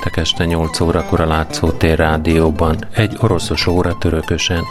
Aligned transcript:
Péntek 0.00 0.18
este 0.22 0.44
8 0.44 0.80
órakor 0.80 1.20
a 1.20 1.26
Látszótér 1.26 1.98
Rádióban, 1.98 2.76
egy 2.92 3.16
oroszos 3.20 3.66
óra 3.66 3.98
törökösen. 3.98 4.64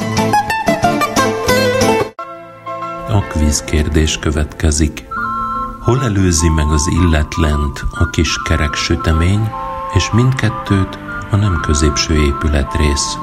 A 3.07 3.19
kvíz 3.19 3.63
kérdés 3.63 4.17
következik. 4.17 5.07
Hol 5.81 6.03
előzi 6.03 6.49
meg 6.49 6.65
az 6.65 6.87
illetlent 6.87 7.83
a 7.91 8.09
kis 8.09 8.41
kerek 8.43 8.73
sütemény, 8.73 9.49
és 9.93 10.11
mindkettőt 10.11 10.99
a 11.31 11.35
nem 11.35 11.59
középső 11.61 12.13
épületrész? 12.13 13.17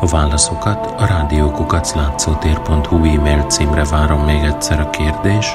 A 0.00 0.06
válaszokat 0.06 1.00
a 1.00 1.06
rádiókukaclátszótér.hu 1.06 3.04
e-mail 3.04 3.42
címre 3.42 3.84
várom 3.84 4.24
még 4.24 4.42
egyszer 4.42 4.80
a 4.80 4.90
kérdés. 4.90 5.46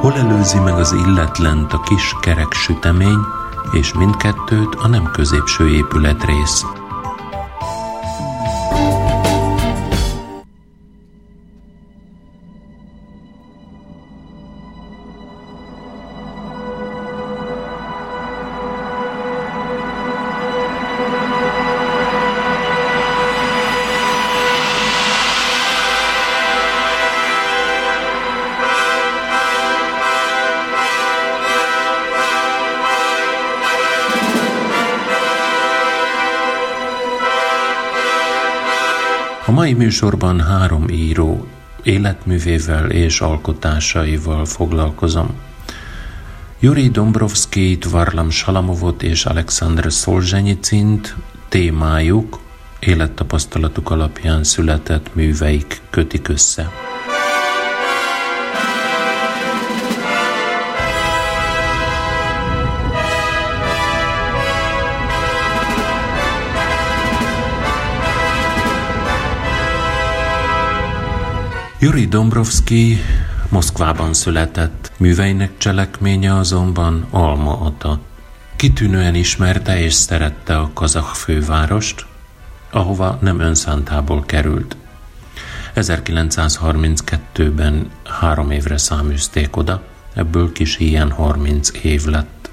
Hol 0.00 0.14
előzi 0.14 0.58
meg 0.58 0.74
az 0.74 0.92
illetlent 0.92 1.72
a 1.72 1.80
kis 1.80 2.16
kerek 2.20 2.52
sütemény, 2.52 3.40
és 3.70 3.92
mindkettőt 3.92 4.74
a 4.74 4.88
nem 4.88 5.10
középső 5.12 5.68
épületrész? 5.68 6.81
Mai 39.62 39.72
műsorban 39.72 40.40
három 40.40 40.88
író 40.88 41.46
életművével 41.82 42.90
és 42.90 43.20
alkotásaival 43.20 44.44
foglalkozom. 44.44 45.40
Yuri 46.60 46.88
Dombrovskit, 46.88 47.84
Varlam 47.84 48.30
Salamovot 48.30 49.02
és 49.02 49.24
Alexander 49.24 49.92
Szolzsenyicint 49.92 51.16
témájuk, 51.48 52.40
élettapasztalatuk 52.78 53.90
alapján 53.90 54.44
született 54.44 55.14
műveik 55.14 55.80
kötik 55.90 56.28
össze. 56.28 56.70
Yuri 71.82 72.06
Dombrovski 72.06 72.98
Moszkvában 73.48 74.14
született, 74.14 74.92
műveinek 74.96 75.58
cselekménye 75.58 76.36
azonban 76.36 77.06
Alma 77.10 77.60
Ata. 77.60 78.00
Kitűnően 78.56 79.14
ismerte 79.14 79.80
és 79.80 79.92
szerette 79.92 80.58
a 80.58 80.70
kazakh 80.74 81.14
fővárost, 81.14 82.06
ahova 82.70 83.18
nem 83.20 83.40
önszántából 83.40 84.22
került. 84.26 84.76
1932-ben 85.76 87.90
három 88.04 88.50
évre 88.50 88.76
száműzték 88.76 89.56
oda, 89.56 89.82
ebből 90.14 90.52
kis 90.52 90.78
ilyen 90.78 91.10
30 91.10 91.70
év 91.82 92.04
lett. 92.04 92.50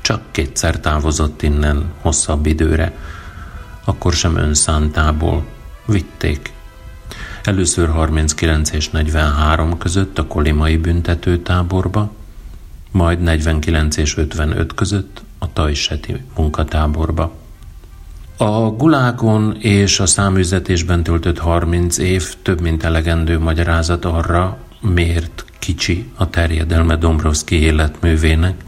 Csak 0.00 0.22
kétszer 0.30 0.80
távozott 0.80 1.42
innen 1.42 1.92
hosszabb 2.00 2.46
időre, 2.46 2.92
akkor 3.84 4.12
sem 4.12 4.36
önszántából 4.36 5.46
vitték 5.86 6.52
Először 7.44 7.88
39 7.88 8.70
és 8.70 8.88
43 8.88 9.78
között 9.78 10.18
a 10.18 10.26
kolimai 10.26 10.76
büntetőtáborba, 10.76 12.12
majd 12.90 13.20
49 13.20 13.96
és 13.96 14.16
55 14.16 14.74
között 14.74 15.22
a 15.38 15.52
Tajseti 15.52 16.16
munkatáborba. 16.36 17.32
A 18.36 18.70
gulágon 18.70 19.56
és 19.58 20.00
a 20.00 20.06
száműzetésben 20.06 21.02
töltött 21.02 21.38
30 21.38 21.98
év 21.98 22.34
több 22.42 22.60
mint 22.60 22.82
elegendő 22.82 23.38
magyarázat 23.38 24.04
arra, 24.04 24.58
miért 24.80 25.44
kicsi 25.58 26.10
a 26.14 26.30
terjedelme 26.30 26.96
Dombrovszki 26.96 27.60
életművének. 27.60 28.64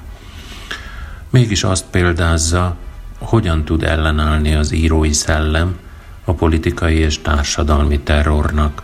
Mégis 1.31 1.65
azt 1.65 1.85
példázza, 1.91 2.77
hogyan 3.19 3.65
tud 3.65 3.83
ellenállni 3.83 4.55
az 4.55 4.73
írói 4.73 5.13
szellem, 5.13 5.77
a 6.25 6.33
politikai 6.33 6.97
és 6.97 7.19
társadalmi 7.19 8.01
terrornak, 8.01 8.83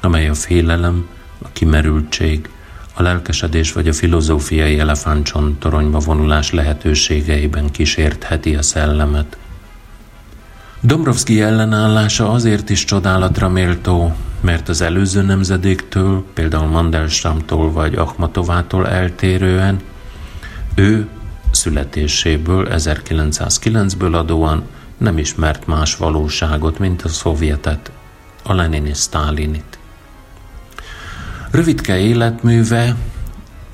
amely 0.00 0.28
a 0.28 0.34
félelem, 0.34 1.08
a 1.42 1.48
kimerültség, 1.52 2.48
a 2.94 3.02
lelkesedés 3.02 3.72
vagy 3.72 3.88
a 3.88 3.92
filozófiai 3.92 4.78
elefántcsont 4.78 5.58
toronyba 5.58 5.98
vonulás 5.98 6.52
lehetőségeiben 6.52 7.70
kísértheti 7.70 8.54
a 8.54 8.62
szellemet. 8.62 9.36
Dombrovski 10.80 11.42
ellenállása 11.42 12.30
azért 12.30 12.70
is 12.70 12.84
csodálatra 12.84 13.48
méltó, 13.48 14.14
mert 14.40 14.68
az 14.68 14.80
előző 14.80 15.22
nemzedéktől, 15.22 16.24
például 16.34 16.66
Mandelstamtól 16.66 17.72
vagy 17.72 17.94
Akhmatovától 17.94 18.88
eltérően, 18.88 19.80
ő 20.74 21.08
születéséből 21.50 22.68
1909-ből 22.70 24.12
adóan 24.12 24.62
nem 24.98 25.18
ismert 25.18 25.66
más 25.66 25.96
valóságot, 25.96 26.78
mint 26.78 27.02
a 27.02 27.08
szovjetet, 27.08 27.90
a 28.42 28.54
Lenini 28.54 28.94
Sztálinit. 28.94 29.78
Rövidke 31.50 31.98
életműve, 31.98 32.96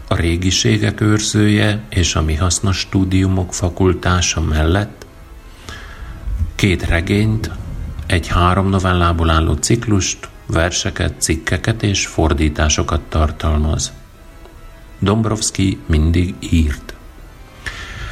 a 0.09 0.15
régiségek 0.15 1.00
őrzője 1.00 1.83
és 1.88 2.15
a 2.15 2.22
mi 2.22 2.34
hasznos 2.34 2.78
stúdiumok 2.78 3.55
fakultása 3.55 4.41
mellett 4.41 5.06
két 6.62 6.87
regényt, 6.87 7.50
egy 8.06 8.27
három 8.27 8.69
novellából 8.69 9.31
álló 9.31 9.54
ciklust, 9.54 10.28
verseket, 10.47 11.15
cikkeket 11.21 11.83
és 11.83 12.06
fordításokat 12.06 13.00
tartalmaz. 13.00 13.93
Dombrovski 14.99 15.78
mindig 15.87 16.34
írt. 16.41 16.94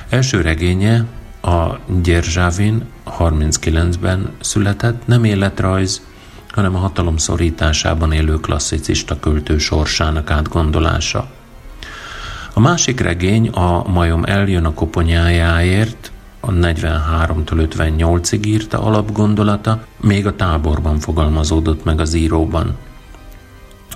Első 0.08 0.40
regénye 0.40 1.04
a 1.42 1.78
Gyerzsávin 2.02 2.84
39-ben 3.18 4.30
született, 4.40 5.06
nem 5.06 5.24
életrajz, 5.24 6.02
hanem 6.48 6.74
a 6.74 6.78
hatalom 6.78 7.16
szorításában 7.16 8.12
élő 8.12 8.36
klasszicista 8.36 9.20
költő 9.20 9.58
sorsának 9.58 10.30
átgondolása. 10.30 11.30
A 12.54 12.60
másik 12.60 13.00
regény 13.00 13.48
a 13.48 13.88
Majom 13.88 14.24
eljön 14.24 14.64
a 14.64 14.74
koponyájáért, 14.74 16.12
a 16.40 16.50
43-től 16.50 17.68
58-ig 17.74 18.46
írta 18.46 18.82
alapgondolata, 18.82 19.84
még 20.00 20.26
a 20.26 20.36
táborban 20.36 20.98
fogalmazódott 20.98 21.84
meg 21.84 22.00
az 22.00 22.14
íróban. 22.14 22.76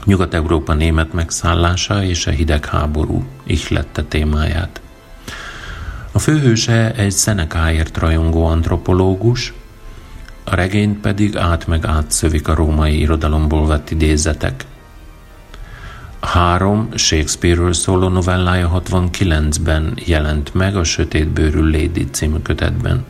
Nyugat-Európa 0.04 0.74
német 0.74 1.12
megszállása 1.12 2.04
és 2.04 2.26
a 2.26 2.30
hidegháború 2.30 3.24
ihlette 3.44 4.02
témáját. 4.02 4.80
A 6.14 6.18
főhőse 6.18 6.92
egy 6.92 7.10
Szenekáért 7.10 7.98
rajongó 7.98 8.44
antropológus, 8.44 9.52
a 10.44 10.54
regényt 10.54 11.00
pedig 11.00 11.36
át 11.36 11.66
meg 11.66 11.86
átszövik 11.86 12.48
a 12.48 12.54
római 12.54 13.00
irodalomból 13.00 13.66
vett 13.66 13.90
idézetek. 13.90 14.64
Három 16.20 16.88
Shakespeare-ről 16.94 17.72
szóló 17.72 18.08
novellája 18.08 18.82
69-ben 18.86 19.92
jelent 20.04 20.54
meg 20.54 20.76
a 20.76 20.84
Sötétbőrű 20.84 21.60
Lady 21.60 22.06
című 22.10 22.38
kötetben. 22.38 23.04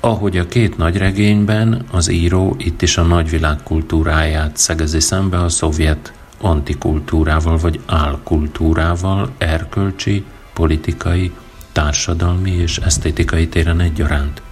Ahogy 0.00 0.38
a 0.38 0.46
két 0.46 0.76
nagy 0.76 0.96
regényben, 0.96 1.84
az 1.90 2.08
író 2.08 2.54
itt 2.58 2.82
is 2.82 2.96
a 2.96 3.02
nagyvilág 3.02 3.62
kultúráját 3.62 4.56
szegezi 4.56 5.00
szembe 5.00 5.38
a 5.40 5.48
szovjet 5.48 6.12
antikultúrával 6.40 7.56
vagy 7.56 7.80
álkultúrával, 7.86 9.30
erkölcsi, 9.38 10.24
politikai, 10.54 11.32
társadalmi 11.72 12.50
és 12.50 12.78
esztétikai 12.78 13.48
téren 13.48 13.80
egyaránt. 13.80 14.42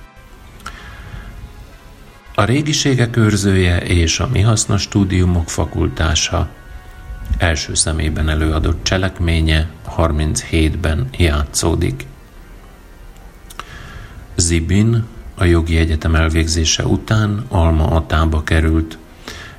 A 2.35 2.45
régiségek 2.45 3.17
őrzője 3.17 3.79
és 3.81 4.21
a 4.21 4.29
mi 4.33 4.41
hasznos 4.41 4.83
stúdiumok 4.83 5.51
fakultása 5.51 6.49
első 7.39 7.75
szemében 7.75 8.29
előadott 8.29 8.85
cselekménye 8.85 9.69
37-ben 9.97 11.09
játszódik. 11.17 12.07
Zibin 14.37 15.05
a 15.35 15.45
jogi 15.45 15.77
egyetem 15.77 16.15
elvégzése 16.15 16.85
után 16.85 17.45
Alma 17.49 17.87
Atába 17.87 18.43
került. 18.43 18.99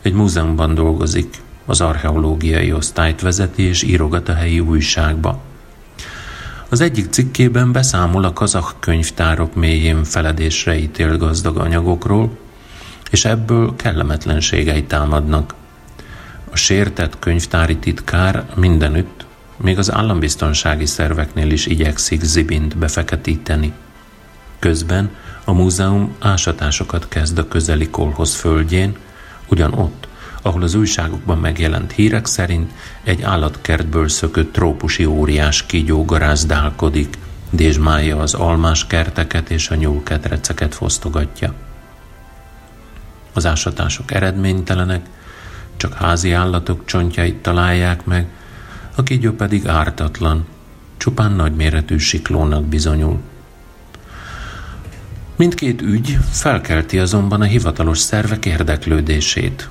Egy 0.01 0.13
múzeumban 0.13 0.73
dolgozik, 0.73 1.41
az 1.65 1.81
archeológiai 1.81 2.73
osztályt 2.73 3.21
vezeti 3.21 3.63
és 3.63 3.83
írogat 3.83 4.29
a 4.29 4.33
helyi 4.33 4.59
újságba. 4.59 5.41
Az 6.73 6.81
egyik 6.81 7.09
cikkében 7.09 7.71
beszámol 7.71 8.23
a 8.23 8.33
kazak 8.33 8.75
könyvtárok 8.79 9.55
mélyén 9.55 10.03
feledésre 10.03 10.77
ítél 10.77 11.17
gazdag 11.17 11.57
anyagokról, 11.57 12.37
és 13.11 13.25
ebből 13.25 13.75
kellemetlenségei 13.75 14.83
támadnak. 14.83 15.53
A 16.51 16.55
sértett 16.55 17.19
könyvtári 17.19 17.77
titkár 17.77 18.45
mindenütt, 18.55 19.25
még 19.57 19.77
az 19.77 19.91
állambiztonsági 19.91 20.85
szerveknél 20.85 21.51
is 21.51 21.65
igyekszik 21.65 22.21
Zibint 22.21 22.77
befeketíteni. 22.77 23.73
Közben 24.59 25.09
a 25.45 25.53
múzeum 25.53 26.15
ásatásokat 26.19 27.07
kezd 27.07 27.37
a 27.37 27.47
közeli 27.47 27.89
kolhoz 27.89 28.35
földjén, 28.35 28.95
ugyan 29.47 29.73
ott, 29.73 30.07
ahol 30.45 30.61
az 30.61 30.75
újságokban 30.75 31.37
megjelent 31.37 31.91
hírek 31.91 32.25
szerint 32.25 32.71
egy 33.03 33.21
állatkertből 33.21 34.09
szökött 34.09 34.53
trópusi 34.53 35.05
óriás 35.05 35.65
kígyó 35.65 36.05
garázdálkodik, 36.05 37.17
dézsmálja 37.49 38.19
az 38.19 38.33
almás 38.33 38.87
kerteket 38.87 39.49
és 39.49 39.69
a 39.69 39.75
nyúlketreceket 39.75 40.75
fosztogatja. 40.75 41.53
Az 43.33 43.45
ásatások 43.45 44.11
eredménytelenek, 44.11 45.05
csak 45.77 45.93
házi 45.93 46.31
állatok 46.31 46.85
csontjait 46.85 47.35
találják 47.35 48.05
meg, 48.05 48.27
a 48.95 49.03
kígyó 49.03 49.31
pedig 49.31 49.67
ártatlan, 49.67 50.45
csupán 50.97 51.31
nagyméretű 51.31 51.97
siklónak 51.97 52.65
bizonyul. 52.65 53.19
Mindkét 55.35 55.81
ügy 55.81 56.17
felkelti 56.31 56.99
azonban 56.99 57.41
a 57.41 57.45
hivatalos 57.45 57.97
szervek 57.97 58.45
érdeklődését. 58.45 59.69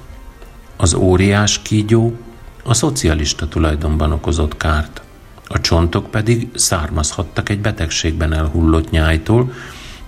Az 0.82 0.94
óriás 0.94 1.58
kígyó 1.62 2.16
a 2.62 2.74
szocialista 2.74 3.48
tulajdonban 3.48 4.12
okozott 4.12 4.56
kárt, 4.56 5.02
a 5.46 5.60
csontok 5.60 6.10
pedig 6.10 6.48
származhattak 6.54 7.48
egy 7.48 7.60
betegségben 7.60 8.32
elhullott 8.32 8.90
nyájtól, 8.90 9.52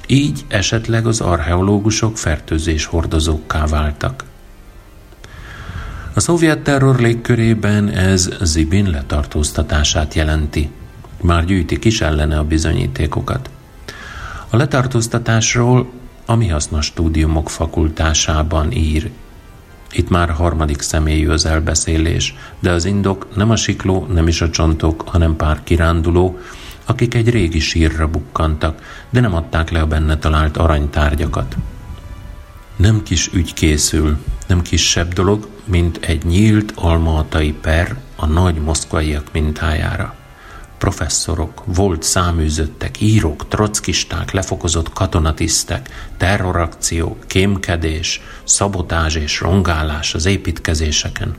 így 0.06 0.44
esetleg 0.48 1.06
az 1.06 1.20
archeológusok 1.20 2.18
fertőzés 2.18 2.84
hordozókká 2.84 3.66
váltak. 3.66 4.24
A 6.14 6.20
szovjet 6.20 6.58
terror 6.58 7.00
légkörében 7.00 7.88
ez 7.88 8.28
Zibin 8.40 8.90
letartóztatását 8.90 10.14
jelenti. 10.14 10.70
Már 11.20 11.44
gyűjtik 11.44 11.84
is 11.84 12.00
ellene 12.00 12.38
a 12.38 12.44
bizonyítékokat. 12.44 13.50
A 14.50 14.56
letartóztatásról 14.56 15.90
a 16.26 16.34
mi 16.34 16.48
hasznos 16.48 16.86
stúdiumok 16.86 17.50
fakultásában 17.50 18.72
ír. 18.72 19.10
Itt 19.96 20.08
már 20.08 20.30
harmadik 20.30 20.80
személyű 20.80 21.28
az 21.28 21.46
elbeszélés, 21.46 22.34
de 22.60 22.70
az 22.70 22.84
indok 22.84 23.36
nem 23.36 23.50
a 23.50 23.56
sikló, 23.56 24.06
nem 24.12 24.28
is 24.28 24.40
a 24.40 24.50
csontok, 24.50 25.08
hanem 25.08 25.36
pár 25.36 25.60
kiránduló, 25.64 26.38
akik 26.84 27.14
egy 27.14 27.30
régi 27.30 27.58
sírra 27.58 28.08
bukkantak, 28.08 28.82
de 29.10 29.20
nem 29.20 29.34
adták 29.34 29.70
le 29.70 29.80
a 29.80 29.86
benne 29.86 30.18
talált 30.18 30.56
aranytárgyakat. 30.56 31.56
Nem 32.76 33.02
kis 33.02 33.30
ügy 33.32 33.54
készül, 33.54 34.16
nem 34.46 34.62
kisebb 34.62 35.12
dolog, 35.12 35.48
mint 35.64 35.98
egy 36.00 36.24
nyílt 36.24 36.72
almaatai 36.74 37.52
per 37.52 37.96
a 38.16 38.26
nagy 38.26 38.54
moszkvaiak 38.54 39.28
mintájára 39.32 40.14
professzorok, 40.84 41.62
volt 41.64 42.02
száműzöttek, 42.02 43.00
írók, 43.00 43.48
trockisták, 43.48 44.32
lefokozott 44.32 44.92
katonatisztek, 44.92 45.88
terrorakció, 46.16 47.16
kémkedés, 47.26 48.20
szabotázs 48.44 49.14
és 49.14 49.40
rongálás 49.40 50.14
az 50.14 50.26
építkezéseken. 50.26 51.34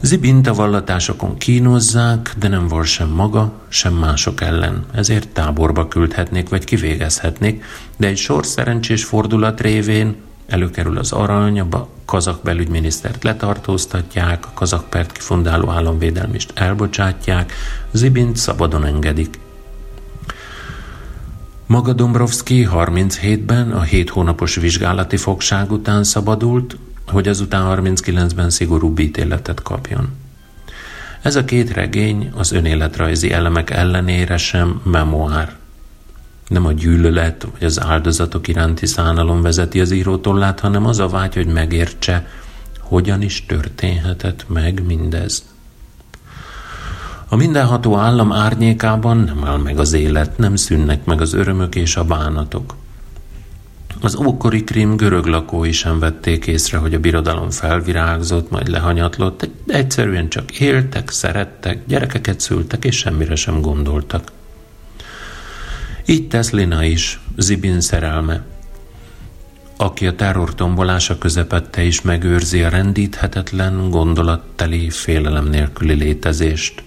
Zibint 0.00 0.46
a 0.46 0.54
vallatásokon 0.54 1.38
kínozzák, 1.38 2.34
de 2.38 2.48
nem 2.48 2.68
vol 2.68 2.84
sem 2.84 3.08
maga, 3.08 3.52
sem 3.68 3.94
mások 3.94 4.40
ellen, 4.40 4.84
ezért 4.94 5.28
táborba 5.28 5.88
küldhetnék 5.88 6.48
vagy 6.48 6.64
kivégezhetnék, 6.64 7.64
de 7.96 8.06
egy 8.06 8.16
sor 8.16 8.46
szerencsés 8.46 9.04
fordulat 9.04 9.60
révén 9.60 10.16
előkerül 10.52 10.98
az 10.98 11.12
arany, 11.12 11.60
a 11.60 11.88
kazak 12.04 12.42
belügyminisztert 12.42 13.24
letartóztatják, 13.24 14.46
a 14.46 14.50
kazak 14.54 14.90
pert 14.90 15.12
kifundáló 15.12 15.70
államvédelmist 15.70 16.52
elbocsátják, 16.54 17.52
Zibint 17.90 18.36
szabadon 18.36 18.84
engedik. 18.84 19.38
Maga 21.66 21.92
Dombrovski 21.92 22.68
37-ben 22.72 23.70
a 23.70 23.82
7 23.82 24.10
hónapos 24.10 24.54
vizsgálati 24.54 25.16
fogság 25.16 25.72
után 25.72 26.04
szabadult, 26.04 26.76
hogy 27.06 27.28
azután 27.28 27.80
39-ben 27.80 28.50
szigorú 28.50 28.94
ítéletet 28.98 29.62
kapjon. 29.62 30.08
Ez 31.22 31.36
a 31.36 31.44
két 31.44 31.72
regény 31.72 32.32
az 32.36 32.52
önéletrajzi 32.52 33.32
elemek 33.32 33.70
ellenére 33.70 34.36
sem 34.36 34.80
memoár, 34.84 35.56
nem 36.48 36.66
a 36.66 36.72
gyűlölet 36.72 37.46
vagy 37.52 37.64
az 37.64 37.80
áldozatok 37.80 38.48
iránti 38.48 38.86
szánalom 38.86 39.42
vezeti 39.42 39.80
az 39.80 39.90
írótollát, 39.90 40.60
hanem 40.60 40.86
az 40.86 40.98
a 40.98 41.08
vágy, 41.08 41.34
hogy 41.34 41.46
megértse, 41.46 42.26
hogyan 42.80 43.22
is 43.22 43.46
történhetett 43.46 44.44
meg 44.48 44.86
mindez. 44.86 45.44
A 47.28 47.36
mindenható 47.36 47.96
állam 47.96 48.32
árnyékában 48.32 49.16
nem 49.16 49.44
áll 49.44 49.58
meg 49.58 49.78
az 49.78 49.92
élet, 49.92 50.38
nem 50.38 50.56
szűnnek 50.56 51.04
meg 51.04 51.20
az 51.20 51.32
örömök 51.32 51.74
és 51.74 51.96
a 51.96 52.04
bánatok. 52.04 52.74
Az 54.00 54.16
ókori 54.16 54.64
krim 54.64 54.96
görög 54.96 55.26
lakói 55.26 55.72
sem 55.72 55.98
vették 55.98 56.46
észre, 56.46 56.78
hogy 56.78 56.94
a 56.94 56.98
birodalom 56.98 57.50
felvirágzott, 57.50 58.50
majd 58.50 58.68
lehanyatlott, 58.68 59.48
egyszerűen 59.66 60.28
csak 60.28 60.60
éltek, 60.60 61.10
szerettek, 61.10 61.86
gyerekeket 61.86 62.40
szültek, 62.40 62.84
és 62.84 62.96
semmire 62.96 63.34
sem 63.34 63.60
gondoltak. 63.60 64.32
Így 66.06 66.28
tesz 66.28 66.50
Lina 66.50 66.84
is, 66.84 67.20
Zibin 67.36 67.80
szerelme, 67.80 68.44
aki 69.76 70.06
a 70.06 70.14
terror 70.14 70.54
tombolása 70.54 71.18
közepette 71.18 71.82
is 71.82 72.02
megőrzi 72.02 72.62
a 72.62 72.68
rendíthetetlen, 72.68 73.90
gondolatteli, 73.90 74.90
félelem 74.90 75.46
nélküli 75.48 75.94
létezést. 75.94 76.82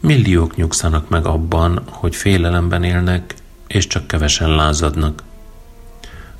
Milliók 0.00 0.56
nyugszanak 0.56 1.08
meg 1.08 1.26
abban, 1.26 1.82
hogy 1.86 2.16
félelemben 2.16 2.84
élnek, 2.84 3.34
és 3.66 3.86
csak 3.86 4.06
kevesen 4.06 4.50
lázadnak. 4.50 5.22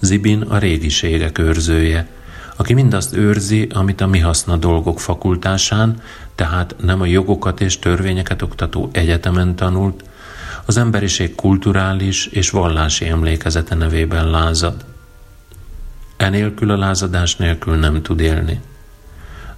Zibin 0.01 0.43
a 0.43 0.59
régiségek 0.59 1.39
őrzője, 1.39 2.09
aki 2.57 2.75
mindazt 2.75 3.17
őrzi, 3.17 3.69
amit 3.75 4.01
a 4.01 4.07
mi 4.07 4.19
haszna 4.19 4.57
dolgok 4.57 5.01
fakultásán, 5.01 6.01
tehát 6.35 6.75
nem 6.83 7.01
a 7.01 7.07
jogokat 7.07 7.61
és 7.61 7.79
törvényeket 7.79 8.43
oktató 8.43 8.89
egyetemen 8.93 9.57
tanult, 9.57 10.05
az 10.67 10.77
emberiség 10.77 11.35
kulturális 11.35 12.27
és 12.27 12.51
vallási 12.51 13.07
emlékezete 13.07 13.75
nevében 13.75 14.31
lázad. 14.31 14.85
Enélkül 16.17 16.71
a 16.71 16.77
lázadás 16.77 17.37
nélkül 17.37 17.77
nem 17.77 18.03
tud 18.03 18.21
élni. 18.21 18.61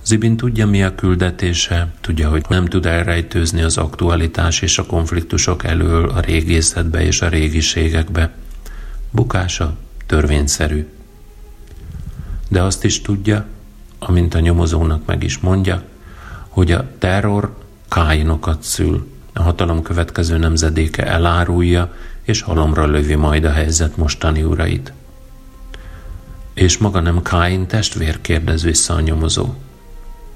Zibin 0.04 0.36
tudja, 0.36 0.66
mi 0.66 0.82
a 0.82 0.94
küldetése, 0.94 1.92
tudja, 2.00 2.28
hogy 2.28 2.44
nem 2.48 2.66
tud 2.66 2.86
elrejtőzni 2.86 3.62
az 3.62 3.76
aktualitás 3.76 4.60
és 4.60 4.78
a 4.78 4.86
konfliktusok 4.86 5.64
elől 5.64 6.08
a 6.08 6.20
régészetbe 6.20 7.02
és 7.02 7.22
a 7.22 7.28
régiségekbe. 7.28 8.30
Bukása 9.10 9.76
törvényszerű. 10.06 10.86
De 12.48 12.62
azt 12.62 12.84
is 12.84 13.02
tudja, 13.02 13.46
amint 13.98 14.34
a 14.34 14.40
nyomozónak 14.40 15.06
meg 15.06 15.22
is 15.22 15.38
mondja, 15.38 15.82
hogy 16.48 16.72
a 16.72 16.90
terror 16.98 17.56
káinokat 17.88 18.62
szül, 18.62 19.17
a 19.32 19.42
hatalom 19.42 19.82
következő 19.82 20.38
nemzedéke 20.38 21.06
elárulja, 21.06 21.94
és 22.22 22.40
halomra 22.40 22.86
lövi 22.86 23.14
majd 23.14 23.44
a 23.44 23.50
helyzet 23.50 23.96
mostani 23.96 24.42
urait. 24.42 24.92
És 26.54 26.78
maga 26.78 27.00
nem 27.00 27.22
Káin 27.22 27.66
testvér, 27.66 28.20
kérdez 28.20 28.62
vissza 28.62 28.94
a 28.94 29.00
nyomozó. 29.00 29.54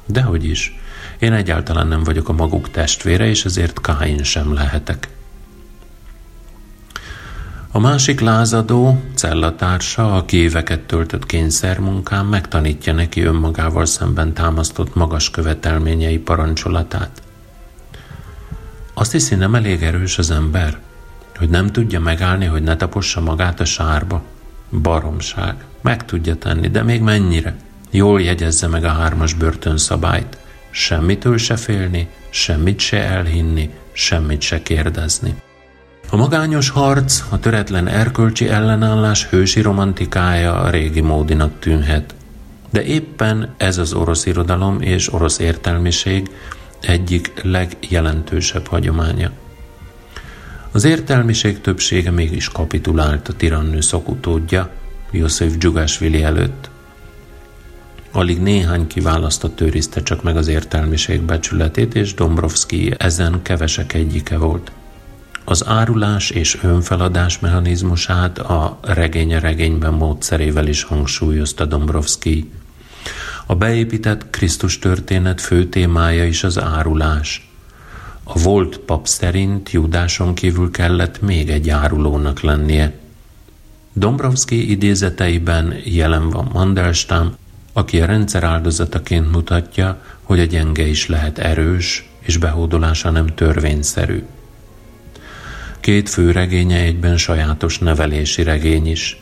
Dehogy 0.07 0.45
is. 0.45 0.79
Én 1.19 1.33
egyáltalán 1.33 1.87
nem 1.87 2.05
vagyok 2.05 2.29
a 2.29 2.33
maguk 2.33 2.71
testvére, 2.71 3.27
és 3.27 3.45
ezért 3.45 3.81
Káin 3.81 4.23
sem 4.23 4.53
lehetek. 4.53 5.09
A 7.75 7.79
másik 7.79 8.21
lázadó, 8.21 9.03
cellatársa, 9.15 10.17
aki 10.17 10.37
éveket 10.37 10.81
töltött 10.81 11.27
kényszermunkán, 11.27 12.27
megtanítja 12.27 12.93
neki 12.93 13.23
önmagával 13.23 13.87
szemben 13.87 14.33
támasztott 14.33 14.95
magas 14.95 15.31
követelményei 15.31 16.19
parancsolatát. 16.19 17.22
Azt 18.95 19.13
hiszi, 19.13 19.35
nem 19.35 19.55
elég 19.55 19.83
erős 19.83 20.19
az 20.19 20.31
ember, 20.31 20.79
hogy 21.37 21.49
nem 21.49 21.67
tudja 21.67 22.01
megállni, 22.01 22.45
hogy 22.45 22.63
ne 22.63 22.77
tapossa 22.77 23.21
magát 23.21 23.61
a 23.61 23.65
sárba. 23.65 24.23
Baromság. 24.83 25.55
Meg 25.81 26.05
tudja 26.05 26.37
tenni, 26.37 26.69
de 26.69 26.83
még 26.83 27.01
mennyire? 27.01 27.57
Jól 27.91 28.21
jegyezze 28.21 28.67
meg 28.67 28.85
a 28.85 28.89
hármas 28.89 29.35
börtönszabályt. 29.35 30.39
Semmitől 30.71 31.39
se 31.39 31.57
félni, 31.57 32.09
semmit 32.31 32.79
se 32.79 33.05
elhinni, 33.05 33.71
semmit 33.93 34.41
se 34.41 34.63
kérdezni. 34.63 35.35
A 36.11 36.17
magányos 36.17 36.69
harc, 36.69 37.23
a 37.31 37.39
töretlen 37.39 37.87
erkölcsi 37.87 38.49
ellenállás 38.49 39.27
hősi 39.27 39.61
romantikája 39.61 40.61
a 40.61 40.71
régi 40.71 41.01
módinak 41.01 41.59
tűnhet. 41.59 42.15
De 42.71 42.85
éppen 42.85 43.55
ez 43.57 43.79
az 43.79 43.93
orosz 43.93 44.27
irodalom 44.27 44.81
és 44.81 45.13
orosz 45.13 45.39
értelmiség 45.39 46.31
egyik 46.87 47.43
legjelentősebb 47.43 48.67
hagyománya. 48.67 49.31
Az 50.71 50.85
értelmiség 50.85 51.61
többsége 51.61 52.11
mégis 52.11 52.49
kapitulált 52.49 53.29
a 53.29 53.33
tirannő 53.33 53.81
szokutódja, 53.81 54.71
József 55.11 55.57
Dzsugasvili 55.57 56.23
előtt. 56.23 56.71
Alig 58.13 58.41
néhány 58.41 58.87
kiválasztott 58.87 59.61
őrizte 59.61 60.03
csak 60.03 60.23
meg 60.23 60.37
az 60.37 60.49
értelmiség 60.49 61.21
becsületét, 61.21 61.95
és 61.95 62.15
Dombrovski 62.15 62.95
ezen 62.99 63.43
kevesek 63.43 63.93
egyike 63.93 64.37
volt. 64.37 64.73
Az 65.45 65.67
árulás 65.67 66.31
és 66.31 66.59
önfeladás 66.63 67.39
mechanizmusát 67.39 68.39
a 68.39 68.79
regény 68.83 69.39
regényben 69.39 69.93
módszerével 69.93 70.67
is 70.67 70.83
hangsúlyozta 70.83 71.65
Dombrovski. 71.65 72.51
A 73.53 73.55
beépített 73.55 74.31
Krisztus 74.31 74.79
történet 74.79 75.41
fő 75.41 75.65
témája 75.69 76.25
is 76.25 76.45
az 76.45 76.59
árulás. 76.59 77.51
A 78.25 78.39
volt 78.39 78.79
pap 78.79 79.07
szerint 79.07 79.71
Judáson 79.71 80.35
kívül 80.35 80.71
kellett 80.71 81.21
még 81.21 81.51
egy 81.51 81.71
árulónak 81.71 82.41
lennie. 82.41 82.93
Dombrovski 83.93 84.71
idézeteiben 84.71 85.75
jelen 85.85 86.31
van 86.31 86.51
Mandelstam, 86.53 87.37
aki 87.73 88.01
a 88.01 88.07
rendszer 88.07 88.43
áldozataként 88.43 89.33
mutatja, 89.33 90.03
hogy 90.23 90.41
a 90.41 90.45
gyenge 90.45 90.87
is 90.87 91.07
lehet 91.07 91.39
erős, 91.39 92.09
és 92.21 92.37
behódolása 92.37 93.11
nem 93.11 93.27
törvényszerű. 93.27 94.23
Két 95.81 96.09
fő 96.09 96.31
regénye 96.31 96.81
egyben 96.81 97.17
sajátos 97.17 97.79
nevelési 97.79 98.43
regény 98.43 98.87
is. 98.87 99.22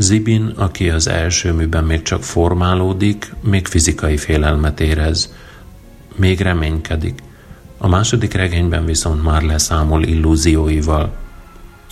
Zibin, 0.00 0.52
aki 0.56 0.90
az 0.90 1.08
első 1.08 1.52
műben 1.52 1.84
még 1.84 2.02
csak 2.02 2.22
formálódik, 2.22 3.34
még 3.40 3.66
fizikai 3.66 4.16
félelmet 4.16 4.80
érez, 4.80 5.34
még 6.16 6.40
reménykedik. 6.40 7.22
A 7.78 7.88
második 7.88 8.32
regényben 8.32 8.84
viszont 8.84 9.22
már 9.22 9.42
leszámol 9.42 10.02
illúzióival, 10.02 11.12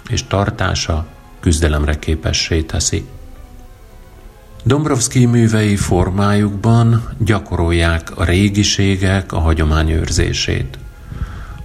és 0.08 0.26
tartása 0.26 1.06
küzdelemre 1.40 1.98
képessé 1.98 2.62
teszi. 2.62 3.04
Dombrovski 4.64 5.26
művei 5.26 5.76
formájukban 5.76 7.14
gyakorolják 7.18 8.16
a 8.16 8.24
régiségek 8.24 9.32
a 9.32 9.38
hagyomány 9.38 9.90
őrzését. 9.90 10.78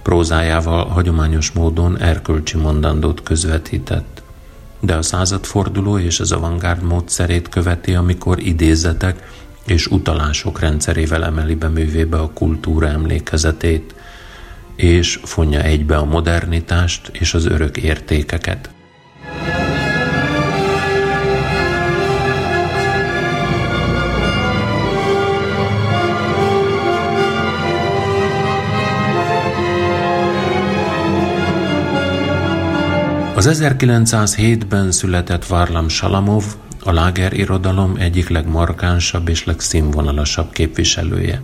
Prózájával 0.02 0.86
hagyományos 0.86 1.50
módon 1.50 1.98
erkölcsi 1.98 2.56
mondandót 2.56 3.22
közvetített, 3.22 4.22
de 4.86 4.94
a 4.94 5.02
századforduló 5.02 5.98
és 5.98 6.20
az 6.20 6.32
avantgárd 6.32 6.82
módszerét 6.82 7.48
követi, 7.48 7.94
amikor 7.94 8.38
idézetek 8.38 9.32
és 9.66 9.86
utalások 9.86 10.60
rendszerével 10.60 11.24
emeli 11.24 11.54
be 11.54 11.68
művébe 11.68 12.18
a 12.18 12.30
kultúra 12.30 12.88
emlékezetét, 12.88 13.94
és 14.76 15.20
fonja 15.22 15.62
egybe 15.62 15.96
a 15.96 16.04
modernitást 16.04 17.08
és 17.12 17.34
az 17.34 17.46
örök 17.46 17.76
értékeket. 17.76 18.70
Az 33.46 33.62
1907-ben 33.62 34.92
született 34.92 35.46
Varlam 35.46 35.88
Salamov 35.88 36.44
a 36.84 36.92
láger 36.92 37.32
irodalom 37.32 37.96
egyik 37.96 38.28
legmarkánsabb 38.28 39.28
és 39.28 39.44
legszínvonalasabb 39.44 40.52
képviselője. 40.52 41.42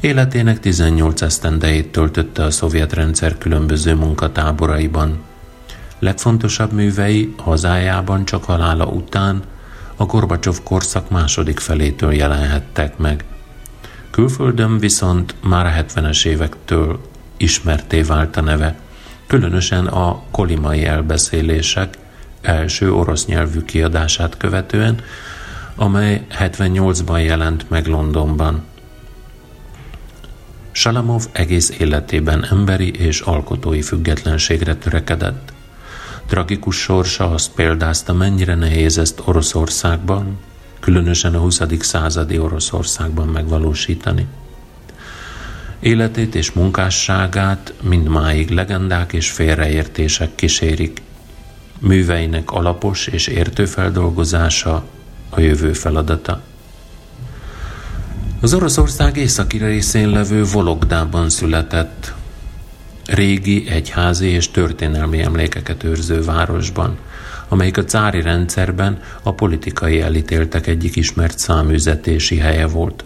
Életének 0.00 0.60
18 0.60 1.22
esztendejét 1.22 1.92
töltötte 1.92 2.44
a 2.44 2.50
szovjet 2.50 2.92
rendszer 2.92 3.38
különböző 3.38 3.94
munkatáboraiban. 3.94 5.18
Legfontosabb 5.98 6.72
művei 6.72 7.34
hazájában 7.36 8.24
csak 8.24 8.44
halála 8.44 8.86
után 8.86 9.42
a 9.96 10.04
Gorbacsov 10.04 10.62
korszak 10.62 11.10
második 11.10 11.58
felétől 11.58 12.12
jelenhettek 12.12 12.98
meg. 12.98 13.24
Külföldön 14.10 14.78
viszont 14.78 15.34
már 15.42 15.66
a 15.66 15.82
70-es 15.82 16.26
évektől 16.26 17.00
ismerté 17.36 18.02
vált 18.02 18.36
a 18.36 18.40
neve– 18.40 18.76
különösen 19.32 19.86
a 19.86 20.22
kolimai 20.30 20.84
elbeszélések 20.84 21.98
első 22.40 22.92
orosz 22.92 23.26
nyelvű 23.26 23.60
kiadását 23.60 24.36
követően, 24.36 25.00
amely 25.76 26.26
78-ban 26.38 27.24
jelent 27.24 27.70
meg 27.70 27.86
Londonban. 27.86 28.62
Salamov 30.72 31.26
egész 31.32 31.70
életében 31.78 32.46
emberi 32.50 32.90
és 32.90 33.20
alkotói 33.20 33.82
függetlenségre 33.82 34.74
törekedett. 34.74 35.52
Tragikus 36.26 36.76
sorsa 36.76 37.30
azt 37.30 37.50
példázta, 37.54 38.12
mennyire 38.12 38.54
nehéz 38.54 38.98
ezt 38.98 39.22
Oroszországban, 39.24 40.38
különösen 40.80 41.34
a 41.34 41.38
20. 41.38 41.60
századi 41.78 42.38
Oroszországban 42.38 43.28
megvalósítani. 43.28 44.26
Életét 45.82 46.34
és 46.34 46.52
munkásságát 46.52 47.72
mindmáig 47.80 48.50
legendák 48.50 49.12
és 49.12 49.30
félreértések 49.30 50.34
kísérik. 50.34 51.02
Műveinek 51.78 52.50
alapos 52.50 53.06
és 53.06 53.26
értő 53.26 53.64
feldolgozása 53.64 54.84
a 55.30 55.40
jövő 55.40 55.72
feladata. 55.72 56.40
Az 58.40 58.54
Oroszország 58.54 59.16
északi 59.16 59.58
részén 59.58 60.08
levő 60.08 60.44
Vologdában 60.44 61.30
született, 61.30 62.14
régi 63.06 63.68
egyházi 63.68 64.28
és 64.28 64.50
történelmi 64.50 65.22
emlékeket 65.22 65.84
őrző 65.84 66.24
városban, 66.24 66.98
amelyik 67.48 67.76
a 67.76 67.84
cári 67.84 68.22
rendszerben 68.22 69.00
a 69.22 69.32
politikai 69.32 70.00
elítéltek 70.00 70.66
egyik 70.66 70.96
ismert 70.96 71.38
száműzetési 71.38 72.36
helye 72.36 72.66
volt. 72.66 73.04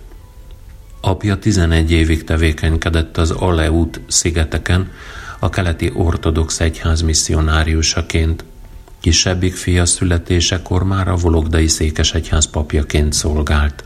Apja 1.06 1.38
11 1.38 1.90
évig 1.90 2.24
tevékenykedett 2.24 3.16
az 3.16 3.30
Aleut 3.30 4.00
szigeteken, 4.06 4.90
a 5.38 5.48
keleti 5.48 5.90
ortodox 5.94 6.60
egyház 6.60 7.00
misszionáriusaként. 7.00 8.44
Kisebbik 9.00 9.54
fia 9.54 9.86
születésekor 9.86 10.84
már 10.84 11.08
a 11.08 11.16
Vologdai 11.16 11.66
székesegyház 11.66 12.46
papjaként 12.50 13.12
szolgált. 13.12 13.84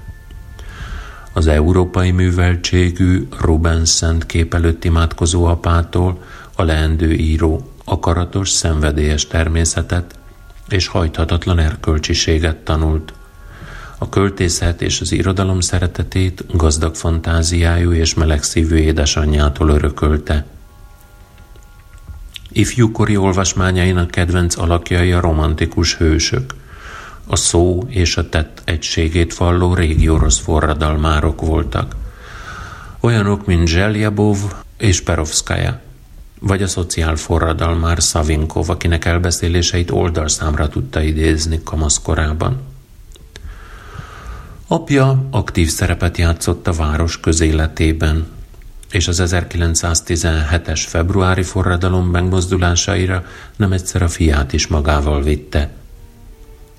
Az 1.33 1.47
európai 1.47 2.11
műveltségű 2.11 3.29
Rubens 3.41 3.89
szent 3.89 4.27
kép 4.27 4.55
előtt 4.55 4.85
imádkozó 4.85 5.45
apától 5.45 6.23
a 6.57 6.63
leendő 6.63 7.13
író 7.13 7.71
akaratos, 7.85 8.51
szenvedélyes 8.51 9.27
természetet 9.27 10.19
és 10.69 10.87
hajthatatlan 10.87 11.59
erkölcsiséget 11.59 12.57
tanult. 12.57 13.13
A 14.03 14.09
költészet 14.09 14.83
és 14.83 15.01
az 15.01 15.13
irodalom 15.13 15.61
szeretetét 15.61 16.57
gazdag 16.57 16.95
fantáziájú 16.95 17.93
és 17.93 18.15
melegszívű 18.15 18.77
édesanyjától 18.77 19.69
örökölte. 19.69 20.47
Ifjúkori 22.53 23.17
olvasmányainak 23.17 24.11
kedvenc 24.11 24.57
alakjai 24.57 25.13
a 25.13 25.21
romantikus 25.21 25.97
hősök, 25.97 26.55
a 27.27 27.37
szó 27.37 27.87
és 27.89 28.17
a 28.17 28.29
tett 28.29 28.63
egységét 28.65 29.35
valló 29.35 29.75
régi 29.75 30.09
orosz 30.09 30.39
forradalmárok 30.39 31.41
voltak. 31.41 31.97
Olyanok, 33.01 33.47
mint 33.47 33.69
Zseljabov 33.69 34.39
és 34.77 35.01
Perovskaja, 35.01 35.81
vagy 36.39 36.63
a 36.63 36.69
szociál 36.69 37.17
forradalmár 37.17 38.03
Szavinkov, 38.03 38.71
akinek 38.71 39.05
elbeszéléseit 39.05 39.91
oldalszámra 39.91 40.69
tudta 40.69 41.01
idézni 41.01 41.61
kamaszkorában. 41.65 42.70
Apja 44.73 45.25
aktív 45.31 45.69
szerepet 45.69 46.19
játszott 46.19 46.67
a 46.67 46.73
város 46.73 47.21
közéletében, 47.21 48.27
és 48.91 49.09
az 49.09 49.23
1917-es 49.25 50.83
februári 50.87 51.43
forradalom 51.43 52.07
megmozdulásaira 52.07 53.25
nem 53.57 53.73
egyszer 53.73 54.03
a 54.03 54.09
fiát 54.09 54.53
is 54.53 54.67
magával 54.67 55.23
vitte. 55.23 55.71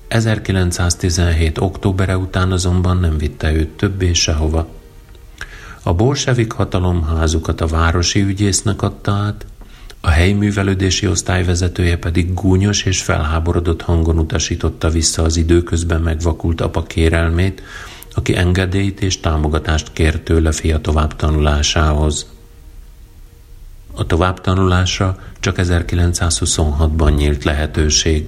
1917. 0.08 1.58
októbere 1.58 2.16
után 2.16 2.52
azonban 2.52 2.96
nem 2.96 3.18
vitte 3.18 3.52
őt 3.52 3.68
többé 3.68 4.12
sehova. 4.12 4.68
A 5.82 5.94
bolsevik 5.94 6.52
hatalom 6.52 7.04
házukat 7.04 7.60
a 7.60 7.66
városi 7.66 8.20
ügyésznek 8.20 8.82
adta 8.82 9.12
át, 9.12 9.46
a 10.04 10.10
helyi 10.10 10.32
művelődési 10.32 11.06
osztály 11.06 11.44
vezetője 11.44 11.96
pedig 11.96 12.34
gúnyos 12.34 12.82
és 12.82 13.02
felháborodott 13.02 13.82
hangon 13.82 14.18
utasította 14.18 14.88
vissza 14.88 15.22
az 15.22 15.36
időközben 15.36 16.00
megvakult 16.00 16.60
apa 16.60 16.82
kérelmét, 16.82 17.62
aki 18.14 18.36
engedélyt 18.36 19.02
és 19.02 19.20
támogatást 19.20 19.92
kér 19.92 20.20
tőle 20.20 20.52
fia 20.52 20.80
továbbtanulásához. 20.80 22.26
A 23.94 24.06
továbbtanulásra 24.06 25.18
csak 25.40 25.56
1926-ban 25.58 27.14
nyílt 27.14 27.44
lehetőség, 27.44 28.24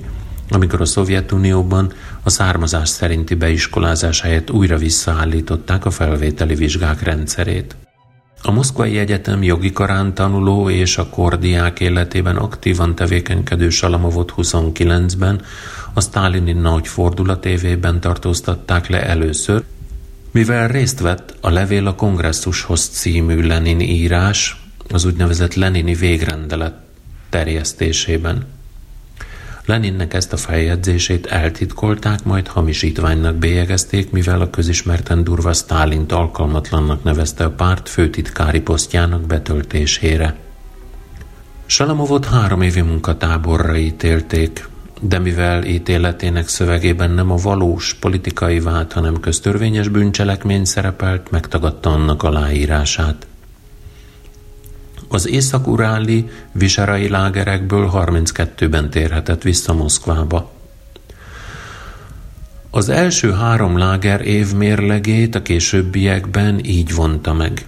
amikor 0.49 0.81
a 0.81 0.85
Szovjetunióban 0.85 1.93
a 2.23 2.31
származás 2.31 2.89
szerinti 2.89 3.35
beiskolázás 3.35 4.21
helyett 4.21 4.51
újra 4.51 4.77
visszaállították 4.77 5.85
a 5.85 5.91
felvételi 5.91 6.55
vizsgák 6.55 7.03
rendszerét. 7.03 7.77
A 8.47 8.51
Moszkvai 8.51 8.99
Egyetem 8.99 9.43
jogi 9.43 9.73
karán 9.73 10.15
tanuló 10.15 10.71
és 10.71 10.99
a 10.99 11.09
kordiák 11.09 11.81
életében 11.81 12.37
aktívan 12.37 12.95
tevékenykedő 12.95 13.69
Salamovot 13.71 14.33
29-ben 14.37 15.43
a 15.95 16.01
sztálini 16.01 16.53
nagy 16.53 16.89
fordulat 16.89 17.47
évében 17.47 18.01
tartóztatták 18.01 18.89
le 18.89 19.07
először, 19.07 19.63
mivel 20.31 20.69
részt 20.69 21.01
vett 21.01 21.35
a 21.41 21.51
Levél 21.51 21.87
a 21.87 21.95
kongresszushoz 21.95 22.89
című 22.89 23.47
Lenin 23.47 23.81
írás, 23.81 24.63
az 24.91 25.05
úgynevezett 25.05 25.55
Lenini 25.55 25.95
végrendelet 25.95 26.75
terjesztésében. 27.29 28.47
Leninnek 29.67 30.15
ezt 30.15 30.33
a 30.33 30.37
feljegyzését 30.37 31.27
eltitkolták, 31.27 32.25
majd 32.25 32.47
hamisítványnak 32.47 33.35
bélyegezték, 33.35 34.11
mivel 34.11 34.41
a 34.41 34.51
közismerten 34.51 35.25
durva 35.25 35.53
Stálint 35.53 36.13
alkalmatlannak 36.13 37.05
nevezte 37.05 37.45
a 37.45 37.51
párt 37.51 37.89
főtitkári 37.89 38.61
posztjának 38.61 39.27
betöltésére. 39.27 40.37
Salamovot 41.67 42.25
három 42.25 42.63
évi 42.63 42.81
munkatáborra 42.81 43.77
ítélték, 43.77 44.69
de 45.01 45.19
mivel 45.19 45.65
ítéletének 45.65 46.49
szövegében 46.49 47.11
nem 47.11 47.31
a 47.31 47.37
valós 47.37 47.95
politikai 47.95 48.61
vált, 48.61 48.93
hanem 48.93 49.21
köztörvényes 49.21 49.89
bűncselekmény 49.89 50.65
szerepelt, 50.65 51.31
megtagadta 51.31 51.91
annak 51.91 52.23
aláírását. 52.23 53.27
Az 55.09 55.29
észak-uráli 55.29 56.31
viserai 56.53 57.09
lágerekből 57.09 57.91
32-ben 57.95 58.91
térhetett 58.91 59.43
vissza 59.43 59.75
Moszkvába. 59.75 60.53
Az 62.71 62.89
első 62.89 63.33
három 63.33 63.79
láger 63.79 64.21
év 64.21 64.55
mérlegét 64.55 65.35
a 65.35 65.43
későbbiekben 65.43 66.65
így 66.65 66.95
vonta 66.95 67.33
meg. 67.33 67.67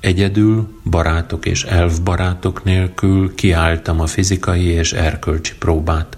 Egyedül, 0.00 0.80
barátok 0.90 1.46
és 1.46 1.62
elfbarátok 1.62 2.64
nélkül 2.64 3.34
kiálltam 3.34 4.00
a 4.00 4.06
fizikai 4.06 4.64
és 4.64 4.92
erkölcsi 4.92 5.54
próbát. 5.58 6.16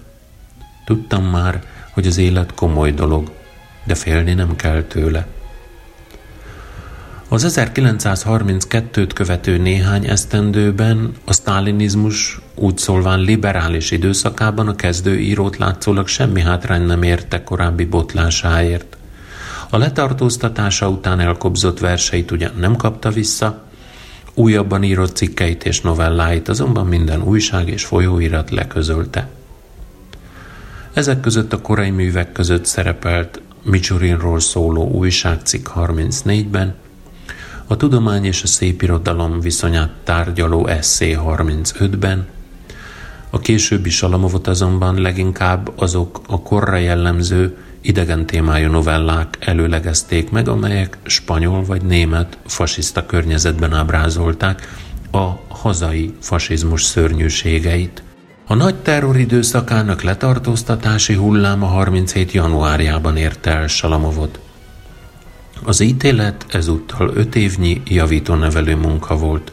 Tudtam 0.84 1.24
már, 1.24 1.64
hogy 1.92 2.06
az 2.06 2.18
élet 2.18 2.54
komoly 2.54 2.92
dolog, 2.92 3.30
de 3.84 3.94
félni 3.94 4.34
nem 4.34 4.56
kell 4.56 4.82
tőle. 4.82 5.26
Az 7.28 7.54
1932-t 7.58 9.10
követő 9.14 9.58
néhány 9.58 10.06
esztendőben 10.06 11.12
a 11.24 11.32
sztálinizmus 11.32 12.40
úgy 12.54 12.78
szólván 12.78 13.20
liberális 13.20 13.90
időszakában 13.90 14.68
a 14.68 14.76
kezdőírót 14.76 15.56
látszólag 15.56 16.06
semmi 16.06 16.40
hátrány 16.40 16.82
nem 16.82 17.02
érte 17.02 17.42
korábbi 17.42 17.84
botlásáért. 17.84 18.96
A 19.70 19.76
letartóztatása 19.78 20.88
után 20.88 21.20
elkobzott 21.20 21.78
verseit 21.78 22.30
ugyan 22.30 22.52
nem 22.58 22.76
kapta 22.76 23.10
vissza, 23.10 23.64
újabban 24.34 24.82
írott 24.82 25.16
cikkeit 25.16 25.64
és 25.64 25.80
novelláit 25.80 26.48
azonban 26.48 26.86
minden 26.86 27.22
újság 27.22 27.68
és 27.68 27.84
folyóirat 27.84 28.50
leközölte. 28.50 29.28
Ezek 30.92 31.20
között 31.20 31.52
a 31.52 31.60
korai 31.60 31.90
művek 31.90 32.32
között 32.32 32.64
szerepelt 32.64 33.40
Micsurinról 33.62 34.40
szóló 34.40 34.90
újságcikk 34.90 35.68
34-ben, 35.76 36.74
a 37.66 37.76
tudomány 37.76 38.24
és 38.24 38.42
a 38.42 38.46
szépirodalom 38.46 39.40
viszonyát 39.40 39.90
tárgyaló 40.04 40.66
eszé 40.66 41.18
35-ben, 41.20 42.26
a 43.30 43.38
későbbi 43.38 43.90
Salamovot 43.90 44.46
azonban 44.46 45.00
leginkább 45.00 45.72
azok 45.76 46.20
a 46.26 46.42
korra 46.42 46.76
jellemző 46.76 47.56
idegen 47.80 48.26
témájú 48.26 48.70
novellák 48.70 49.36
előlegezték 49.40 50.30
meg, 50.30 50.48
amelyek 50.48 50.98
spanyol 51.02 51.64
vagy 51.64 51.82
német 51.82 52.38
fasiszta 52.46 53.06
környezetben 53.06 53.72
ábrázolták 53.72 54.68
a 55.10 55.30
hazai 55.48 56.14
fasizmus 56.20 56.82
szörnyűségeit. 56.82 58.02
A 58.46 58.54
nagy 58.54 58.74
terror 58.74 59.16
időszakának 59.16 60.02
letartóztatási 60.02 61.14
hulláma 61.14 61.66
37. 61.66 62.32
januárjában 62.32 63.16
érte 63.16 63.50
el 63.50 63.66
Salamovot. 63.66 64.40
Az 65.64 65.80
ítélet 65.80 66.46
ezúttal 66.48 67.10
öt 67.14 67.34
évnyi 67.34 67.82
javítónevelő 67.84 68.76
munka 68.76 69.16
volt, 69.16 69.52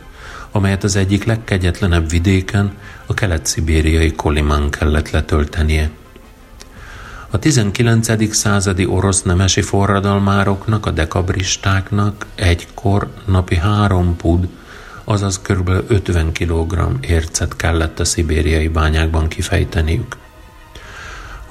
amelyet 0.52 0.84
az 0.84 0.96
egyik 0.96 1.24
legkegyetlenebb 1.24 2.10
vidéken, 2.10 2.78
a 3.06 3.14
kelet-szibériai 3.14 4.12
Kolimán 4.12 4.70
kellett 4.70 5.10
letöltenie. 5.10 5.90
A 7.30 7.40
19. 7.40 8.34
századi 8.36 8.86
orosz 8.86 9.22
nemesi 9.22 9.62
forradalmároknak, 9.62 10.86
a 10.86 10.92
dekabristáknak 10.92 12.26
egykor 12.36 13.08
napi 13.26 13.56
három 13.56 14.16
pud, 14.16 14.48
azaz 15.04 15.42
kb. 15.42 15.70
50 15.88 16.32
kg 16.32 17.06
ércet 17.08 17.56
kellett 17.56 18.00
a 18.00 18.06
szibériai 18.06 18.68
bányákban 18.68 19.28
kifejteniük. 19.28 20.18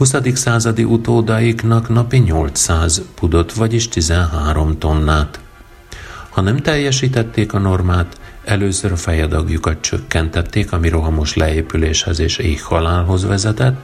20. 0.03 0.17
századi 0.35 0.85
utódaiknak 0.85 1.89
napi 1.89 2.19
800 2.19 3.03
pudot, 3.15 3.53
vagyis 3.53 3.89
13 3.89 4.79
tonnát. 4.79 5.41
Ha 6.29 6.41
nem 6.41 6.57
teljesítették 6.57 7.53
a 7.53 7.59
normát, 7.59 8.21
először 8.45 8.93
a 8.93 8.97
fejedagjukat 8.97 9.81
csökkentették, 9.81 10.73
ami 10.73 10.89
rohamos 10.89 11.35
leépüléshez 11.35 12.19
és 12.19 12.37
éhhalálhoz 12.37 13.25
vezetett, 13.25 13.81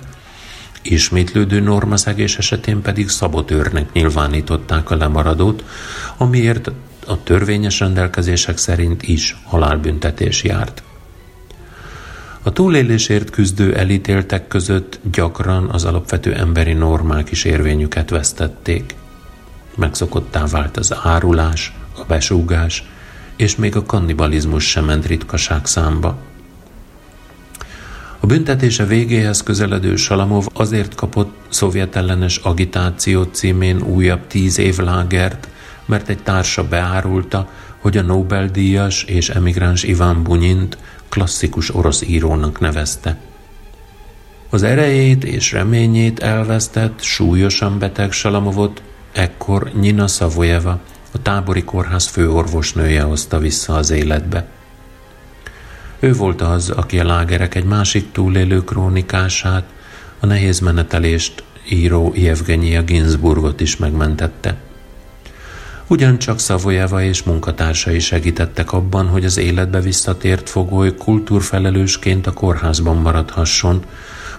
ismétlődő 0.82 1.60
normaszegés 1.60 2.38
esetén 2.38 2.82
pedig 2.82 3.08
szabotőrnek 3.08 3.92
nyilvánították 3.92 4.90
a 4.90 4.96
lemaradót, 4.96 5.64
amiért 6.16 6.70
a 7.06 7.22
törvényes 7.22 7.80
rendelkezések 7.80 8.58
szerint 8.58 9.02
is 9.02 9.36
halálbüntetés 9.44 10.42
járt. 10.42 10.82
A 12.42 12.52
túlélésért 12.52 13.30
küzdő 13.30 13.76
elítéltek 13.76 14.48
között 14.48 15.00
gyakran 15.12 15.68
az 15.68 15.84
alapvető 15.84 16.34
emberi 16.34 16.72
normák 16.72 17.30
is 17.30 17.44
érvényüket 17.44 18.10
vesztették. 18.10 18.94
Megszokottá 19.76 20.46
vált 20.46 20.76
az 20.76 20.94
árulás, 21.02 21.72
a 21.96 22.04
besúgás, 22.08 22.84
és 23.36 23.56
még 23.56 23.76
a 23.76 23.82
kannibalizmus 23.82 24.68
sem 24.68 24.84
ment 24.84 25.06
ritkaság 25.06 25.66
számba. 25.66 26.18
A 28.20 28.26
büntetése 28.26 28.84
végéhez 28.84 29.42
közeledő 29.42 29.96
Salamov 29.96 30.46
azért 30.52 30.94
kapott 30.94 31.36
szovjet 31.48 31.96
ellenes 31.96 32.36
agitáció 32.36 33.22
címén 33.22 33.82
újabb 33.82 34.26
tíz 34.26 34.58
év 34.58 34.78
lágert, 34.78 35.48
mert 35.86 36.08
egy 36.08 36.22
társa 36.22 36.68
beárulta, 36.68 37.50
hogy 37.78 37.96
a 37.96 38.02
Nobel-díjas 38.02 39.02
és 39.02 39.28
emigráns 39.28 39.82
Iván 39.82 40.22
Bunyint 40.22 40.78
klasszikus 41.08 41.74
orosz 41.74 42.02
írónak 42.02 42.60
nevezte. 42.60 43.16
Az 44.50 44.62
erejét 44.62 45.24
és 45.24 45.52
reményét 45.52 46.18
elvesztett, 46.18 47.02
súlyosan 47.02 47.78
beteg 47.78 48.12
Salamovot 48.12 48.82
ekkor 49.12 49.70
Nina 49.74 50.06
Szavojeva, 50.06 50.80
a 51.12 51.22
tábori 51.22 51.64
kórház 51.64 52.06
főorvosnője 52.06 53.02
hozta 53.02 53.38
vissza 53.38 53.74
az 53.74 53.90
életbe. 53.90 54.46
Ő 55.98 56.12
volt 56.12 56.40
az, 56.40 56.70
aki 56.70 56.98
a 56.98 57.04
lágerek 57.04 57.54
egy 57.54 57.64
másik 57.64 58.12
túlélő 58.12 58.64
krónikását, 58.64 59.64
a 60.20 60.26
nehéz 60.26 60.60
menetelést 60.60 61.42
író 61.68 62.12
Jevgenyia 62.16 62.82
Ginsburgot 62.82 63.60
is 63.60 63.76
megmentette. 63.76 64.67
Ugyancsak 65.90 66.38
Szavojeva 66.38 67.02
és 67.02 67.22
munkatársai 67.22 67.98
segítettek 67.98 68.72
abban, 68.72 69.06
hogy 69.06 69.24
az 69.24 69.36
életbe 69.36 69.80
visszatért 69.80 70.48
fogoly 70.48 70.94
kultúrfelelősként 70.94 72.26
a 72.26 72.32
kórházban 72.32 72.96
maradhasson, 72.96 73.82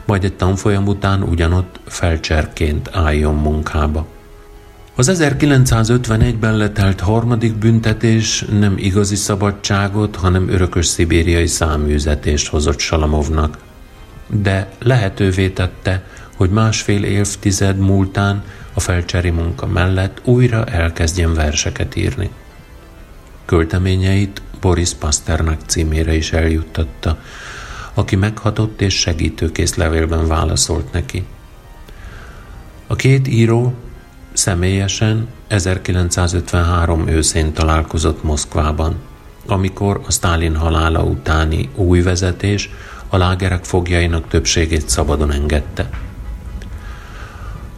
majd 0.05 0.23
egy 0.23 0.33
tanfolyam 0.33 0.87
után 0.87 1.23
ugyanott 1.23 1.79
felcserként 1.85 2.89
álljon 2.91 3.35
munkába. 3.35 4.07
Az 4.95 5.11
1951-ben 5.13 6.57
letelt 6.57 6.99
harmadik 6.99 7.55
büntetés 7.55 8.45
nem 8.59 8.77
igazi 8.77 9.15
szabadságot, 9.15 10.15
hanem 10.15 10.49
örökös 10.49 10.85
szibériai 10.85 11.47
száműzetést 11.47 12.47
hozott 12.47 12.79
Salamovnak. 12.79 13.57
De 14.27 14.69
lehetővé 14.79 15.49
tette, 15.49 16.03
hogy 16.35 16.49
másfél 16.49 17.03
évtized 17.03 17.77
múltán 17.77 18.43
a 18.79 18.81
felcseri 18.81 19.29
munka 19.29 19.65
mellett 19.65 20.21
újra 20.23 20.65
elkezdjen 20.65 21.33
verseket 21.33 21.95
írni. 21.95 22.29
Költeményeit 23.45 24.41
Boris 24.61 24.93
Pasternak 24.93 25.59
címére 25.65 26.13
is 26.13 26.31
eljuttatta, 26.31 27.19
aki 27.93 28.15
meghatott 28.15 28.81
és 28.81 28.99
segítőkész 28.99 29.75
levélben 29.75 30.27
válaszolt 30.27 30.91
neki. 30.91 31.25
A 32.87 32.95
két 32.95 33.27
író 33.27 33.73
személyesen 34.33 35.27
1953 35.47 37.07
őszén 37.07 37.53
találkozott 37.53 38.23
Moszkvában, 38.23 38.95
amikor 39.45 40.01
a 40.07 40.11
Sztálin 40.11 40.55
halála 40.55 41.03
utáni 41.03 41.69
új 41.75 42.01
vezetés 42.01 42.69
a 43.07 43.17
lágerek 43.17 43.63
fogjainak 43.65 44.27
többségét 44.27 44.89
szabadon 44.89 45.31
engedte. 45.31 45.89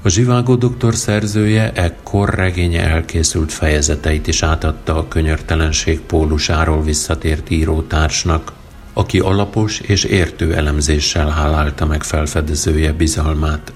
A 0.04 0.10
Zsivágó 0.10 0.56
doktor 0.56 0.96
szerzője 0.96 1.72
ekkor 1.74 2.30
regénye 2.30 2.84
elkészült 2.84 3.52
fejezeteit 3.52 4.28
is 4.28 4.44
átadta 4.44 4.98
a 4.98 5.08
könyörtelenség 5.08 6.00
pólusáról 6.00 6.84
visszatért 6.84 7.50
írótársnak, 7.50 8.52
aki 8.94 9.20
alapos 9.20 9.80
és 9.80 10.04
értő 10.04 10.56
elemzéssel 10.56 11.30
hálálta 11.30 11.86
meg 11.86 12.04
felfedezője 12.04 12.94
bizalmát. 12.94 13.74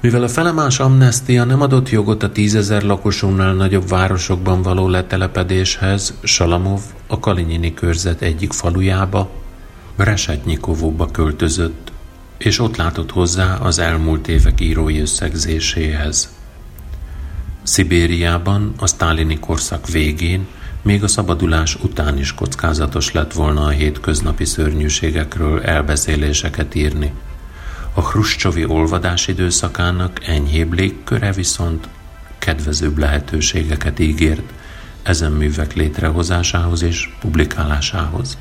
Mivel 0.00 0.22
a 0.22 0.28
felemás 0.28 0.80
amnestia 0.80 1.44
nem 1.44 1.60
adott 1.60 1.90
jogot 1.90 2.22
a 2.22 2.32
tízezer 2.32 2.82
lakosúnál 2.82 3.54
nagyobb 3.54 3.88
városokban 3.88 4.62
való 4.62 4.88
letelepedéshez, 4.88 6.14
Salamov 6.22 6.80
a 7.06 7.18
Kalinyini 7.18 7.74
körzet 7.74 8.22
egyik 8.22 8.52
falujába, 8.52 9.30
Resetnyikovóba 9.96 11.10
költözött, 11.10 11.91
és 12.44 12.58
ott 12.58 12.76
látott 12.76 13.10
hozzá 13.10 13.54
az 13.54 13.78
elmúlt 13.78 14.28
évek 14.28 14.60
írói 14.60 15.00
összegzéséhez. 15.00 16.34
Szibériában 17.62 18.72
a 18.78 18.86
sztálini 18.86 19.38
korszak 19.38 19.88
végén 19.88 20.46
még 20.82 21.02
a 21.02 21.08
szabadulás 21.08 21.74
után 21.74 22.18
is 22.18 22.34
kockázatos 22.34 23.12
lett 23.12 23.32
volna 23.32 23.64
a 23.64 23.68
hétköznapi 23.68 24.44
szörnyűségekről 24.44 25.62
elbeszéléseket 25.62 26.74
írni. 26.74 27.12
A 27.94 28.00
Hruscsovi 28.00 28.64
olvadás 28.64 29.28
időszakának 29.28 30.26
enyhébb 30.26 30.72
légköre 30.72 31.32
viszont 31.32 31.88
kedvezőbb 32.38 32.98
lehetőségeket 32.98 33.98
ígért 33.98 34.52
ezen 35.02 35.32
művek 35.32 35.74
létrehozásához 35.74 36.82
és 36.82 37.10
publikálásához. 37.20 38.38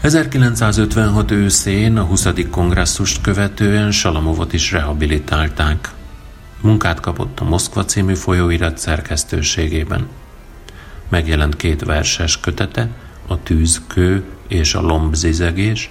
1956 0.00 1.30
őszén 1.30 1.96
a 1.96 2.02
20. 2.02 2.28
kongresszust 2.50 3.20
követően 3.20 3.90
Salamovot 3.90 4.52
is 4.52 4.72
rehabilitálták. 4.72 5.88
Munkát 6.60 7.00
kapott 7.00 7.40
a 7.40 7.44
Moszkva 7.44 7.84
című 7.84 8.14
folyóirat 8.14 8.78
szerkesztőségében. 8.78 10.08
Megjelent 11.08 11.56
két 11.56 11.84
verses 11.84 12.40
kötete, 12.40 12.88
a 13.26 13.42
Tűzkő 13.42 14.24
és 14.48 14.74
a 14.74 14.80
Lombzizegés, 14.80 15.90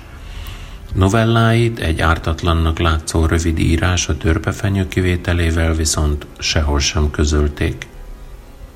Novelláit 0.93 1.79
egy 1.79 2.01
ártatlannak 2.01 2.79
látszó 2.79 3.25
rövid 3.25 3.59
írás 3.59 4.09
a 4.09 4.17
törpefenyő 4.17 4.87
kivételével 4.87 5.73
viszont 5.73 6.25
sehol 6.37 6.79
sem 6.79 7.11
közölték. 7.11 7.87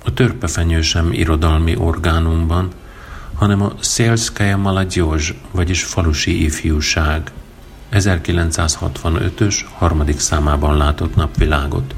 A 0.05 0.13
törpefenyő 0.13 0.81
sem 0.81 1.11
irodalmi 1.11 1.75
orgánumban, 1.75 2.71
hanem 3.35 3.61
a 3.61 3.73
Szelszkaja 3.79 4.57
Malagyozs, 4.57 5.33
vagyis 5.51 5.83
falusi 5.83 6.43
ifjúság 6.43 7.31
1965-ös 7.91 9.55
harmadik 9.77 10.19
számában 10.19 10.77
látott 10.77 11.15
napvilágot. 11.15 11.95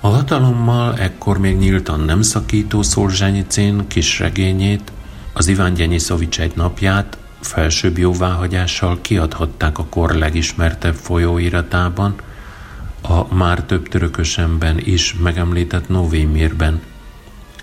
A 0.00 0.08
hatalommal 0.08 0.98
ekkor 0.98 1.38
még 1.38 1.56
nyíltan 1.56 2.00
nem 2.00 2.22
szakító 2.22 2.82
Szorzsenyicén 2.82 3.86
kisregényét, 3.86 4.92
az 5.32 5.46
Iván 5.46 5.74
Gyenyiszovics 5.74 6.40
egy 6.40 6.56
napját 6.56 7.18
felsőbb 7.40 7.98
jóváhagyással 7.98 8.98
kiadhatták 9.00 9.78
a 9.78 9.84
kor 9.84 10.10
legismertebb 10.10 10.94
folyóiratában, 10.94 12.14
a 13.02 13.34
már 13.34 13.62
több 13.62 13.88
törökösemben 13.88 14.78
is 14.78 15.14
megemlített 15.14 15.88
Novémérben. 15.88 16.80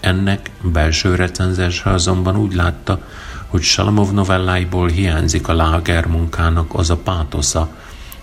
Ennek 0.01 0.49
belső 0.61 1.15
recenzense 1.15 1.89
azonban 1.89 2.37
úgy 2.37 2.53
látta, 2.53 3.01
hogy 3.47 3.61
Salamov 3.61 4.11
novelláiból 4.11 4.87
hiányzik 4.87 5.47
a 5.47 5.53
láger 5.53 6.05
munkának 6.05 6.73
az 6.73 6.89
a 6.89 6.97
pátosza, 6.97 7.69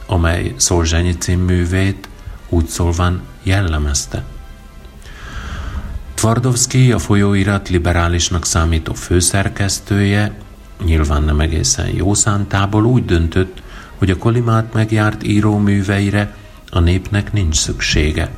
amely 0.07 0.55
Szolzsenyi 0.57 1.35
művét 1.47 2.09
úgy 2.49 2.67
szólván 2.67 3.21
jellemezte. 3.43 4.25
Tvardovszki, 6.15 6.93
a 6.93 6.99
folyóirat 6.99 7.69
liberálisnak 7.69 8.45
számító 8.45 8.95
főszerkesztője 8.95 10.39
nyilván 10.85 11.23
nem 11.23 11.41
egészen 11.41 11.89
jó 11.89 12.15
szántából 12.15 12.85
úgy 12.85 13.05
döntött, 13.05 13.63
hogy 13.99 14.11
a 14.11 14.17
kolimát 14.17 14.73
megjárt 14.73 15.23
íróműveire 15.23 16.37
a 16.71 16.81
népnek 16.81 17.33
nincs 17.33 17.57
szüksége. 17.57 18.31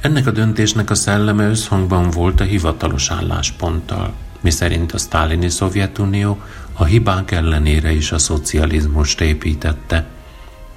Ennek 0.00 0.26
a 0.26 0.30
döntésnek 0.30 0.90
a 0.90 0.94
szelleme 0.94 1.48
összhangban 1.48 2.10
volt 2.10 2.40
a 2.40 2.44
hivatalos 2.44 3.10
állásponttal, 3.10 4.12
miszerint 4.40 4.92
a 4.92 4.98
sztálini 4.98 5.48
Szovjetunió 5.48 6.38
a 6.72 6.84
hibák 6.84 7.30
ellenére 7.30 7.92
is 7.92 8.12
a 8.12 8.18
szocializmust 8.18 9.20
építette. 9.20 10.06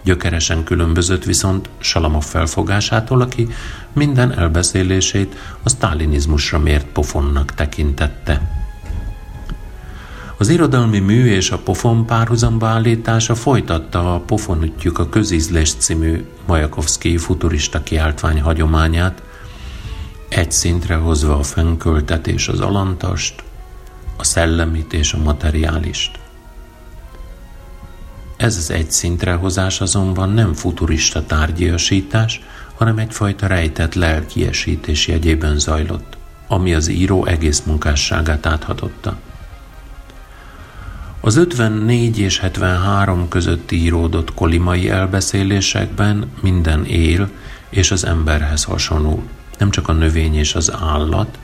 Gyökeresen 0.03 0.63
különbözött 0.63 1.23
viszont 1.23 1.69
Salamov 1.79 2.23
felfogásától, 2.23 3.21
aki 3.21 3.47
minden 3.93 4.37
elbeszélését 4.37 5.35
a 5.63 5.69
sztálinizmusra 5.69 6.59
mért 6.59 6.85
pofonnak 6.85 7.53
tekintette. 7.53 8.60
Az 10.41 10.49
irodalmi 10.49 10.99
mű 10.99 11.25
és 11.25 11.51
a 11.51 11.57
pofon 11.57 12.05
párhuzamba 12.05 12.67
állítása 12.67 13.35
folytatta 13.35 14.13
a 14.13 14.19
Pofonütjük 14.19 14.99
a 14.99 15.09
közízlés 15.09 15.73
című 15.73 16.25
Majakovszki 16.45 17.17
futurista 17.17 17.83
kiáltvány 17.83 18.41
hagyományát, 18.41 19.21
egy 20.29 20.51
szintre 20.51 20.95
hozva 20.95 21.37
a 21.37 21.43
fennköltet 21.43 22.27
és 22.27 22.47
az 22.47 22.59
alantast, 22.59 23.43
a 24.17 24.23
szellemit 24.23 24.93
és 24.93 25.13
a 25.13 25.17
materiálist. 25.17 26.19
Ez 28.37 28.57
az 28.57 28.71
egy 28.71 28.91
szintre 28.91 29.33
hozás 29.33 29.81
azonban 29.81 30.29
nem 30.29 30.53
futurista 30.53 31.25
tárgyiasítás, 31.25 32.41
hanem 32.75 32.97
egyfajta 32.97 33.47
rejtett 33.47 33.93
lelkiesítés 33.93 35.07
jegyében 35.07 35.59
zajlott, 35.59 36.17
ami 36.47 36.73
az 36.73 36.87
író 36.87 37.25
egész 37.25 37.61
munkásságát 37.61 38.45
áthatotta. 38.45 39.17
Az 41.23 41.35
54 41.35 42.19
és 42.19 42.39
73 42.39 43.27
között 43.27 43.71
íródott 43.71 44.33
kolimai 44.33 44.89
elbeszélésekben 44.89 46.31
minden 46.41 46.85
él 46.85 47.29
és 47.69 47.91
az 47.91 48.05
emberhez 48.05 48.63
hasonul. 48.63 49.23
Nem 49.57 49.69
csak 49.69 49.87
a 49.87 49.93
növény 49.93 50.35
és 50.35 50.55
az 50.55 50.71
állat, 50.73 51.37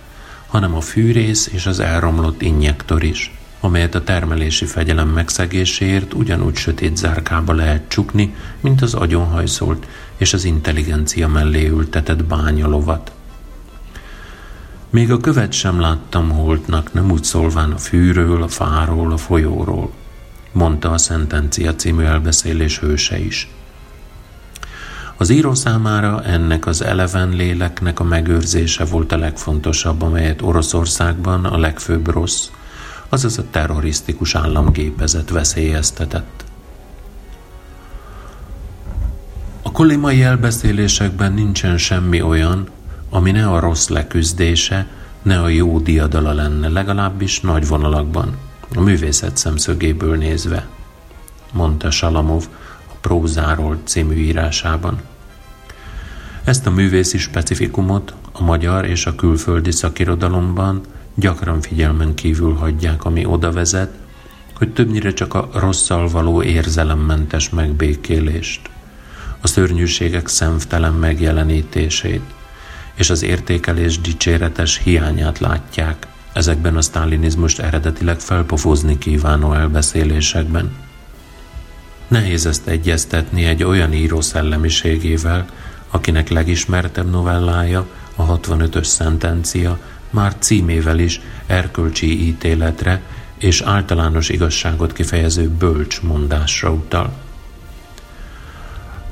hanem 0.48 0.76
a 0.76 0.82
fűrész 0.82 1.50
és 1.54 1.66
az 1.66 1.80
elromlott 1.80 2.42
injektor 2.42 3.04
is, 3.04 3.34
amelyet 3.60 3.96
a 3.96 4.04
termelési 4.04 4.66
fegyelem 4.66 5.10
megszegéséért 5.10 6.14
ugyanúgy 6.14 6.56
sötét 6.56 6.98
zárkába 6.98 7.54
lehet 7.54 7.84
csukni, 7.88 8.36
mint 8.60 8.82
az 8.82 8.94
agyonhajszolt 8.94 9.88
és 10.18 10.34
az 10.34 10.44
intelligencia 10.44 11.28
mellé 11.28 11.68
ültetett 11.68 12.24
bányalovat. 12.24 13.12
Még 14.98 15.12
a 15.12 15.18
követ 15.18 15.52
sem 15.52 15.80
láttam 15.80 16.30
holtnak, 16.30 16.94
nem 16.94 17.12
úgy 17.12 17.24
szólván 17.24 17.72
a 17.72 17.78
fűről, 17.78 18.44
a 18.44 18.48
fáról, 18.48 19.12
a 19.12 19.18
folyóról, 19.18 19.92
mondta 20.52 20.92
a 20.92 20.98
Szentencia 20.98 21.76
című 21.76 22.04
elbeszélés 22.04 22.80
hőse 22.80 23.20
is. 23.20 23.50
Az 25.18 25.30
író 25.30 25.54
számára 25.54 26.24
ennek 26.24 26.66
az 26.66 26.84
eleven 26.84 27.30
léleknek 27.30 28.00
a 28.00 28.04
megőrzése 28.04 28.86
volt 28.86 29.12
a 29.12 29.18
legfontosabb, 29.18 30.02
amelyet 30.02 30.42
Oroszországban 30.42 31.46
a 31.46 31.58
legfőbb 31.58 32.08
rossz, 32.08 32.48
azaz 33.10 33.38
a 33.38 33.50
terrorisztikus 33.52 34.36
államgépezet 34.36 35.30
veszélyeztetett. 35.30 36.46
A 39.62 39.72
kolimai 39.72 40.24
elbeszélésekben 40.24 41.34
nincsen 41.34 41.78
semmi 41.78 42.22
olyan, 42.22 42.70
ami 43.18 43.32
ne 43.32 43.48
a 43.48 43.60
rossz 43.60 43.88
leküzdése, 43.88 44.88
ne 45.22 45.42
a 45.42 45.48
jó 45.48 45.80
diadala 45.80 46.34
lenne, 46.34 46.68
legalábbis 46.68 47.42
nagy 47.42 47.68
vonalakban, 47.68 48.38
a 48.76 48.82
művészet 48.82 49.38
szemszögéből 49.38 50.18
nézve, 50.18 50.68
mondta 51.54 51.92
Salamov 51.92 52.44
a 52.88 52.94
Prózáról 53.02 53.78
című 53.84 54.16
írásában. 54.16 55.02
Ezt 56.44 56.68
a 56.68 56.72
művészi 56.72 57.18
specifikumot 57.18 58.14
a 58.32 58.44
magyar 58.44 58.86
és 58.86 59.06
a 59.06 59.16
külföldi 59.16 59.72
szakirodalomban 59.72 60.82
gyakran 61.16 61.62
figyelmen 61.62 62.14
kívül 62.14 62.54
hagyják, 62.54 63.06
ami 63.06 63.26
oda 63.26 63.52
vezet, 63.52 63.94
hogy 64.58 64.74
többnyire 64.74 65.14
csak 65.14 65.34
a 65.34 65.50
rosszal 65.54 66.08
való 66.08 66.44
érzelemmentes 66.44 67.50
megbékélést, 67.50 68.70
a 69.42 69.48
szörnyűségek 69.48 70.28
szemtelen 70.28 70.94
megjelenítését, 70.94 72.36
és 72.98 73.10
az 73.10 73.24
értékelés 73.24 74.00
dicséretes 74.00 74.82
hiányát 74.84 75.40
látják 75.40 76.08
ezekben 76.34 76.76
a 76.76 76.82
sztálinizmust 76.82 77.60
eredetileg 77.60 78.20
felpofozni 78.20 78.98
kívánó 78.98 79.54
elbeszélésekben. 79.54 80.76
Nehéz 82.08 82.46
ezt 82.46 82.68
egyeztetni 82.68 83.46
egy 83.46 83.64
olyan 83.64 83.94
író 83.94 84.22
szellemiségével, 84.22 85.46
akinek 85.90 86.30
legismertebb 86.30 87.10
novellája, 87.10 87.88
a 88.16 88.40
65-ös 88.40 88.84
szentencia 88.84 89.80
már 90.10 90.36
címével 90.40 91.00
is 91.00 91.22
erkölcsi 91.46 92.28
ítéletre 92.28 93.02
és 93.38 93.62
általános 93.62 94.30
igazságot 94.30 94.94
kifejező 94.94 95.50
bölcs 95.50 96.02
mondásra 96.02 96.72
utal. 96.72 97.14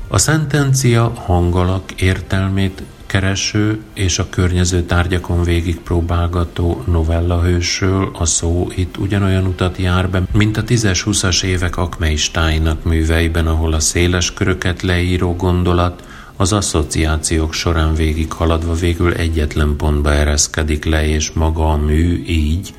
A 0.08 0.18
szentencia 0.18 1.12
hangalak 1.14 1.92
értelmét 1.92 2.82
kereső 3.20 3.80
és 3.94 4.18
a 4.18 4.28
környező 4.28 4.82
tárgyakon 4.82 5.42
végig 5.42 5.80
próbálgató 5.80 6.82
novella 6.86 7.42
hősről 7.42 8.10
a 8.12 8.24
szó 8.24 8.68
itt 8.74 8.96
ugyanolyan 8.96 9.46
utat 9.46 9.76
jár 9.76 10.10
be, 10.10 10.22
mint 10.32 10.56
a 10.56 10.64
10-20-as 10.64 11.42
évek 11.42 11.76
akmeistáinak 11.76 12.84
műveiben, 12.84 13.46
ahol 13.46 13.72
a 13.72 13.80
széles 13.80 14.32
köröket 14.32 14.82
leíró 14.82 15.36
gondolat 15.36 16.02
az 16.36 16.52
asszociációk 16.52 17.52
során 17.52 17.94
végig 17.94 18.32
haladva 18.32 18.74
végül 18.74 19.12
egyetlen 19.12 19.76
pontba 19.76 20.12
ereszkedik 20.12 20.84
le, 20.84 21.08
és 21.08 21.30
maga 21.32 21.70
a 21.70 21.76
mű 21.76 22.22
így 22.26 22.74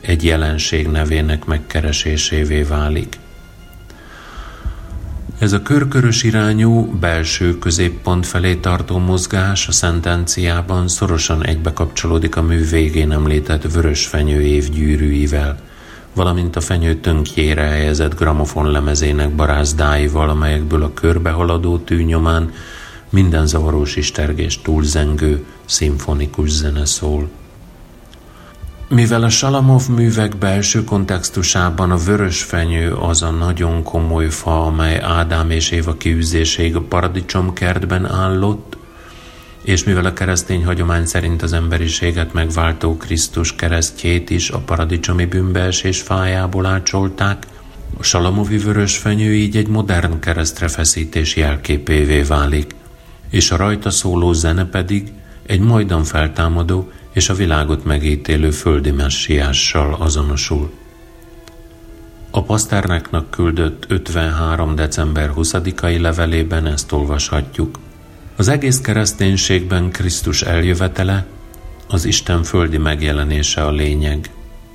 egy 0.00 0.24
jelenség 0.24 0.88
nevének 0.88 1.44
megkeresésévé 1.44 2.62
válik. 2.62 3.23
Ez 5.44 5.52
a 5.52 5.62
körkörös 5.62 6.22
irányú, 6.22 6.84
belső 7.00 7.58
középpont 7.58 8.26
felé 8.26 8.54
tartó 8.54 8.98
mozgás 8.98 9.68
a 9.68 9.72
szentenciában 9.72 10.88
szorosan 10.88 11.44
egybe 11.44 11.72
kapcsolódik 11.72 12.36
a 12.36 12.42
mű 12.42 12.68
végén 12.68 13.12
említett 13.12 13.72
vörös 13.72 14.06
fenyő 14.06 14.40
év 14.40 14.68
gyűrűivel, 14.68 15.58
valamint 16.14 16.56
a 16.56 16.60
fenyő 16.60 16.94
tönkjére 16.94 17.62
helyezett 17.62 18.14
gramofon 18.14 18.70
lemezének 18.70 19.34
barázdáival, 19.34 20.28
amelyekből 20.28 20.82
a 20.82 20.94
körbehaladó 20.94 21.78
tű 21.78 22.02
nyomán 22.02 22.52
minden 23.10 23.46
zavarós 23.46 23.96
istergés 23.96 24.62
túlzengő, 24.62 25.44
szimfonikus 25.64 26.50
zene 26.50 26.84
szól. 26.84 27.28
Mivel 28.88 29.22
a 29.22 29.28
Salamov 29.28 29.88
művek 29.88 30.36
belső 30.36 30.84
kontextusában 30.84 31.90
a 31.90 31.96
vörös 31.96 32.42
fenyő 32.42 32.92
az 32.92 33.22
a 33.22 33.30
nagyon 33.30 33.82
komoly 33.82 34.28
fa, 34.28 34.66
amely 34.66 34.98
Ádám 34.98 35.50
és 35.50 35.70
Éva 35.70 35.94
kiűzéséig 35.94 36.76
a 36.76 36.80
paradicsomkertben 36.80 38.06
állott, 38.06 38.76
és 39.62 39.84
mivel 39.84 40.04
a 40.04 40.12
keresztény 40.12 40.64
hagyomány 40.64 41.06
szerint 41.06 41.42
az 41.42 41.52
emberiséget 41.52 42.32
megváltó 42.32 42.96
Krisztus 42.96 43.54
keresztjét 43.54 44.30
is 44.30 44.50
a 44.50 44.58
paradicsomi 44.58 45.24
bűnbeesés 45.24 46.00
fájából 46.00 46.66
ácsolták, 46.66 47.46
a 47.98 48.02
salamovi 48.02 48.58
vörös 48.58 48.96
fenyő 48.96 49.34
így 49.34 49.56
egy 49.56 49.68
modern 49.68 50.20
keresztre 50.20 50.68
feszítés 50.68 51.36
jelképévé 51.36 52.20
válik, 52.20 52.74
és 53.30 53.50
a 53.50 53.56
rajta 53.56 53.90
szóló 53.90 54.32
zene 54.32 54.64
pedig 54.64 55.12
egy 55.46 55.60
majdan 55.60 56.04
feltámadó 56.04 56.90
és 57.14 57.28
a 57.28 57.34
világot 57.34 57.84
megítélő 57.84 58.50
földi 58.50 58.90
messiással 58.90 59.94
azonosul. 59.94 60.70
A 62.30 62.42
Paszterneknak 62.42 63.30
küldött 63.30 63.84
53. 63.88 64.74
december 64.74 65.32
20-ai 65.36 66.00
levelében 66.00 66.66
ezt 66.66 66.92
olvashatjuk. 66.92 67.78
Az 68.36 68.48
egész 68.48 68.80
kereszténységben 68.80 69.90
Krisztus 69.90 70.42
eljövetele, 70.42 71.26
az 71.88 72.04
Isten 72.04 72.42
földi 72.42 72.78
megjelenése 72.78 73.64
a 73.64 73.70
lényeg. 73.70 74.30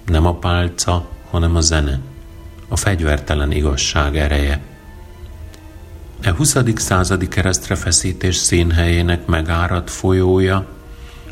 Nem 0.05 0.25
a 0.25 0.35
pálca, 0.35 1.09
hanem 1.29 1.55
a 1.55 1.61
zene, 1.61 1.99
a 2.67 2.75
fegyvertelen 2.75 3.51
igazság 3.51 4.17
ereje. 4.17 4.61
E 6.21 6.31
20. 6.31 6.57
századi 6.75 7.27
keresztrefeszítés 7.27 8.35
színhelyének 8.35 9.25
megáradt 9.25 9.89
folyója 9.89 10.78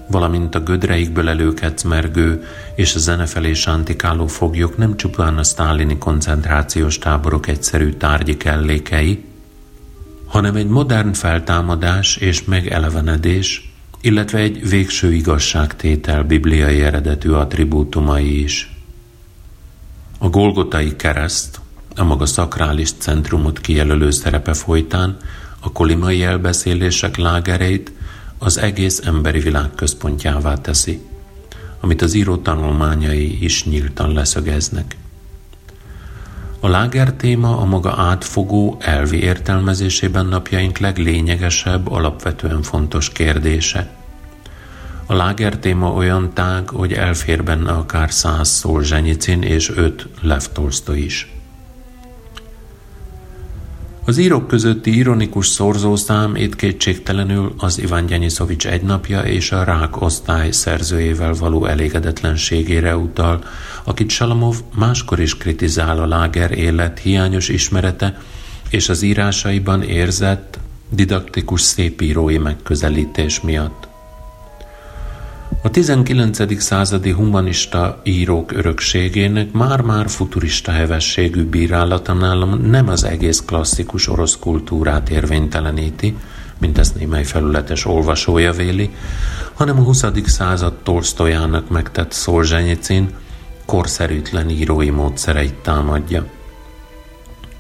valamint 0.08 0.56
a 0.56 0.60
gödreikből 0.60 1.30
előkecmergő 1.30 2.44
és 2.76 2.96
a 2.96 3.00
zene 3.00 3.26
felé 3.26 3.54
sántikáló 3.54 4.28
foglyok 4.28 4.78
nem 4.78 4.98
csupán 4.98 5.38
a 5.38 5.44
sztálini 5.44 5.98
koncentrációs 5.98 6.98
táborok 6.98 7.48
egyszerű 7.48 7.92
tárgyi 7.92 8.38
kellékei, 8.38 9.24
hanem 10.26 10.56
egy 10.56 10.68
modern 10.68 11.14
feltámadás 11.14 12.16
és 12.18 12.44
megelevenedés, 12.44 13.72
illetve 14.02 14.40
egy 14.40 14.70
végső 14.70 15.14
igazságtétel 15.14 16.24
bibliai 16.24 16.82
eredetű 16.82 17.32
attribútumai 17.32 18.44
is. 18.44 18.72
A 20.18 20.30
Golgotai 20.30 20.96
kereszt, 20.96 21.60
a 21.96 22.04
maga 22.04 22.26
szakrális 22.26 22.92
centrumot 22.98 23.60
kijelölő 23.60 24.12
szerepe 24.12 24.54
folytán 24.54 25.18
a 25.60 25.72
kolimai 25.72 26.24
elbeszélések 26.24 27.18
lágereit 27.18 27.92
az 28.38 28.58
egész 28.58 29.02
emberi 29.06 29.40
világ 29.40 29.70
központjává 29.76 30.54
teszi, 30.54 31.02
amit 31.80 32.02
az 32.02 32.14
író 32.14 32.38
tanulmányai 32.38 33.44
is 33.44 33.66
nyíltan 33.66 34.14
leszögeznek. 34.14 34.96
A 36.60 36.68
láger 36.68 37.14
téma 37.14 37.58
a 37.58 37.66
maga 37.66 37.94
átfogó, 37.98 38.78
elvi 38.80 39.22
értelmezésében 39.22 40.26
napjaink 40.26 40.78
leglényegesebb, 40.78 41.92
alapvetően 41.92 42.62
fontos 42.62 43.10
kérdése. 43.10 43.96
A 45.06 45.14
láger 45.14 45.58
téma 45.58 45.94
olyan 45.94 46.34
tág, 46.34 46.70
hogy 46.70 46.94
elfér 46.94 47.44
benne 47.44 47.72
akár 47.72 48.12
száz 48.12 48.50
Szolzsenyicin 48.50 49.42
és 49.42 49.70
öt 49.70 50.08
Lev 50.22 50.44
is. 50.94 51.37
Az 54.08 54.18
írók 54.18 54.48
közötti 54.48 54.98
ironikus 54.98 55.48
szorzószám 55.48 56.36
itt 56.36 56.56
kétségtelenül 56.56 57.54
az 57.58 57.80
Iván 57.80 58.06
Gyenyiszovics 58.06 58.68
egynapja 58.68 59.22
és 59.22 59.52
a 59.52 59.64
Rák 59.64 60.02
osztály 60.02 60.52
szerzőjével 60.52 61.34
való 61.34 61.66
elégedetlenségére 61.66 62.98
utal, 62.98 63.44
akit 63.84 64.10
Salamov 64.10 64.56
máskor 64.76 65.20
is 65.20 65.38
kritizál 65.38 66.00
a 66.00 66.08
láger 66.08 66.52
élet 66.52 67.00
hiányos 67.00 67.50
ismerete 67.50 68.22
és 68.70 68.90
az 68.90 69.02
írásaiban 69.02 69.84
érzett 69.84 70.60
didaktikus 70.90 71.62
szépírói 71.62 72.38
megközelítés 72.38 73.42
miatt. 73.42 73.87
A 75.62 75.70
19. 75.70 76.62
századi 76.62 77.12
humanista 77.12 78.02
írók 78.04 78.52
örökségének 78.52 79.52
már-már 79.52 80.10
futurista 80.10 80.72
hevességű 80.72 81.44
bírálatánál 81.44 82.38
nem 82.46 82.88
az 82.88 83.04
egész 83.04 83.44
klasszikus 83.46 84.08
orosz 84.08 84.38
kultúrát 84.40 85.10
érvényteleníti, 85.10 86.18
mint 86.58 86.78
ezt 86.78 86.96
némely 86.96 87.24
felületes 87.24 87.86
olvasója 87.86 88.52
véli, 88.52 88.90
hanem 89.54 89.80
a 89.80 89.84
20. 89.84 90.06
század 90.26 90.74
Tolstojának 90.84 91.70
megtett 91.70 92.12
Szolzsenyicin 92.12 93.10
korszerűtlen 93.66 94.50
írói 94.50 94.90
módszereit 94.90 95.56
támadja. 95.56 96.26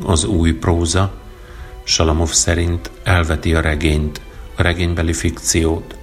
Az 0.03 0.23
új 0.23 0.51
próza, 0.51 1.11
Salamov 1.83 2.31
szerint 2.31 2.91
elveti 3.03 3.53
a 3.53 3.61
regényt, 3.61 4.21
a 4.55 4.61
regénybeli 4.61 5.13
fikciót, 5.13 5.95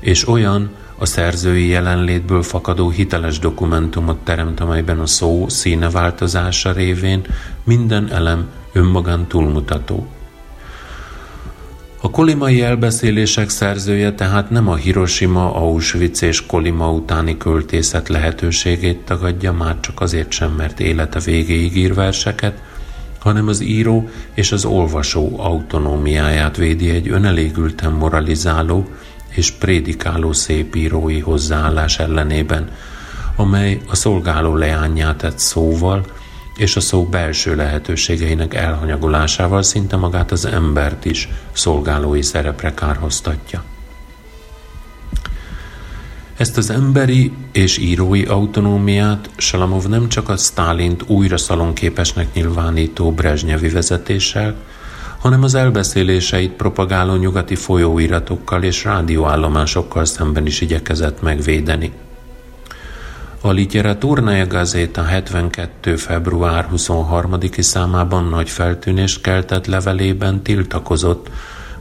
és 0.00 0.28
olyan, 0.28 0.70
a 0.98 1.06
szerzői 1.06 1.66
jelenlétből 1.66 2.42
fakadó 2.42 2.90
hiteles 2.90 3.38
dokumentumot 3.38 4.18
teremt, 4.18 4.60
amelyben 4.60 5.00
a 5.00 5.06
szó 5.06 5.48
színe 5.48 5.90
változása 5.90 6.72
révén 6.72 7.26
minden 7.64 8.12
elem 8.12 8.48
önmagán 8.72 9.26
túlmutató. 9.26 10.06
A 12.00 12.10
kolimai 12.10 12.62
elbeszélések 12.62 13.48
szerzője 13.48 14.12
tehát 14.14 14.50
nem 14.50 14.68
a 14.68 14.74
Hiroshima, 14.74 15.54
Auschwitz 15.54 16.22
és 16.22 16.46
Kolima 16.46 16.92
utáni 16.92 17.36
költészet 17.36 18.08
lehetőségét 18.08 18.98
tagadja, 18.98 19.52
már 19.52 19.80
csak 19.80 20.00
azért 20.00 20.32
sem, 20.32 20.50
mert 20.50 20.80
élete 20.80 21.20
végéig 21.20 21.76
ír 21.76 21.94
verseket, 21.94 22.62
hanem 23.18 23.48
az 23.48 23.60
író 23.60 24.08
és 24.34 24.52
az 24.52 24.64
olvasó 24.64 25.34
autonómiáját 25.38 26.56
védi 26.56 26.90
egy 26.90 27.08
önelégülten 27.08 27.92
moralizáló, 27.92 28.88
és 29.34 29.50
prédikáló 29.50 30.32
szépírói 30.32 31.20
hozzáállás 31.20 31.98
ellenében, 31.98 32.70
amely 33.36 33.80
a 33.86 33.94
szolgáló 33.94 34.54
leányát 34.54 35.16
tett 35.16 35.38
szóval 35.38 36.04
és 36.56 36.76
a 36.76 36.80
szó 36.80 37.04
belső 37.04 37.54
lehetőségeinek 37.54 38.54
elhanyagolásával 38.54 39.62
szinte 39.62 39.96
magát 39.96 40.32
az 40.32 40.44
embert 40.44 41.04
is 41.04 41.28
szolgálói 41.52 42.22
szerepre 42.22 42.74
kárhoztatja. 42.74 43.64
Ezt 46.36 46.56
az 46.56 46.70
emberi 46.70 47.32
és 47.52 47.78
írói 47.78 48.24
autonómiát 48.24 49.30
Salamov 49.36 49.84
nem 49.84 50.08
csak 50.08 50.28
a 50.28 50.36
Stálint 50.36 51.02
újra 51.06 51.36
szalonképesnek 51.36 52.34
nyilvánító 52.34 53.12
Brezsnyevi 53.12 53.68
vezetéssel, 53.68 54.54
hanem 55.24 55.42
az 55.42 55.54
elbeszéléseit 55.54 56.52
propagáló 56.52 57.14
nyugati 57.14 57.54
folyóiratokkal 57.54 58.62
és 58.62 58.84
rádióállomásokkal 58.84 60.04
szemben 60.04 60.46
is 60.46 60.60
igyekezett 60.60 61.22
megvédeni. 61.22 61.92
A 63.40 63.50
Literaturnaja 63.50 64.46
Gazeta 64.46 65.02
72. 65.02 65.96
február 65.96 66.68
23-i 66.76 67.60
számában 67.60 68.24
nagy 68.24 68.50
feltűnést 68.50 69.20
keltett 69.20 69.66
levelében 69.66 70.42
tiltakozott 70.42 71.30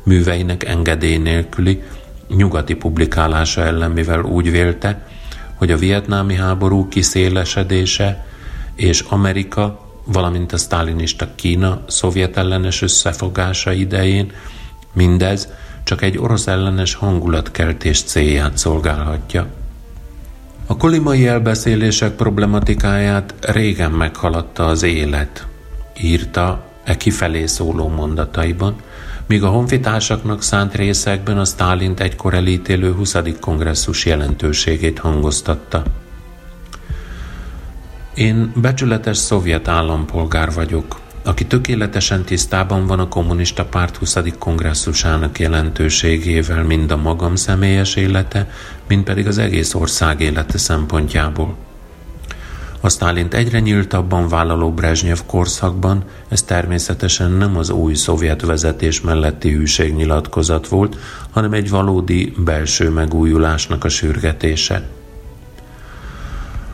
műveinek 0.04 0.64
engedély 0.64 1.18
nélküli 1.18 1.84
nyugati 2.28 2.74
publikálása 2.74 3.62
ellen, 3.62 3.92
mivel 3.92 4.22
úgy 4.22 4.52
vélte, 4.52 5.08
hogy 5.56 5.72
a 5.72 5.78
vietnámi 5.78 6.36
háború 6.36 6.88
kiszélesedése 6.88 8.26
és 8.76 9.00
Amerika, 9.00 9.83
valamint 10.04 10.54
a 10.54 10.58
sztálinista 10.58 11.36
Kína 11.36 11.82
szovjet 11.88 12.38
ellenes 12.38 12.82
összefogása 12.82 13.72
idején 13.72 14.32
mindez 14.94 15.48
csak 15.84 16.02
egy 16.02 16.18
orosz 16.18 16.48
ellenes 16.48 16.94
hangulatkeltés 16.94 18.02
célját 18.02 18.58
szolgálhatja. 18.58 19.48
A 20.66 20.78
kolimai 20.78 21.28
elbeszélések 21.28 22.12
problematikáját 22.12 23.34
régen 23.42 23.92
meghaladta 23.92 24.66
az 24.66 24.84
élet, 24.84 25.48
írta 26.02 26.66
e 26.84 26.98
kifelé 26.98 27.46
szóló 27.46 27.88
mondataiban, 27.88 28.76
míg 29.28 29.44
a 29.44 29.50
honfitársaknak 29.50 30.42
szánt 30.42 30.76
részekben 30.76 31.38
a 31.38 31.46
Stálint 31.46 32.00
egykor 32.00 32.34
elítélő 32.34 32.94
20. 32.94 33.18
kongresszus 33.40 34.06
jelentőségét 34.06 35.00
hangoztatta. 35.00 35.84
Én 38.14 38.52
becsületes 38.56 39.18
szovjet 39.18 39.68
állampolgár 39.68 40.52
vagyok, 40.52 41.00
aki 41.24 41.46
tökéletesen 41.46 42.24
tisztában 42.24 42.88
van 42.88 43.00
a 43.00 43.08
kommunista 43.08 43.66
párt 43.66 43.96
20. 43.96 44.18
kongresszusának 44.40 45.40
jelentőségével 45.40 46.64
mind 46.64 46.92
a 46.92 46.98
magam 46.98 47.36
személyes 47.36 47.96
élete, 47.96 48.50
mind 48.88 49.04
pedig 49.04 49.28
az 49.28 49.38
egész 49.38 49.74
ország 49.74 50.22
élete 50.22 50.58
szempontjából. 50.58 51.56
A 52.82 52.90
Sztálint 52.90 53.34
egyre 53.34 53.60
nyíltabban 53.60 54.28
vállaló 54.28 54.72
Brezsnyev 54.72 55.20
korszakban 55.26 56.04
ez 56.28 56.44
természetesen 56.44 57.32
nem 57.32 57.58
az 57.58 57.70
új 57.70 57.94
szovjet 57.94 58.42
vezetés 58.42 59.02
melletti 59.02 59.52
hűségnyilatkozat 59.52 60.68
volt, 60.68 60.98
hanem 61.32 61.54
egy 61.54 61.70
valódi 61.70 62.34
belső 62.38 62.90
megújulásnak 62.90 63.84
a 63.84 63.90
sürgetése. 63.90 64.88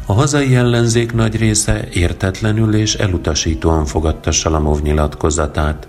A 0.10 0.14
hazai 0.14 0.56
ellenzék 0.56 1.14
nagy 1.14 1.36
része 1.36 1.88
értetlenül 1.94 2.76
és 2.76 2.96
elutasítóan 2.96 3.86
fogadta 3.86 4.32
Salamov 4.32 4.82
nyilatkozatát. 4.82 5.88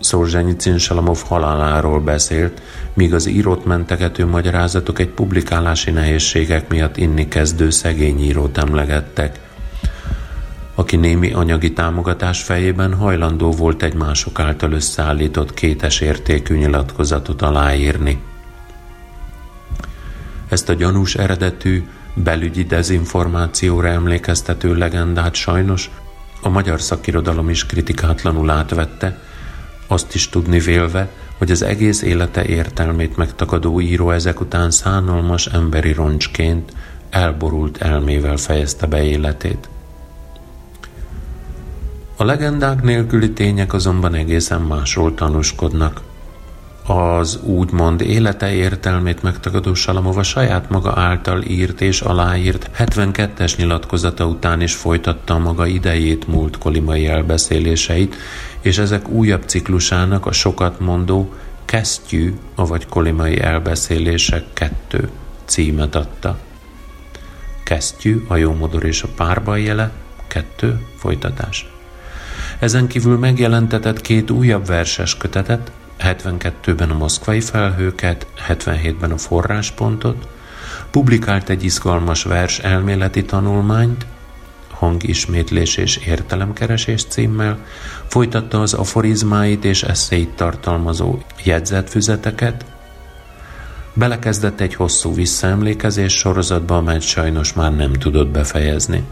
Szolzsenyicin 0.00 0.78
Salamov 0.78 1.22
haláláról 1.26 2.00
beszélt, 2.00 2.62
míg 2.94 3.14
az 3.14 3.26
írott 3.26 3.64
mentegető 3.64 4.26
magyarázatok 4.26 4.98
egy 4.98 5.08
publikálási 5.08 5.90
nehézségek 5.90 6.68
miatt 6.68 6.96
inni 6.96 7.28
kezdő 7.28 7.70
szegény 7.70 8.20
írót 8.20 8.58
emlegettek, 8.58 9.40
aki 10.74 10.96
némi 10.96 11.32
anyagi 11.32 11.72
támogatás 11.72 12.42
fejében 12.42 12.94
hajlandó 12.94 13.50
volt 13.50 13.82
egy 13.82 13.94
mások 13.94 14.40
által 14.40 14.72
összeállított 14.72 15.54
kétes 15.54 16.00
értékű 16.00 16.56
nyilatkozatot 16.56 17.42
aláírni. 17.42 18.22
Ezt 20.48 20.68
a 20.68 20.72
gyanús 20.72 21.14
eredetű, 21.14 21.84
belügyi 22.14 22.64
dezinformációra 22.64 23.88
emlékeztető 23.88 24.74
legendát 24.74 25.34
sajnos 25.34 25.90
a 26.42 26.48
magyar 26.48 26.80
szakirodalom 26.80 27.48
is 27.48 27.66
kritikátlanul 27.66 28.50
átvette, 28.50 29.18
azt 29.86 30.14
is 30.14 30.28
tudni 30.28 30.58
vélve, 30.58 31.08
hogy 31.38 31.50
az 31.50 31.62
egész 31.62 32.02
élete 32.02 32.44
értelmét 32.44 33.16
megtakadó 33.16 33.80
író 33.80 34.10
ezek 34.10 34.40
után 34.40 34.70
szánalmas 34.70 35.46
emberi 35.46 35.92
roncsként 35.92 36.72
elborult 37.10 37.76
elmével 37.76 38.36
fejezte 38.36 38.86
be 38.86 39.02
életét. 39.02 39.68
A 42.16 42.24
legendák 42.24 42.82
nélküli 42.82 43.30
tények 43.30 43.72
azonban 43.72 44.14
egészen 44.14 44.60
másról 44.60 45.14
tanúskodnak– 45.14 46.02
az 46.86 47.38
úgymond 47.42 48.00
élete 48.00 48.52
értelmét 48.52 49.22
megtagadó 49.22 49.74
Salamova 49.74 50.22
saját 50.22 50.70
maga 50.70 50.92
által 50.96 51.42
írt 51.42 51.80
és 51.80 52.00
aláírt 52.00 52.70
72-es 52.78 53.56
nyilatkozata 53.56 54.26
után 54.26 54.60
is 54.60 54.74
folytatta 54.74 55.34
a 55.34 55.38
maga 55.38 55.66
idejét 55.66 56.26
múlt 56.26 56.58
kolimai 56.58 57.06
elbeszéléseit, 57.06 58.16
és 58.60 58.78
ezek 58.78 59.08
újabb 59.08 59.42
ciklusának 59.46 60.26
a 60.26 60.32
sokat 60.32 60.80
mondó 60.80 61.32
Kesztyű, 61.64 62.34
avagy 62.54 62.86
kolimai 62.86 63.40
elbeszélések 63.40 64.44
kettő 64.52 65.08
címet 65.44 65.94
adta. 65.94 66.38
Kesztyű, 67.62 68.24
a 68.28 68.36
jómodor 68.36 68.84
és 68.84 69.02
a 69.02 69.08
párban 69.16 69.58
jele, 69.58 69.92
kettő, 70.26 70.80
folytatás. 70.96 71.66
Ezen 72.58 72.86
kívül 72.86 73.18
megjelentetett 73.18 74.00
két 74.00 74.30
újabb 74.30 74.66
verses 74.66 75.16
kötetet, 75.16 75.70
72-ben 76.00 76.90
a 76.90 76.96
moszkvai 76.96 77.40
felhőket, 77.40 78.26
77-ben 78.48 79.10
a 79.10 79.18
forráspontot, 79.18 80.28
publikált 80.90 81.48
egy 81.48 81.64
izgalmas 81.64 82.22
vers 82.22 82.58
elméleti 82.58 83.24
tanulmányt, 83.24 84.06
hangismétlés 84.70 85.76
és 85.76 85.96
értelemkeresés 85.96 87.04
címmel, 87.04 87.58
folytatta 88.06 88.60
az 88.60 88.74
aforizmáit 88.74 89.64
és 89.64 89.82
eszéit 89.82 90.28
tartalmazó 90.28 91.18
jegyzetfüzeteket, 91.44 92.64
belekezdett 93.92 94.60
egy 94.60 94.74
hosszú 94.74 95.14
visszaemlékezés 95.14 96.12
sorozatba, 96.12 96.76
amelyet 96.76 97.02
sajnos 97.02 97.52
már 97.52 97.76
nem 97.76 97.92
tudott 97.92 98.28
befejezni. 98.28 99.04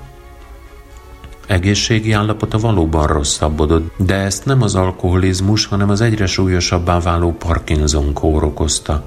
Egészségi 1.47 2.13
állapota 2.13 2.59
valóban 2.59 3.07
rosszabbodott, 3.07 3.93
de 3.97 4.15
ezt 4.15 4.45
nem 4.45 4.63
az 4.63 4.75
alkoholizmus, 4.75 5.67
hanem 5.67 5.91
az 5.91 6.01
egyre 6.01 6.27
súlyosabbá 6.27 7.01
váló 7.01 7.33
Parkinson 7.33 8.13
kór 8.13 8.45
okozta, 8.45 9.05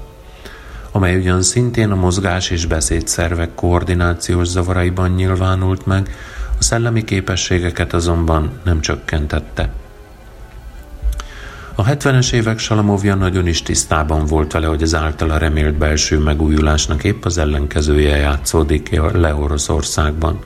amely 0.92 1.16
ugyan 1.16 1.42
szintén 1.42 1.90
a 1.90 1.94
mozgás 1.94 2.50
és 2.50 2.66
beszédszervek 2.66 3.54
koordinációs 3.54 4.46
zavaraiban 4.46 5.10
nyilvánult 5.10 5.86
meg, 5.86 6.14
a 6.58 6.62
szellemi 6.62 7.04
képességeket 7.04 7.92
azonban 7.92 8.50
nem 8.64 8.80
csökkentette. 8.80 9.72
A 11.74 11.84
70-es 11.84 12.32
évek 12.32 12.58
Salamovja 12.58 13.14
nagyon 13.14 13.46
is 13.46 13.62
tisztában 13.62 14.26
volt 14.26 14.52
vele, 14.52 14.66
hogy 14.66 14.82
az 14.82 14.94
általa 14.94 15.38
remélt 15.38 15.74
belső 15.74 16.18
megújulásnak 16.18 17.04
épp 17.04 17.24
az 17.24 17.38
ellenkezője 17.38 18.16
játszódik 18.16 18.90
le 19.12 19.34
Oroszországban. 19.34 20.38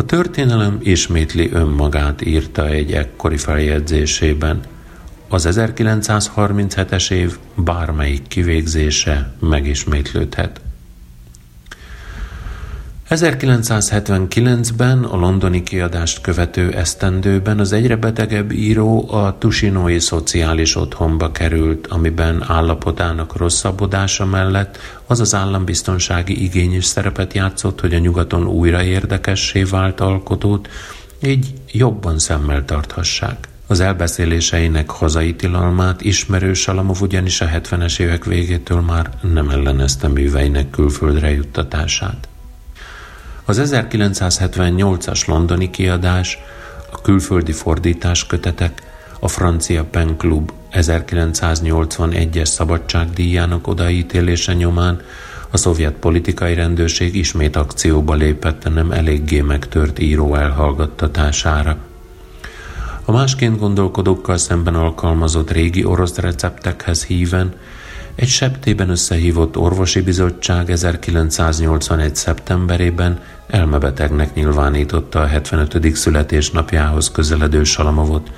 A 0.00 0.04
történelem 0.04 0.78
ismétli 0.82 1.50
önmagát, 1.52 2.26
írta 2.26 2.66
egy 2.66 2.92
ekkori 2.92 3.36
feljegyzésében. 3.36 4.60
Az 5.28 5.48
1937-es 5.50 7.10
év 7.10 7.38
bármelyik 7.56 8.26
kivégzése 8.28 9.34
megismétlődhet. 9.40 10.60
1979-ben 13.10 15.04
a 15.04 15.16
londoni 15.16 15.62
kiadást 15.62 16.20
követő 16.20 16.72
esztendőben 16.72 17.58
az 17.58 17.72
egyre 17.72 17.96
betegebb 17.96 18.52
író 18.52 19.12
a 19.12 19.38
Tusinói 19.38 19.98
Szociális 19.98 20.76
Otthonba 20.76 21.30
került, 21.32 21.86
amiben 21.86 22.44
állapotának 22.46 23.36
rosszabbodása 23.36 24.26
mellett 24.26 24.78
az 25.06 25.20
az 25.20 25.34
állambiztonsági 25.34 26.42
igény 26.42 26.74
is 26.74 26.84
szerepet 26.84 27.34
játszott, 27.34 27.80
hogy 27.80 27.94
a 27.94 27.98
nyugaton 27.98 28.46
újra 28.46 28.82
érdekessé 28.82 29.62
vált 29.62 30.00
alkotót, 30.00 30.68
így 31.22 31.52
jobban 31.72 32.18
szemmel 32.18 32.64
tarthassák. 32.64 33.48
Az 33.66 33.80
elbeszéléseinek 33.80 34.90
hazai 34.90 35.34
tilalmát 35.34 36.02
ismerő 36.02 36.52
Salamov 36.52 37.00
ugyanis 37.00 37.40
a 37.40 37.46
70-es 37.46 38.00
évek 38.00 38.24
végétől 38.24 38.80
már 38.80 39.10
nem 39.32 39.48
ellenezte 39.48 40.08
műveinek 40.08 40.70
külföldre 40.70 41.30
juttatását. 41.30 42.29
Az 43.50 43.60
1978-as 43.64 45.26
londoni 45.26 45.70
kiadás, 45.70 46.38
a 46.92 47.00
külföldi 47.00 47.52
fordítás 47.52 48.26
kötetek, 48.26 48.82
a 49.20 49.28
francia 49.28 49.84
Pen 49.84 50.16
Club 50.16 50.52
1981-es 50.72 52.44
szabadságdíjának 52.44 53.66
odaítélése 53.66 54.54
nyomán 54.54 55.00
a 55.50 55.56
szovjet 55.56 55.92
politikai 55.92 56.54
rendőrség 56.54 57.14
ismét 57.14 57.56
akcióba 57.56 58.14
lépett 58.14 58.74
nem 58.74 58.90
eléggé 58.90 59.40
megtört 59.40 59.98
író 59.98 60.34
elhallgattatására. 60.34 61.76
A 63.04 63.12
másként 63.12 63.58
gondolkodókkal 63.58 64.36
szemben 64.36 64.74
alkalmazott 64.74 65.50
régi 65.50 65.84
orosz 65.84 66.16
receptekhez 66.16 67.04
híven 67.04 67.54
egy 68.14 68.28
septében 68.28 68.88
összehívott 68.88 69.56
orvosi 69.56 70.00
bizottság 70.00 70.70
1981. 70.70 72.16
szeptemberében 72.16 73.20
elmebetegnek 73.46 74.34
nyilvánította 74.34 75.20
a 75.20 75.26
75. 75.26 75.96
születésnapjához 75.96 77.10
közeledő 77.10 77.64
Salamovot, 77.64 78.30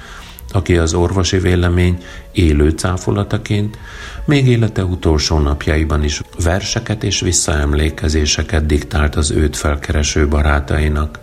aki 0.53 0.77
az 0.77 0.95
orvosi 0.95 1.39
vélemény 1.39 2.05
élő 2.33 2.71
cáfolataként 2.71 3.79
még 4.25 4.47
élete 4.47 4.85
utolsó 4.85 5.39
napjaiban 5.39 6.05
is 6.05 6.21
verseket 6.43 7.05
és 7.05 7.21
visszaemlékezéseket 7.21 8.67
diktált 8.67 9.17
az 9.17 9.31
őt 9.31 9.57
felkereső 9.57 10.29
barátainak. 10.29 11.22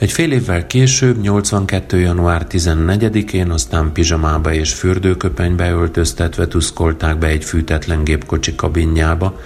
Egy 0.00 0.12
fél 0.12 0.32
évvel 0.32 0.66
később, 0.66 1.20
82. 1.20 1.98
január 1.98 2.46
14-én 2.50 3.50
aztán 3.50 3.92
pizsamába 3.92 4.52
és 4.52 4.74
fürdőköpenybe 4.74 5.70
öltöztetve 5.70 6.46
tuszkolták 6.46 7.18
be 7.18 7.26
egy 7.26 7.44
fűtetlen 7.44 8.04
gépkocsi 8.04 8.54
kabinjába, 8.54 9.40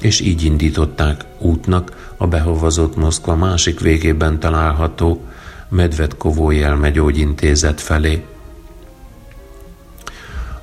és 0.00 0.20
így 0.20 0.44
indították 0.44 1.24
útnak 1.38 2.12
a 2.16 2.26
behovazott 2.26 2.96
Moszkva 2.96 3.36
másik 3.36 3.80
végében 3.80 4.38
található 4.38 5.24
Medvedkovó 5.68 6.50
jelmegyógyintézet 6.50 7.80
felé. 7.80 8.24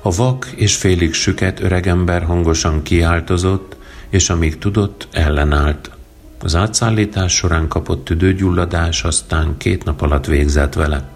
A 0.02 0.10
vak 0.10 0.46
és 0.56 0.76
félig 0.76 1.12
süket 1.12 1.60
öregember 1.60 2.22
hangosan 2.22 2.82
kiáltozott, 2.82 3.76
és 4.08 4.30
amíg 4.30 4.58
tudott, 4.58 5.08
ellenállt. 5.12 5.95
Az 6.42 6.54
átszállítás 6.54 7.34
során 7.34 7.68
kapott 7.68 8.04
tüdőgyulladás, 8.04 9.04
aztán 9.04 9.56
két 9.56 9.84
nap 9.84 10.02
alatt 10.02 10.26
végzett 10.26 10.74
vele. 10.74 11.08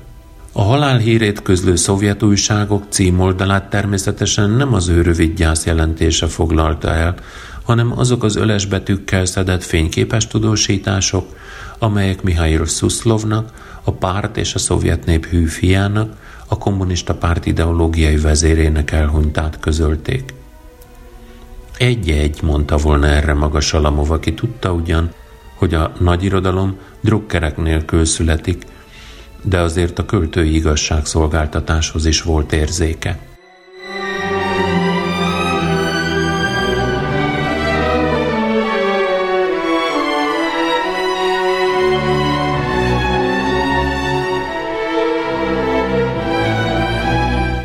A 0.53 0.63
halál 0.63 0.99
hírét 0.99 1.43
közlő 1.43 1.77
szovjet 1.77 2.23
újságok 2.23 2.85
címoldalát 2.89 3.71
természetesen 3.71 4.51
nem 4.51 4.75
az 4.75 4.89
ő 4.89 5.03
rövid 5.03 5.37
gyász 5.37 5.67
jelentése 5.67 6.27
foglalta 6.27 6.89
el, 6.89 7.15
hanem 7.63 7.99
azok 7.99 8.25
az 8.25 8.37
öles 8.37 8.67
betűkkel 8.67 9.25
szedett 9.25 9.63
fényképes 9.63 10.27
tudósítások, 10.27 11.37
amelyek 11.79 12.23
Mihail 12.23 12.67
Szuszlovnak, 12.67 13.53
a 13.85 13.93
párt 13.93 14.37
és 14.37 14.55
a 14.55 14.59
szovjet 14.59 15.05
nép 15.05 15.27
hű 15.27 15.47
fiának, 15.47 16.13
a 16.49 16.59
kommunista 16.59 17.15
párt 17.15 17.47
ideológiai 17.47 18.17
vezérének 18.17 18.91
elhunytát 18.91 19.61
közölték. 19.61 20.35
Egy-egy, 21.81 22.43
mondta 22.43 22.77
volna 22.77 23.07
erre 23.07 23.35
maga 23.35 23.61
Salamov, 23.61 24.11
aki 24.11 24.35
tudta 24.35 24.73
ugyan, 24.73 25.13
hogy 25.55 25.75
a 25.75 25.93
nagy 25.99 26.25
irodalom 26.25 26.79
drukkerek 27.01 27.57
nélkül 27.57 28.05
születik, 28.05 28.65
de 29.43 29.61
azért 29.61 29.99
a 29.99 30.05
költői 30.05 30.55
igazságszolgáltatáshoz 30.55 32.07
is 32.07 32.23
volt 32.23 32.53
érzéke. 32.53 33.19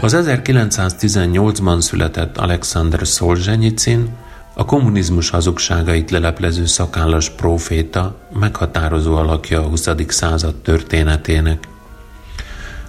Az 0.05 0.17
1918-ban 0.17 1.81
született 1.81 2.37
Alexander 2.37 3.07
Szolzsenyicin, 3.07 4.09
a 4.53 4.65
kommunizmus 4.65 5.29
hazugságait 5.29 6.11
leleplező 6.11 6.65
szakállas 6.65 7.29
próféta 7.29 8.19
meghatározó 8.39 9.15
alakja 9.15 9.59
a 9.61 9.67
20. 9.67 9.89
század 10.07 10.55
történetének. 10.55 11.67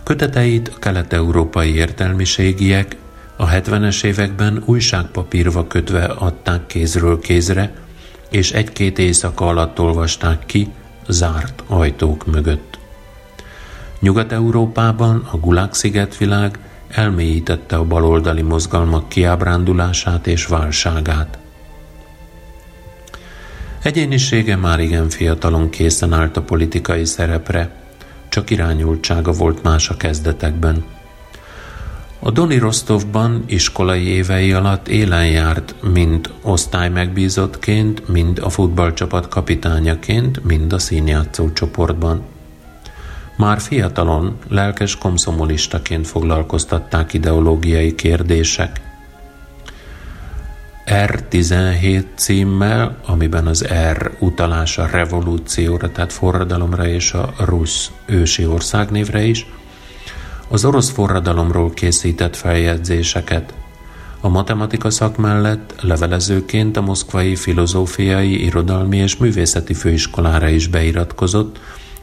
Köteteit 0.03 0.69
a 0.69 0.79
kelet-európai 0.79 1.75
értelmiségiek 1.75 2.97
a 3.37 3.49
70-es 3.49 4.05
években 4.05 4.63
újságpapírva 4.65 5.67
kötve 5.67 6.05
adták 6.05 6.67
kézről 6.67 7.19
kézre, 7.19 7.73
és 8.31 8.53
egy-két 8.53 8.99
éjszaka 8.99 9.47
alatt 9.47 9.81
olvasták 9.81 10.47
ki 10.47 10.71
zárt 11.09 11.63
ajtók 11.67 12.27
mögött. 12.27 12.79
Nyugat-Európában 14.01 15.29
a 15.31 15.37
Gulag 15.37 15.75
szigetvilág 15.75 16.59
elmélyítette 16.89 17.77
a 17.77 17.85
baloldali 17.85 18.43
mozgalmak 18.43 19.09
kiábrándulását 19.09 20.27
és 20.27 20.47
válságát. 20.47 21.39
Egyénisége 23.83 24.57
már 24.57 24.81
igen 24.81 25.09
fiatalon 25.09 25.71
készen 25.71 26.13
állt 26.13 26.37
a 26.37 26.43
politikai 26.43 27.05
szerepre, 27.05 27.71
csak 28.29 28.51
irányultsága 28.51 29.33
volt 29.33 29.63
más 29.63 29.89
a 29.89 29.97
kezdetekben. 29.97 30.85
A 32.19 32.31
Doni 32.31 32.59
Rostovban 32.59 33.45
iskolai 33.47 34.07
évei 34.07 34.53
alatt 34.53 34.89
élen 34.89 35.27
járt 35.27 35.75
mind 35.93 36.31
osztály 36.43 36.89
megbízottként, 36.89 38.09
mind 38.09 38.39
a 38.39 38.51
futballcsapat 38.51 39.29
kapitányaként, 39.29 40.45
mind 40.45 40.73
a 40.73 40.79
színjátszó 40.79 41.53
csoportban. 41.53 42.23
Már 43.37 43.61
fiatalon 43.61 44.37
lelkes 44.49 44.97
komszomolistaként 44.97 46.07
foglalkoztatták 46.07 47.13
ideológiai 47.13 47.95
kérdések. 47.95 48.81
R17 50.87 52.05
címmel, 52.15 52.99
amiben 53.07 53.47
az 53.47 53.67
R 53.93 54.11
utalás 54.19 54.79
a 54.79 54.87
revolúcióra, 54.87 55.93
tehát 55.93 56.13
forradalomra 56.13 56.87
és 56.87 57.13
a 57.13 57.33
rusz 57.39 57.91
ősi 58.07 58.47
országnévre 58.47 59.25
is, 59.25 59.47
az 60.49 60.65
orosz 60.65 60.91
forradalomról 60.91 61.71
készített 61.71 62.37
feljegyzéseket. 62.37 63.55
A 64.21 64.29
matematika 64.29 64.91
szak 64.91 65.17
mellett 65.17 65.75
levelezőként 65.81 66.77
a 66.77 66.81
Moszkvai 66.81 67.37
Filozófiai, 67.37 68.45
Irodalmi 68.45 68.97
és 68.97 69.17
Művészeti 69.17 69.75
Főiskolára 69.75 70.49
is 70.49 70.67
beiratkozott, 70.67 71.61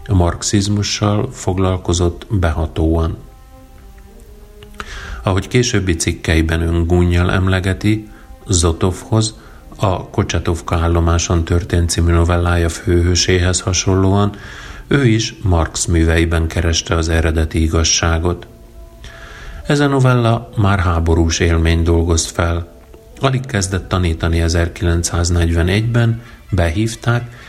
a 0.08 0.14
marxizmussal 0.14 1.32
foglalkozott 1.32 2.26
behatóan. 2.30 3.18
Ahogy 5.24 5.47
későbbi 5.47 5.95
cikkeiben 5.95 6.62
ön 6.62 7.30
emlegeti, 7.30 8.10
Zotovhoz, 8.47 9.36
a 9.76 10.10
Kocsatovka 10.10 10.76
állomáson 10.76 11.43
történt 11.43 11.89
című 11.89 12.12
novellája 12.12 12.70
főhőséhez 12.70 13.60
hasonlóan, 13.60 14.36
ő 14.88 15.06
is 15.06 15.36
Marx 15.41 15.86
műveiben 15.86 16.47
kereste 16.47 16.95
az 16.95 17.10
eredeti 17.10 17.62
igazságot. 17.62 18.47
Ez 19.68 19.80
a 19.80 19.88
novella 19.88 20.49
már 20.58 20.80
háborús 20.80 21.39
élmény 21.39 21.84
dolgozt 21.84 22.32
fel. 22.32 22.68
Alig 23.20 23.45
kezdett 23.45 23.89
tanítani 23.89 24.43
1941-ben, 24.47 26.22
behívták, 26.49 27.43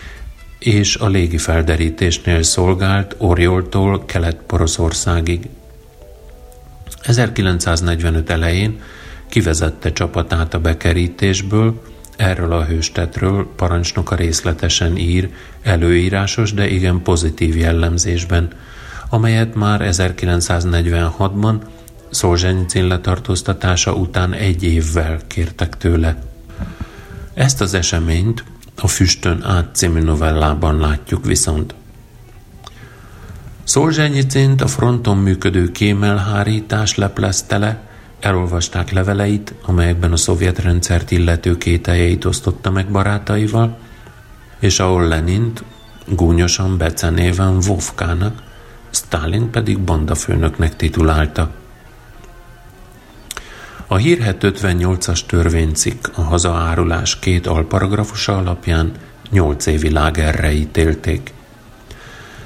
és 0.65 0.97
a 0.97 1.07
légifelderítésnél 1.07 2.43
szolgált 2.43 3.15
Orioltól 3.19 4.05
Kelet-Poroszországig. 4.05 5.49
1945 7.03 8.31
elején 8.31 8.81
kivezette 9.29 9.93
csapatát 9.93 10.55
a 10.55 10.61
bekerítésből, 10.61 11.83
erről 12.17 12.53
a 12.53 12.65
hőstetről 12.65 13.53
parancsnoka 13.57 14.15
részletesen 14.15 14.97
ír, 14.97 15.31
előírásos, 15.63 16.53
de 16.53 16.69
igen 16.69 17.03
pozitív 17.03 17.57
jellemzésben, 17.57 18.49
amelyet 19.11 19.55
már 19.55 19.81
1946-ban 19.85 21.55
Szolzsenyicin 22.11 22.87
letartóztatása 22.87 23.95
után 23.95 24.33
egy 24.33 24.63
évvel 24.63 25.19
kértek 25.27 25.77
tőle. 25.77 26.17
Ezt 27.35 27.61
az 27.61 27.75
eseményt 27.75 28.45
a 28.77 28.87
Füstön 28.87 29.43
át 29.43 29.75
című 29.75 30.01
novellában 30.01 30.79
látjuk 30.79 31.25
viszont. 31.25 31.75
Szolzsenyicint 33.65 34.61
a 34.61 34.67
fronton 34.67 35.17
működő 35.17 35.73
kémelhárítás 35.73 36.97
leplezte 36.97 37.59
le, 37.59 37.83
elolvasták 38.21 38.91
leveleit, 38.91 39.55
amelyekben 39.67 40.13
a 40.13 40.17
szovjet 40.17 40.59
rendszert 40.59 41.11
illető 41.11 41.57
kételjeit 41.57 42.25
osztotta 42.25 42.71
meg 42.71 42.91
barátaival, 42.91 43.79
és 44.61 44.81
ahol 44.81 45.09
Lenint 45.09 45.65
gúnyosan 46.07 46.79
becenéven 46.79 47.61
Vovkának, 47.61 48.43
Stalin 48.91 49.51
pedig 49.51 49.79
bandafőnöknek 49.79 50.77
titulálta. 50.77 51.51
A 53.95 53.97
hírhet 53.97 54.37
58-as 54.41 55.27
törvénycikk 55.27 56.07
a 56.15 56.21
hazaárulás 56.21 57.19
két 57.19 57.47
alparagrafusa 57.47 58.37
alapján 58.37 58.93
8 59.31 59.67
évi 59.67 59.91
lágerre 59.91 60.53
ítélték. 60.53 61.33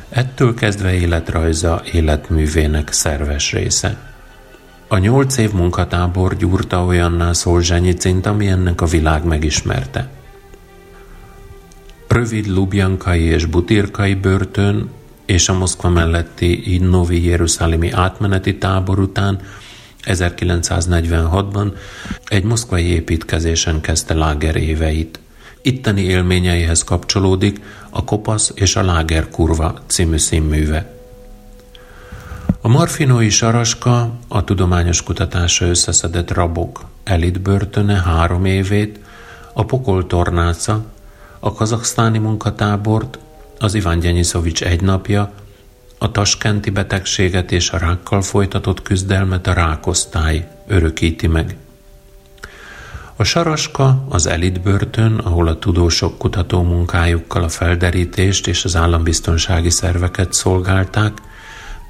Ettől 0.09 0.55
kezdve 0.55 0.95
életrajza 0.95 1.83
életművének 1.93 2.93
szerves 2.93 3.53
része. 3.53 4.13
A 4.89 4.99
nyolc 4.99 5.37
év 5.37 5.53
munkatábor 5.53 6.37
gyúrta 6.37 6.85
olyanná 6.85 7.33
Szolzsenyicint, 7.33 8.27
ami 8.27 8.47
ennek 8.47 8.81
a 8.81 8.87
világ 8.87 9.25
megismerte. 9.25 10.09
Rövid 12.09 12.47
Lubjankai 12.47 13.23
és 13.23 13.45
Butirkai 13.45 14.15
börtön 14.15 14.91
és 15.27 15.49
a 15.49 15.59
Moszkva 15.59 15.89
melletti 15.89 16.79
Novi 16.83 17.25
Jeruzsálemi 17.27 17.91
átmeneti 17.91 18.59
tábor 18.59 18.99
után 18.99 19.41
1946-ban 20.09 21.73
egy 22.25 22.45
moszkvai 22.45 22.85
építkezésen 22.85 23.81
kezdte 23.81 24.15
láger 24.15 24.57
éveit. 24.57 25.21
Itteni 25.63 26.03
élményeihez 26.03 26.85
kapcsolódik 26.85 27.61
a 27.91 28.05
Kopasz 28.05 28.53
és 28.55 28.77
a 28.77 28.83
Láger 28.83 29.29
kurva 29.29 29.75
című 29.87 30.17
színműve. 30.17 30.97
A 32.61 32.69
Marfinói 32.69 33.29
Saraska 33.29 34.13
a 34.29 34.45
tudományos 34.45 35.03
kutatásra 35.03 35.67
összeszedett 35.67 36.33
rabok 36.33 36.85
elit 37.05 37.49
három 38.05 38.45
évét, 38.45 38.99
a 39.53 39.65
Pokol 39.65 40.07
tornáca, 40.07 40.85
a 41.39 41.53
kazaksztáni 41.53 42.19
munkatábort, 42.19 43.19
az 43.59 43.75
Iván 43.75 43.99
Gyenyiszovics 44.01 44.63
egy 44.63 44.81
napja 44.81 45.33
a 45.99 46.11
taskenti 46.11 46.71
betegséget 46.71 47.53
és 47.53 47.71
a 47.71 47.79
rákkal 47.79 48.23
folytatott 48.23 48.83
küzdelmet 48.83 49.47
a 49.47 49.53
rákosztály 49.53 50.49
örökíti 50.67 51.27
meg. 51.27 51.57
A 53.17 53.25
Saraska 53.25 54.05
az 54.09 54.27
elitbörtön, 54.27 55.19
ahol 55.19 55.49
a 55.49 55.59
tudósok 55.59 56.19
kutató 56.19 56.63
munkájukkal 56.63 57.43
a 57.43 57.49
felderítést 57.49 58.47
és 58.47 58.65
az 58.65 58.77
állambiztonsági 58.77 59.71
szerveket 59.71 60.33
szolgálták, 60.33 61.13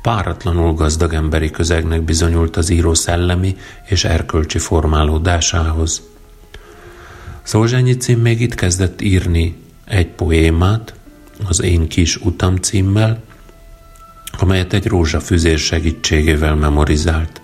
páratlanul 0.02 0.74
gazdag 0.74 1.12
emberi 1.12 1.50
közegnek 1.50 2.02
bizonyult 2.02 2.56
az 2.56 2.70
író 2.70 2.94
szellemi 2.94 3.56
és 3.84 4.04
erkölcsi 4.04 4.58
formálódásához. 4.58 6.02
Szolzsenyicin 7.42 8.18
még 8.18 8.40
itt 8.40 8.54
kezdett 8.54 9.00
írni 9.00 9.56
egy 9.84 10.08
poémát, 10.08 10.94
az 11.48 11.62
Én 11.62 11.88
kis 11.88 12.16
utam 12.16 12.56
címmel, 12.56 13.22
amelyet 14.38 14.72
egy 14.72 14.86
rózsafüzér 14.86 15.58
segítségével 15.58 16.54
memorizált. 16.54 17.40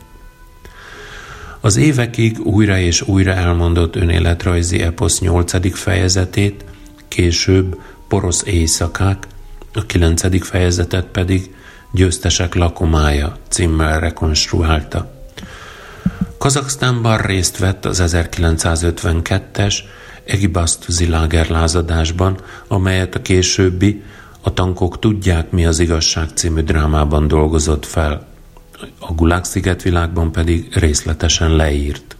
Az 1.61 1.76
évekig 1.76 2.40
újra 2.40 2.78
és 2.78 3.03
újra 3.03 3.32
elmondott 3.32 3.97
önéletrajzi 3.97 4.82
eposz 4.82 5.20
nyolcadik 5.20 5.76
fejezetét, 5.76 6.64
később 7.09 7.80
Porosz 8.09 8.42
éjszakák, 8.47 9.26
a 9.72 9.86
kilencedik 9.86 10.45
fejezetet 10.45 11.07
pedig 11.07 11.51
Győztesek 11.95 12.55
lakomája 12.55 13.36
címmel 13.49 14.01
rekonstruálta. 14.01 15.12
Kazaksztánban 16.38 17.18
részt 17.18 17.59
vett 17.59 17.84
az 17.84 18.03
1952-es 18.07 19.74
Egibasztuzi 20.24 21.09
lágerlázadásban, 21.09 22.38
amelyet 22.68 23.14
a 23.14 23.22
későbbi 23.22 24.03
A 24.47 24.53
tankok 24.53 24.99
tudják, 24.99 25.51
mi 25.51 25.66
az 25.66 25.78
igazság 25.78 26.28
című 26.34 26.61
drámában 26.61 27.28
dolgozott 27.28 27.86
fel. 27.86 28.26
A 28.99 29.12
Gulag 29.12 29.45
szigetvilágban 29.45 30.32
pedig 30.32 30.68
részletesen 30.74 31.57
leírt. 31.57 32.16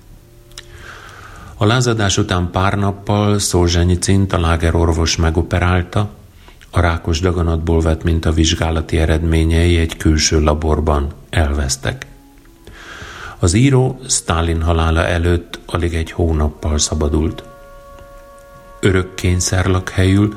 A 1.57 1.67
lázadás 1.67 2.19
után 2.19 2.51
pár 2.51 2.79
nappal 2.79 3.39
Szolzsenyicint 3.39 4.33
a 4.33 4.41
lágerorvos 4.41 5.17
megoperálta, 5.17 6.09
a 6.71 6.81
rákos 6.81 7.21
daganatból 7.21 7.81
vett 7.81 8.03
mint 8.03 8.25
a 8.25 8.33
vizsgálati 8.33 8.99
eredményei 8.99 9.79
egy 9.79 9.97
külső 9.97 10.41
laborban 10.41 11.13
elvesztek. 11.31 12.07
Az 13.39 13.55
író 13.55 14.01
Stalin 14.09 14.63
halála 14.63 15.07
előtt 15.07 15.59
alig 15.67 15.95
egy 15.95 16.11
hónappal 16.11 16.79
szabadult. 16.79 17.43
Örök 18.81 19.15
kényszerlakhelyül 19.15 20.35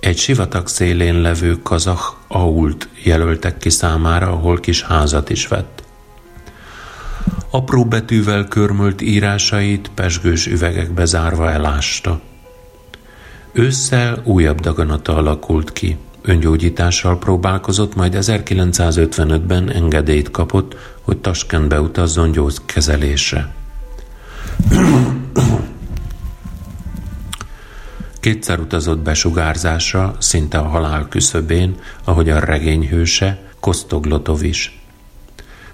egy 0.00 0.18
sivatag 0.18 0.68
szélén 0.68 1.20
levő 1.20 1.58
kazah 1.62 2.00
ault 2.28 2.88
jelöltek 3.02 3.56
ki 3.56 3.70
számára, 3.70 4.26
ahol 4.26 4.60
kis 4.60 4.82
házat 4.82 5.30
is 5.30 5.46
vett. 5.46 5.82
Apró 7.50 7.84
betűvel 7.84 8.44
körmölt 8.44 9.00
írásait 9.00 9.90
pesgős 9.94 10.46
üvegekbe 10.46 11.04
zárva 11.04 11.50
elásta. 11.50 12.20
Ősszel 13.52 14.22
újabb 14.24 14.60
daganata 14.60 15.16
alakult 15.16 15.72
ki. 15.72 15.96
Öngyógyítással 16.22 17.18
próbálkozott, 17.18 17.94
majd 17.94 18.16
1955-ben 18.20 19.70
engedélyt 19.70 20.30
kapott, 20.30 20.76
hogy 21.02 21.18
Taskentbe 21.18 21.80
utazzon 21.80 22.32
gyógykezelésre. 22.32 23.54
Kétszer 28.20 28.58
utazott 28.58 28.98
besugárzásra, 28.98 30.16
szinte 30.18 30.58
a 30.58 30.68
halál 30.68 31.06
küszöbén, 31.08 31.76
ahogy 32.04 32.30
a 32.30 32.38
regényhőse, 32.38 33.42
Kostoglotov 33.60 34.42
is. 34.42 34.80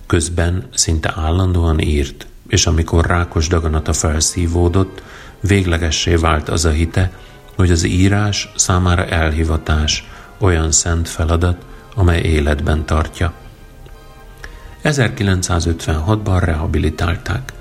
Közben 0.07 0.68
szinte 0.74 1.12
állandóan 1.16 1.80
írt, 1.80 2.26
és 2.49 2.66
amikor 2.66 3.07
rákos 3.07 3.49
daganata 3.49 3.92
felszívódott, 3.92 5.03
véglegessé 5.40 6.14
vált 6.14 6.49
az 6.49 6.64
a 6.64 6.70
hite, 6.70 7.12
hogy 7.57 7.70
az 7.70 7.84
írás 7.84 8.53
számára 8.57 9.07
elhivatás, 9.07 10.09
olyan 10.38 10.72
szent 10.72 11.09
feladat, 11.09 11.64
amely 11.95 12.20
életben 12.20 12.86
tartja. 12.86 13.32
1956-ban 14.84 16.40
rehabilitálták. 16.45 17.53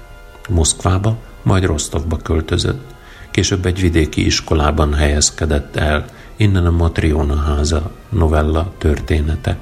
Moszkvába, 0.49 1.17
majd 1.41 1.63
Rostovba 1.63 2.17
költözött. 2.17 2.92
Később 3.33 3.65
egy 3.65 3.81
vidéki 3.81 4.25
iskolában 4.25 4.93
helyezkedett 4.93 5.75
el, 5.75 6.05
innen 6.35 6.65
a 6.65 6.71
Matriona 6.71 7.35
háza 7.35 7.91
novella 8.09 8.73
története. 8.77 9.57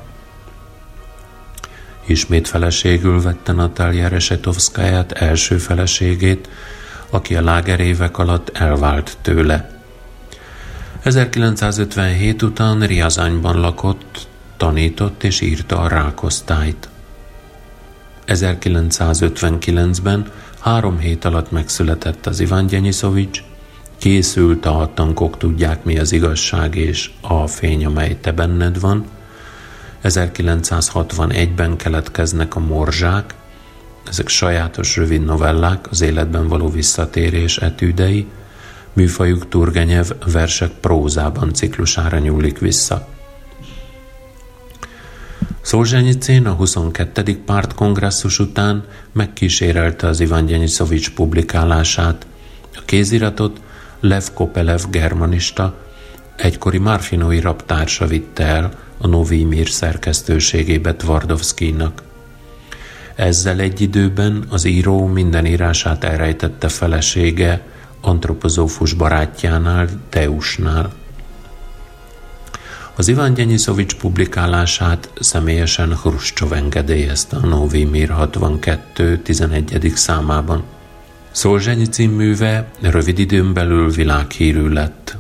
Ismét 2.05 2.47
feleségül 2.47 3.21
vette 3.21 3.51
Natalia 3.51 4.07
Resetovszkáját 4.07 5.11
első 5.11 5.57
feleségét, 5.57 6.49
aki 7.09 7.35
a 7.35 7.41
lágerévek 7.41 8.17
alatt 8.17 8.49
elvált 8.49 9.17
tőle. 9.21 9.81
1957 11.01 12.41
után 12.41 12.79
Riazányban 12.79 13.59
lakott, 13.59 14.27
tanított 14.57 15.23
és 15.23 15.41
írta 15.41 15.79
a 15.79 15.87
rákosztályt. 15.87 16.89
1959-ben 18.27 20.31
három 20.59 20.99
hét 20.99 21.25
alatt 21.25 21.51
megszületett 21.51 22.25
az 22.25 22.39
Iván 22.39 22.67
Gyenyiszovics, 22.67 23.43
készült 24.01 24.65
a 24.65 24.91
tankok 24.93 25.37
tudják 25.37 25.83
mi 25.83 25.99
az 25.99 26.11
igazság 26.11 26.75
és 26.75 27.11
a 27.21 27.47
fény, 27.47 27.85
amely 27.85 28.17
te 28.21 28.31
benned 28.31 28.79
van. 28.79 29.05
1961-ben 30.03 31.77
keletkeznek 31.77 32.55
a 32.55 32.59
morzsák, 32.59 33.33
ezek 34.07 34.27
sajátos 34.27 34.95
rövid 34.95 35.25
novellák, 35.25 35.87
az 35.89 36.01
életben 36.01 36.47
való 36.47 36.69
visszatérés 36.69 37.57
etűdei, 37.57 38.27
műfajuk 38.93 39.49
Turgenev 39.49 40.09
versek 40.31 40.71
prózában 40.71 41.53
ciklusára 41.53 42.19
nyúlik 42.19 42.59
vissza. 42.59 43.07
Szolzsenyicén 45.61 46.45
a 46.45 46.53
22. 46.53 47.41
pártkongresszus 47.45 48.39
után 48.39 48.83
megkísérelte 49.11 50.07
az 50.07 50.19
Ivan 50.19 50.45
Gyenyiszovics 50.45 51.13
publikálását. 51.13 52.25
A 52.75 52.81
kéziratot 52.85 53.61
Lev 54.01 54.23
Kopelev 54.33 54.81
germanista, 54.89 55.73
egykori 56.35 56.77
Marfinói 56.77 57.39
raptársa 57.39 58.07
vitte 58.07 58.45
el 58.45 58.71
a 58.97 59.07
Novi 59.07 59.43
Mir 59.43 59.69
szerkesztőségébe 59.69 60.95
Tvardovszkinak. 60.95 62.01
Ezzel 63.15 63.59
egy 63.59 63.81
időben 63.81 64.45
az 64.49 64.65
író 64.65 65.05
minden 65.05 65.45
írását 65.45 66.03
elrejtette 66.03 66.67
felesége, 66.67 67.61
antropozófus 68.01 68.93
barátjánál, 68.93 69.87
Teusnál. 70.09 70.91
Az 72.95 73.07
Iván 73.07 73.33
Gyenyiszovics 73.33 73.95
publikálását 73.95 75.09
személyesen 75.19 75.97
Hruscsov 75.97 76.53
engedélyezte 76.53 77.35
a 77.37 77.45
Novi 77.45 77.83
Mir 77.83 78.09
62. 78.09 79.17
11. 79.17 79.91
számában. 79.95 80.63
Szolzsenyi 81.31 81.85
címműve 81.85 82.71
rövid 82.81 83.19
időn 83.19 83.53
belül 83.53 83.89
világhírű 83.89 84.67
lett. 84.67 85.17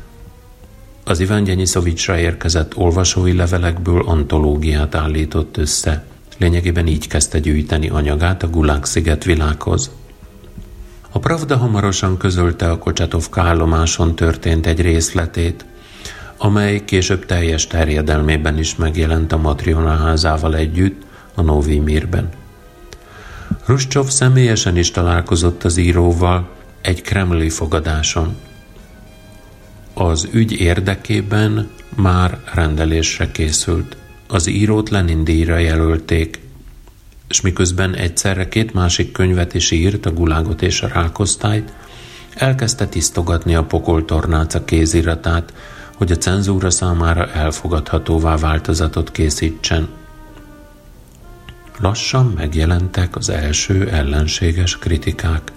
Az 1.03 1.19
Iván 1.19 1.43
Gyenyiszovicsra 1.43 2.17
érkezett 2.17 2.77
olvasói 2.77 3.35
levelekből 3.35 4.03
antológiát 4.05 4.95
állított 4.95 5.57
össze. 5.57 6.05
Lényegében 6.37 6.87
így 6.87 7.07
kezdte 7.07 7.39
gyűjteni 7.39 7.89
anyagát 7.89 8.43
a 8.43 8.49
Gulag 8.49 8.85
sziget 8.85 9.23
világhoz. 9.23 9.91
A 11.11 11.19
Pravda 11.19 11.57
hamarosan 11.57 12.17
közölte 12.17 12.71
a 12.71 12.77
Kocsatovka 12.77 13.41
állomáson 13.41 14.15
történt 14.15 14.65
egy 14.65 14.81
részletét, 14.81 15.65
amely 16.37 16.85
később 16.85 17.25
teljes 17.25 17.67
terjedelmében 17.67 18.57
is 18.57 18.75
megjelent 18.75 19.31
a 19.31 19.37
Matriona 19.37 19.95
házával 19.95 20.55
együtt 20.55 21.01
a 21.35 21.41
Novi 21.41 21.79
Mirben. 21.79 22.29
Ruscsov 23.71 24.07
személyesen 24.07 24.77
is 24.77 24.91
találkozott 24.91 25.63
az 25.63 25.77
íróval 25.77 26.49
egy 26.81 27.01
kremli 27.01 27.49
fogadáson. 27.49 28.35
Az 29.93 30.29
ügy 30.31 30.51
érdekében 30.51 31.69
már 31.95 32.39
rendelésre 32.53 33.31
készült. 33.31 33.97
Az 34.27 34.47
írót 34.47 34.89
Lenin 34.89 35.23
díjra 35.23 35.57
jelölték, 35.57 36.39
és 37.29 37.41
miközben 37.41 37.95
egyszerre 37.95 38.47
két 38.47 38.73
másik 38.73 39.11
könyvet 39.11 39.53
is 39.53 39.71
írt, 39.71 40.05
a 40.05 40.13
Gulágot 40.13 40.61
és 40.61 40.81
a 40.81 40.87
Rákosztályt, 40.87 41.73
elkezdte 42.35 42.87
tisztogatni 42.87 43.55
a 43.55 43.63
pokoltornáca 43.63 44.65
kéziratát, 44.65 45.53
hogy 45.95 46.11
a 46.11 46.17
cenzúra 46.17 46.69
számára 46.69 47.31
elfogadhatóvá 47.31 48.35
változatot 48.37 49.11
készítsen. 49.11 50.00
Lassan 51.81 52.33
megjelentek 52.35 53.15
az 53.15 53.29
első 53.29 53.89
ellenséges 53.89 54.77
kritikák. 54.77 55.51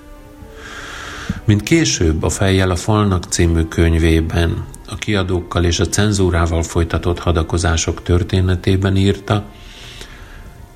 Mint 1.44 1.62
később 1.62 2.22
a 2.22 2.28
Fejjel 2.28 2.70
a 2.70 2.76
falnak 2.76 3.24
című 3.24 3.62
könyvében, 3.62 4.64
a 4.88 4.94
kiadókkal 4.94 5.64
és 5.64 5.80
a 5.80 5.88
cenzúrával 5.88 6.62
folytatott 6.62 7.18
hadakozások 7.18 8.02
történetében 8.02 8.96
írta, 8.96 9.44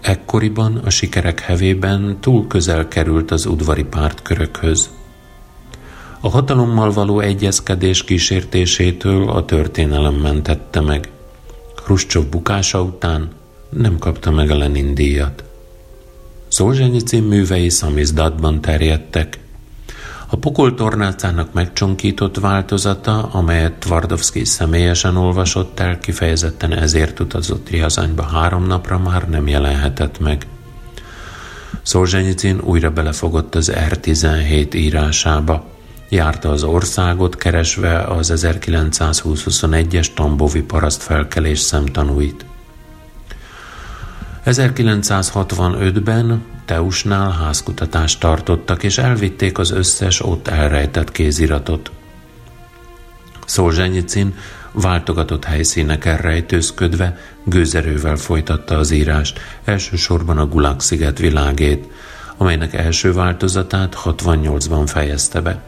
Ekkoriban 0.00 0.76
a 0.76 0.90
sikerek 0.90 1.40
hevében 1.40 2.18
túl 2.20 2.46
közel 2.46 2.88
került 2.88 3.30
az 3.30 3.46
udvari 3.46 3.84
pártkörökhöz. 3.84 4.90
A 6.20 6.28
hatalommal 6.28 6.92
való 6.92 7.20
egyezkedés 7.20 8.04
kísértésétől 8.04 9.28
a 9.28 9.44
történelem 9.44 10.14
mentette 10.14 10.80
meg. 10.80 11.10
Hruscsov 11.84 12.26
bukása 12.26 12.82
után 12.82 13.37
nem 13.70 13.98
kapta 13.98 14.30
meg 14.30 14.50
a 14.50 14.56
Lenin 14.56 14.94
díjat. 14.94 15.44
Szolzsenyicin 16.48 17.22
művei 17.22 17.68
szamizdatban 17.68 18.60
terjedtek. 18.60 19.38
A 20.30 20.36
pokol 20.36 20.74
tornácának 20.74 21.52
megcsonkított 21.52 22.38
változata, 22.38 23.28
amelyet 23.32 23.72
Tvardovszki 23.72 24.44
személyesen 24.44 25.16
olvasott 25.16 25.80
el, 25.80 25.98
kifejezetten 25.98 26.72
ezért 26.72 27.20
utazott 27.20 27.68
Riazanyba 27.68 28.22
három 28.22 28.66
napra 28.66 28.98
már 28.98 29.28
nem 29.28 29.48
jelenhetett 29.48 30.18
meg. 30.18 30.46
Szolzsenyicin 31.82 32.60
újra 32.60 32.90
belefogott 32.90 33.54
az 33.54 33.72
R17 33.74 34.74
írásába. 34.74 35.64
Járta 36.08 36.50
az 36.50 36.62
országot, 36.62 37.36
keresve 37.36 38.00
az 38.00 38.32
1921-es 38.36 40.14
Tambovi 40.14 40.62
parasztfelkelés 40.62 41.58
szemtanúit. 41.58 42.44
1965-ben 44.48 46.44
Teusnál 46.64 47.30
házkutatást 47.30 48.20
tartottak, 48.20 48.82
és 48.82 48.98
elvitték 48.98 49.58
az 49.58 49.70
összes 49.70 50.24
ott 50.24 50.48
elrejtett 50.48 51.12
kéziratot. 51.12 51.90
Szolzsenyicin 53.46 54.34
váltogatott 54.72 55.44
helyszíneken 55.44 56.16
rejtőzködve 56.16 57.18
gőzerővel 57.44 58.16
folytatta 58.16 58.76
az 58.76 58.90
írást, 58.90 59.40
elsősorban 59.64 60.38
a 60.38 60.46
Gulag 60.46 60.80
sziget 60.80 61.18
világét, 61.18 61.86
amelynek 62.36 62.74
első 62.74 63.12
változatát 63.12 63.96
68-ban 64.04 64.82
fejezte 64.86 65.40
be. 65.40 65.62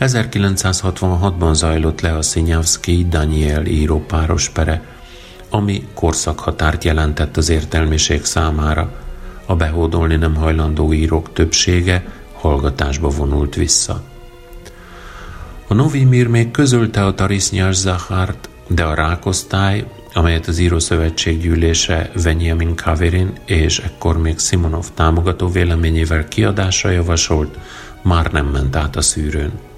1966-ban 0.00 1.54
zajlott 1.54 2.00
le 2.00 2.16
a 2.16 2.22
Szinyavszki 2.22 3.06
Daniel 3.08 3.66
író 3.66 4.04
páros 4.06 4.48
pere, 4.48 4.82
ami 5.50 5.86
korszakhatárt 5.94 6.84
jelentett 6.84 7.36
az 7.36 7.48
értelmiség 7.48 8.24
számára. 8.24 8.92
A 9.46 9.56
behódolni 9.56 10.16
nem 10.16 10.34
hajlandó 10.34 10.92
írók 10.92 11.32
többsége 11.32 12.04
hallgatásba 12.34 13.08
vonult 13.08 13.54
vissza. 13.54 14.02
A 15.68 15.74
Novimir 15.74 16.26
még 16.26 16.50
közölte 16.50 17.04
a 17.04 17.14
Tarisnyás 17.14 17.74
Zahárt, 17.74 18.48
de 18.68 18.84
a 18.84 18.94
rákosztály, 18.94 19.84
amelyet 20.12 20.46
az 20.46 20.58
Írószövetség 20.58 21.40
gyűlése 21.40 22.10
Venyamin 22.22 22.74
Kaverin 22.74 23.32
és 23.44 23.78
ekkor 23.78 24.18
még 24.18 24.38
Simonov 24.38 24.86
támogató 24.94 25.48
véleményével 25.48 26.28
kiadásra 26.28 26.90
javasolt, 26.90 27.58
már 28.02 28.32
nem 28.32 28.46
ment 28.46 28.76
át 28.76 28.96
a 28.96 29.00
szűrőn. 29.00 29.69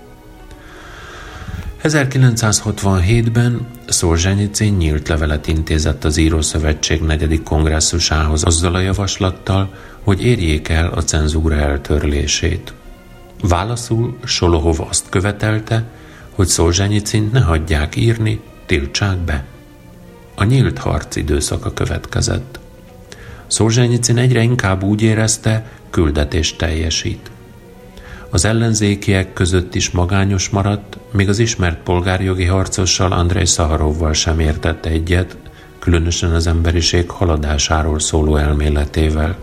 1967-ben 1.82 3.66
Szolzsenyicin 3.88 4.74
nyílt 4.74 5.08
levelet 5.08 5.46
intézett 5.46 6.04
az 6.04 6.16
Írószövetség 6.16 7.02
negyedik 7.02 7.42
kongresszusához 7.42 8.44
azzal 8.44 8.74
a 8.74 8.80
javaslattal, 8.80 9.74
hogy 10.02 10.24
érjék 10.24 10.68
el 10.68 10.88
a 10.88 11.02
cenzúra 11.02 11.54
eltörlését. 11.54 12.72
Válaszul 13.40 14.18
Solohov 14.24 14.80
azt 14.80 15.08
követelte, 15.08 15.84
hogy 16.30 16.46
Szolzsenyicin 16.46 17.30
ne 17.32 17.40
hagyják 17.40 17.96
írni, 17.96 18.40
tiltsák 18.66 19.18
be. 19.18 19.44
A 20.34 20.44
nyílt 20.44 20.78
harc 20.78 21.16
időszaka 21.16 21.72
következett. 21.72 22.58
Szolzsenyicin 23.46 24.16
egyre 24.16 24.42
inkább 24.42 24.82
úgy 24.82 25.02
érezte, 25.02 25.70
küldetést 25.90 26.58
teljesít. 26.58 27.31
Az 28.34 28.44
ellenzékiek 28.44 29.32
között 29.32 29.74
is 29.74 29.90
magányos 29.90 30.48
maradt, 30.48 30.98
még 31.10 31.28
az 31.28 31.38
ismert 31.38 31.82
polgárjogi 31.82 32.44
harcossal 32.44 33.12
Andrei 33.12 33.46
Szaharovval 33.46 34.12
sem 34.12 34.40
értett 34.40 34.86
egyet, 34.86 35.36
különösen 35.78 36.34
az 36.34 36.46
emberiség 36.46 37.10
haladásáról 37.10 37.98
szóló 37.98 38.36
elméletével. 38.36 39.36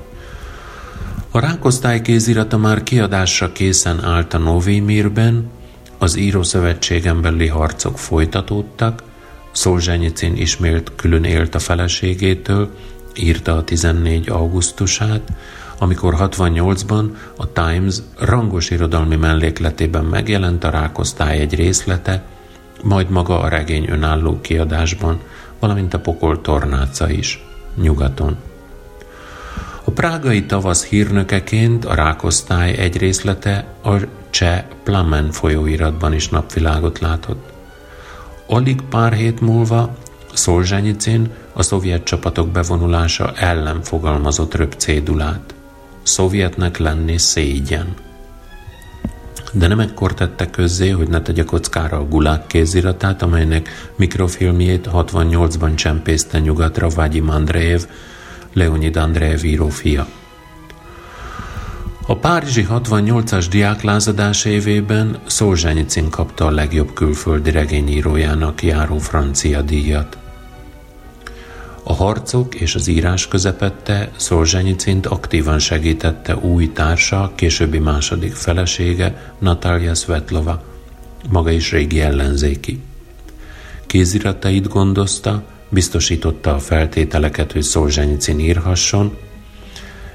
A 1.32 1.40
rákosztály 1.40 2.02
kézirata 2.02 2.58
már 2.58 2.84
kiadásra 2.84 3.52
készen 3.52 4.04
állt 4.04 4.34
a 4.34 4.38
Novimirben, 4.38 5.50
az 5.98 6.18
írószövetségen 6.18 7.22
belüli 7.22 7.48
harcok 7.48 8.00
folytatódtak, 8.00 9.04
Szolzsenyicin 9.52 10.36
ismét 10.36 10.92
külön 10.96 11.24
élt 11.24 11.56
a 11.56 11.60
feleségétől, 11.60 12.70
írta 13.16 13.58
a 13.58 13.64
14 13.64 14.30
augusztusát, 14.30 15.22
amikor 15.80 16.16
68-ban 16.20 17.16
a 17.38 17.52
Times 17.52 17.98
rangos 18.18 18.70
irodalmi 18.70 19.16
mellékletében 19.16 20.06
megjelent 20.06 20.64
a 20.64 20.70
rákosztály 20.70 21.40
egy 21.40 21.56
részlete, 21.56 22.24
majd 22.84 23.10
maga 23.10 23.40
a 23.40 23.48
regény 23.48 23.86
önálló 23.90 24.42
kiadásban, 24.42 25.20
valamint 25.60 25.94
a 25.94 26.00
pokol 26.00 26.42
tornáca 26.42 27.10
is, 27.10 27.46
nyugaton. 27.76 28.38
A 29.84 29.92
prágai 29.92 30.46
tavasz 30.46 30.86
hírnökeként 30.86 31.86
a 31.86 31.94
rákosztály 31.94 32.78
egy 32.78 32.98
részlete 32.98 33.66
a 33.84 33.94
cseh 34.30 34.64
Plamen 34.84 35.32
folyóiratban 35.32 36.14
is 36.14 36.30
napvilágot 36.30 37.00
látott. 37.00 37.50
Alig 38.48 38.82
pár 38.82 39.14
hét 39.14 39.42
múlva 39.42 39.96
Szolzsenyicin 40.34 41.32
a 41.54 41.62
szovjet 41.62 42.04
csapatok 42.04 42.50
bevonulása 42.50 43.32
ellen 43.36 43.82
fogalmazott 43.82 44.56
röp 44.56 44.74
cédulát 44.74 45.54
szovjetnek 46.10 46.78
lenni 46.78 47.18
szégyen. 47.18 47.94
De 49.52 49.68
nem 49.68 49.80
ekkor 49.80 50.14
tette 50.14 50.50
közzé, 50.50 50.90
hogy 50.90 51.08
ne 51.08 51.22
tegye 51.22 51.44
kockára 51.44 51.98
a 51.98 52.08
gulák 52.08 52.48
kéziratát, 52.48 53.22
amelynek 53.22 53.92
mikrofilmjét 53.96 54.90
68-ban 54.94 55.76
csempészte 55.76 56.40
nyugatra 56.40 56.90
Vagyim 56.90 57.30
Andreev, 57.30 57.82
Leonid 58.54 58.96
Andreev 58.96 59.44
író 59.44 59.70
fia. 59.70 60.08
A 62.08 62.16
Párizsi 62.16 62.68
68-as 62.70 63.46
diáklázadás 63.50 64.46
évében 64.46 65.20
Szolzsenyicin 65.26 66.10
kapta 66.10 66.46
a 66.46 66.52
legjobb 66.52 66.94
külföldi 66.94 67.52
regényírójának 67.52 68.64
járó 68.64 68.98
francia 68.98 69.62
díjat. 69.62 70.19
A 71.90 71.94
harcok 71.94 72.56
és 72.56 72.76
az 72.76 72.88
írás 72.88 73.28
közepette 73.28 74.12
Szolzsenyicint 74.16 75.06
aktívan 75.06 75.60
segítette 75.60 76.36
új 76.36 76.72
társa, 76.72 77.32
későbbi 77.36 77.78
második 77.78 78.34
felesége, 78.34 79.34
Natalia 79.40 79.94
Svetlova, 79.94 80.64
maga 81.30 81.52
is 81.52 81.72
régi 81.72 82.02
ellenzéki. 82.02 82.80
Kéziratait 83.88 84.68
gondozta, 84.68 85.44
biztosította 85.70 86.56
a 86.56 86.60
feltételeket, 86.60 87.52
hogy 87.52 87.62
Szolzsenyicin 87.64 88.40
írhasson, 88.40 89.18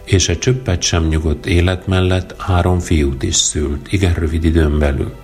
és 0.05 0.29
egy 0.29 0.39
csöppet 0.39 0.83
sem 0.83 1.07
nyugodt 1.07 1.47
élet 1.47 1.87
mellett 1.87 2.35
három 2.39 2.79
fiút 2.79 3.23
is 3.23 3.37
szült, 3.37 3.93
igen 3.93 4.15
rövid 4.15 4.45
időn 4.45 4.79
belül. 4.79 5.24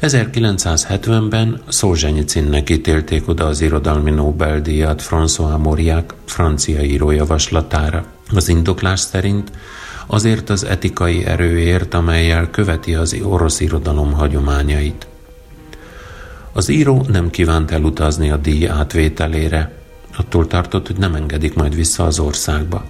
1970-ben 0.00 1.62
Szolzsenyicinnek 1.68 2.70
ítélték 2.70 3.28
oda 3.28 3.46
az 3.46 3.60
irodalmi 3.60 4.10
Nobel-díjat 4.10 5.02
François 5.10 5.58
Mauriac 5.58 6.14
francia 6.24 6.82
író 6.82 7.10
javaslatára. 7.10 8.04
Az 8.34 8.48
indoklás 8.48 9.00
szerint 9.00 9.52
azért 10.06 10.50
az 10.50 10.64
etikai 10.64 11.24
erőért, 11.24 11.94
amelyel 11.94 12.50
követi 12.50 12.94
az 12.94 13.16
orosz 13.22 13.60
irodalom 13.60 14.12
hagyományait. 14.12 15.06
Az 16.52 16.68
író 16.68 17.06
nem 17.08 17.30
kívánt 17.30 17.70
elutazni 17.70 18.30
a 18.30 18.36
díj 18.36 18.68
átvételére, 18.68 19.72
attól 20.16 20.46
tartott, 20.46 20.86
hogy 20.86 20.96
nem 20.96 21.14
engedik 21.14 21.54
majd 21.54 21.74
vissza 21.74 22.04
az 22.04 22.18
országba. 22.18 22.84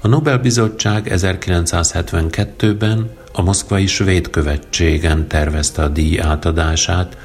A 0.00 0.08
Nobel-bizottság 0.08 1.10
1972-ben 1.14 3.10
a 3.38 3.42
moszkvai 3.42 3.86
svéd 3.86 4.30
követségen 4.30 5.28
tervezte 5.28 5.82
a 5.82 5.88
díj 5.88 6.20
átadását, 6.20 7.16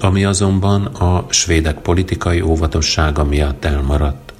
ami 0.00 0.24
azonban 0.24 0.84
a 0.84 1.26
svédek 1.28 1.78
politikai 1.78 2.40
óvatossága 2.40 3.24
miatt 3.24 3.64
elmaradt. 3.64 4.32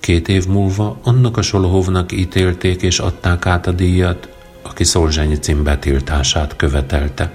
Két 0.00 0.28
év 0.28 0.46
múlva 0.46 0.98
annak 1.02 1.36
a 1.36 1.42
Solohovnak 1.42 2.12
ítélték 2.12 2.82
és 2.82 2.98
adták 2.98 3.46
át 3.46 3.66
a 3.66 3.72
díjat, 3.72 4.28
aki 4.62 4.84
Szolzsenyicin 4.84 5.62
betiltását 5.62 6.56
követelte. 6.56 7.32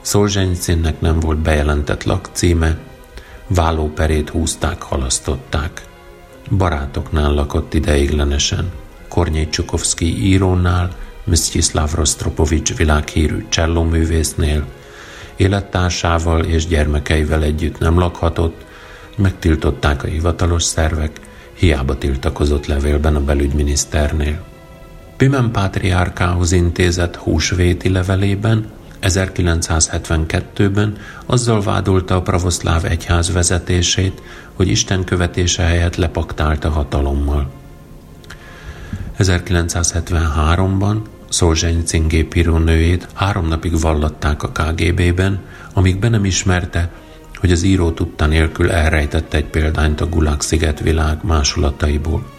Szolzsenyicinnek 0.00 1.00
nem 1.00 1.20
volt 1.20 1.38
bejelentett 1.38 2.04
lakcíme, 2.04 2.78
vállóperét 3.46 4.28
húzták, 4.28 4.82
halasztották. 4.82 5.82
Barátoknál 6.50 7.32
lakott 7.32 7.74
ideiglenesen, 7.74 8.72
Kornyé 9.08 9.48
Csukovszki 9.48 10.26
írónál, 10.26 10.90
Msztyiszláv 11.30 11.94
Rostropovics 11.94 12.76
világhírű 12.76 13.46
csellóművésznél, 13.48 14.66
élettársával 15.36 16.44
és 16.44 16.66
gyermekeivel 16.66 17.42
együtt 17.42 17.78
nem 17.78 17.98
lakhatott, 17.98 18.64
megtiltották 19.16 20.02
a 20.02 20.06
hivatalos 20.06 20.62
szervek, 20.62 21.20
hiába 21.52 21.98
tiltakozott 21.98 22.66
levélben 22.66 23.16
a 23.16 23.24
belügyminiszternél. 23.24 24.44
Pimen 25.16 25.50
pátriárkához 25.50 26.52
intézett 26.52 27.16
húsvéti 27.16 27.88
levelében 27.88 28.66
1972-ben 29.02 30.96
azzal 31.26 31.62
vádolta 31.62 32.14
a 32.14 32.22
pravoszláv 32.22 32.84
egyház 32.84 33.32
vezetését, 33.32 34.22
hogy 34.54 34.68
Isten 34.68 35.04
követése 35.04 35.62
helyett 35.62 35.96
lepaktálta 35.96 36.70
hatalommal. 36.70 37.50
1973-ban 39.18 40.96
Szolzsenycin 41.30 42.08
gépíró 42.08 42.56
nőjét 42.56 43.08
három 43.14 43.46
napig 43.46 43.80
vallatták 43.80 44.42
a 44.42 44.48
KGB-ben, 44.48 45.40
amíg 45.72 45.98
be 45.98 46.08
nem 46.08 46.24
ismerte, 46.24 46.90
hogy 47.34 47.52
az 47.52 47.62
író 47.62 47.90
tudta 47.90 48.26
nélkül 48.26 48.70
elrejtette 48.70 49.36
egy 49.36 49.44
példányt 49.44 50.00
a 50.00 50.08
Gulag 50.08 50.40
sziget 50.40 50.80
világ 50.80 51.18
másolataiból. 51.22 52.30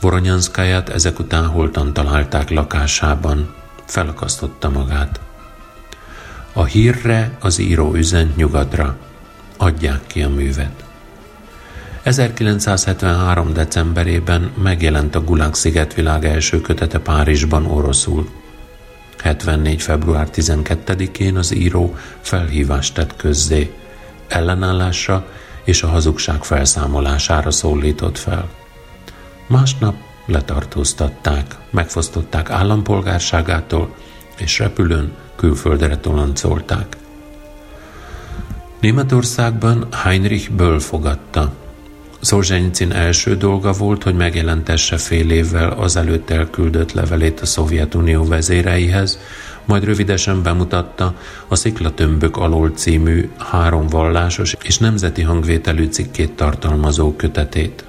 Voronyanszkáját 0.00 0.88
ezek 0.88 1.18
után 1.18 1.46
holtan 1.46 1.92
találták 1.92 2.50
lakásában, 2.50 3.54
felakasztotta 3.84 4.70
magát. 4.70 5.20
A 6.52 6.64
hírre 6.64 7.36
az 7.40 7.58
író 7.58 7.94
üzent 7.94 8.36
nyugatra, 8.36 8.96
adják 9.56 10.06
ki 10.06 10.22
a 10.22 10.28
művet. 10.28 10.83
1973. 12.04 13.52
decemberében 13.52 14.52
megjelent 14.62 15.14
a 15.14 15.24
Gulag 15.24 15.54
szigetvilág 15.54 16.24
első 16.24 16.60
kötete 16.60 16.98
Párizsban 16.98 17.66
oroszul. 17.66 18.28
74. 19.22 19.82
február 19.82 20.28
12-én 20.32 21.36
az 21.36 21.54
író 21.54 21.96
felhívást 22.20 22.94
tett 22.94 23.16
közzé, 23.16 23.72
ellenállásra 24.28 25.26
és 25.64 25.82
a 25.82 25.88
hazugság 25.88 26.44
felszámolására 26.44 27.50
szólított 27.50 28.18
fel. 28.18 28.48
Másnap 29.46 29.94
letartóztatták, 30.26 31.54
megfosztották 31.70 32.50
állampolgárságától, 32.50 33.94
és 34.36 34.58
repülőn 34.58 35.12
külföldre 35.36 35.96
toloncolták. 35.96 36.96
Németországban 38.80 39.86
Heinrich 39.92 40.50
Böll 40.50 40.78
fogadta. 40.80 41.52
Szolzsenycin 42.24 42.92
első 42.92 43.36
dolga 43.36 43.72
volt, 43.72 44.02
hogy 44.02 44.14
megjelentesse 44.14 44.96
fél 44.96 45.30
évvel 45.30 45.70
az 45.70 45.96
előtt 45.96 46.30
elküldött 46.30 46.92
levelét 46.92 47.40
a 47.40 47.46
Szovjetunió 47.46 48.24
vezéreihez, 48.24 49.18
majd 49.64 49.84
rövidesen 49.84 50.42
bemutatta 50.42 51.14
a 51.48 51.54
Sziklatömbök 51.54 52.36
alól 52.36 52.70
című 52.70 53.30
három 53.38 53.86
vallásos 53.86 54.56
és 54.62 54.78
nemzeti 54.78 55.22
hangvételű 55.22 55.86
cikkét 55.86 56.32
tartalmazó 56.32 57.16
kötetét. 57.16 57.84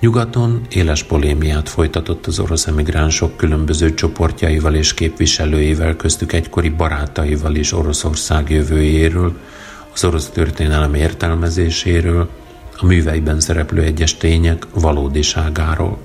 Nyugaton 0.00 0.66
éles 0.70 1.02
polémiát 1.02 1.68
folytatott 1.68 2.26
az 2.26 2.38
orosz 2.38 2.66
emigránsok 2.66 3.36
különböző 3.36 3.94
csoportjaival 3.94 4.74
és 4.74 4.94
képviselőivel, 4.94 5.96
köztük 5.96 6.32
egykori 6.32 6.68
barátaival 6.68 7.54
is 7.54 7.72
Oroszország 7.72 8.50
jövőjéről, 8.50 9.36
az 10.02 10.06
orosz 10.08 10.28
történelem 10.28 10.94
értelmezéséről, 10.94 12.28
a 12.76 12.86
műveiben 12.86 13.40
szereplő 13.40 13.82
egyes 13.82 14.16
tények 14.16 14.66
valódiságáról. 14.74 15.98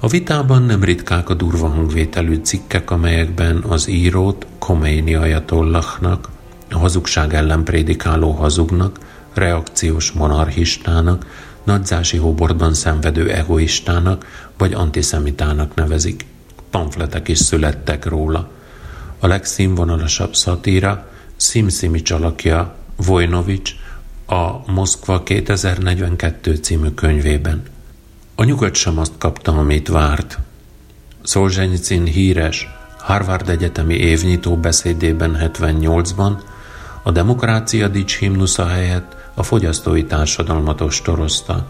A 0.00 0.08
vitában 0.08 0.62
nem 0.62 0.84
ritkák 0.84 1.28
a 1.28 1.34
durva 1.34 1.68
hangvételű 1.68 2.34
cikkek, 2.42 2.90
amelyekben 2.90 3.64
az 3.68 3.88
írót 3.88 4.46
Khomeini 4.58 5.14
ajatollahnak, 5.14 6.28
a 6.70 6.78
hazugság 6.78 7.34
ellen 7.34 7.64
prédikáló 7.64 8.30
hazugnak, 8.30 8.98
reakciós 9.34 10.12
monarchistának, 10.12 11.26
nagyzási 11.64 12.16
hóbortban 12.16 12.74
szenvedő 12.74 13.30
egoistának 13.30 14.26
vagy 14.58 14.72
antiszemitának 14.72 15.74
nevezik. 15.74 16.26
Pamfletek 16.70 17.28
is 17.28 17.38
születtek 17.38 18.04
róla. 18.04 18.48
A 19.18 19.26
legszínvonalasabb 19.26 20.34
szatíra 20.34 21.06
Simsimics 21.40 22.10
alakja 22.10 22.74
Vojnovics 22.96 23.72
a 24.26 24.72
Moszkva 24.72 25.22
2042 25.22 26.54
című 26.54 26.88
könyvében. 26.88 27.62
A 28.34 28.44
nyugat 28.44 28.74
sem 28.74 28.98
azt 28.98 29.12
kapta, 29.18 29.52
amit 29.52 29.88
várt. 29.88 30.38
Szolzsenycin 31.22 32.04
híres 32.04 32.68
Harvard 32.98 33.48
Egyetemi 33.48 33.94
évnyitó 33.94 34.56
beszédében 34.56 35.52
78-ban 35.54 36.32
a 37.02 37.10
demokrácia 37.10 37.88
dics 37.88 38.16
himnusza 38.16 38.66
helyett 38.66 39.16
a 39.34 39.42
fogyasztói 39.42 40.04
társadalmat 40.04 40.80
ostorozta. 40.80 41.66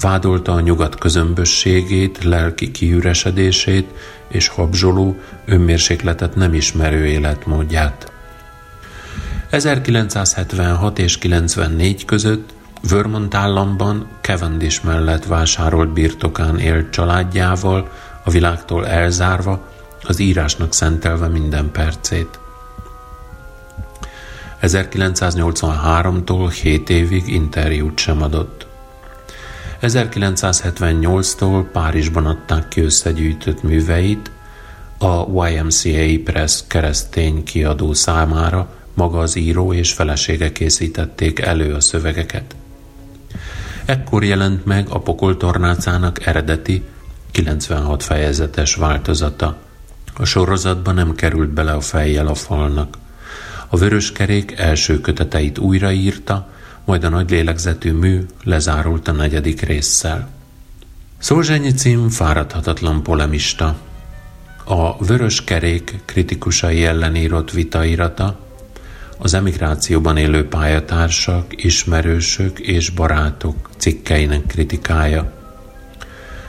Vádolta 0.00 0.52
a 0.52 0.60
nyugat 0.60 0.98
közömbösségét, 0.98 2.24
lelki 2.24 2.70
kiüresedését 2.70 3.88
és 4.28 4.48
habzsoló, 4.48 5.16
önmérsékletet 5.44 6.34
nem 6.34 6.54
ismerő 6.54 7.06
életmódját. 7.06 8.12
1976 9.54 10.98
és 10.98 11.18
94 11.18 12.04
között 12.04 12.54
Vermont 12.88 13.34
államban 13.34 14.08
Cavendish 14.20 14.84
mellett 14.84 15.24
vásárolt 15.24 15.92
birtokán 15.92 16.58
élt 16.58 16.90
családjával, 16.90 17.90
a 18.24 18.30
világtól 18.30 18.86
elzárva, 18.86 19.68
az 20.02 20.18
írásnak 20.18 20.72
szentelve 20.72 21.28
minden 21.28 21.70
percét. 21.70 22.38
1983-tól 24.62 26.54
7 26.62 26.90
évig 26.90 27.28
interjút 27.28 27.98
sem 27.98 28.22
adott. 28.22 28.66
1978-tól 29.82 31.64
Párizsban 31.72 32.26
adták 32.26 32.68
ki 32.68 32.80
összegyűjtött 32.80 33.62
műveit, 33.62 34.30
a 34.98 35.46
YMCA 35.48 36.22
Press 36.24 36.62
keresztény 36.66 37.44
kiadó 37.44 37.92
számára 37.92 38.68
maga 38.94 39.18
az 39.18 39.36
író 39.36 39.72
és 39.72 39.92
felesége 39.92 40.52
készítették 40.52 41.38
elő 41.38 41.74
a 41.74 41.80
szövegeket. 41.80 42.54
Ekkor 43.84 44.24
jelent 44.24 44.64
meg 44.64 44.88
a 44.88 45.00
pokoltornácának 45.00 46.26
eredeti, 46.26 46.82
96 47.30 48.02
fejezetes 48.02 48.74
változata. 48.74 49.56
A 50.16 50.24
sorozatba 50.24 50.92
nem 50.92 51.14
került 51.14 51.50
bele 51.50 51.72
a 51.72 51.80
fejjel 51.80 52.26
a 52.26 52.34
falnak. 52.34 52.98
A 53.68 53.76
vörös 53.76 54.12
kerék 54.12 54.52
első 54.58 55.00
köteteit 55.00 55.58
újraírta, 55.58 56.48
majd 56.84 57.04
a 57.04 57.08
nagy 57.08 57.30
lélegzetű 57.30 57.92
mű 57.92 58.26
lezárult 58.42 59.08
a 59.08 59.12
negyedik 59.12 59.60
résszel. 59.60 60.28
cím 61.76 62.08
fáradhatatlan 62.08 63.02
polemista. 63.02 63.76
A 64.64 65.04
vörös 65.04 65.44
kerék 65.44 66.00
kritikusai 66.04 66.84
ellen 66.84 67.16
írott 67.16 67.50
vitairata, 67.50 68.38
az 69.18 69.34
emigrációban 69.34 70.16
élő 70.16 70.48
pályatársak, 70.48 71.64
ismerősök 71.64 72.58
és 72.58 72.90
barátok 72.90 73.70
cikkeinek 73.76 74.46
kritikája. 74.46 75.32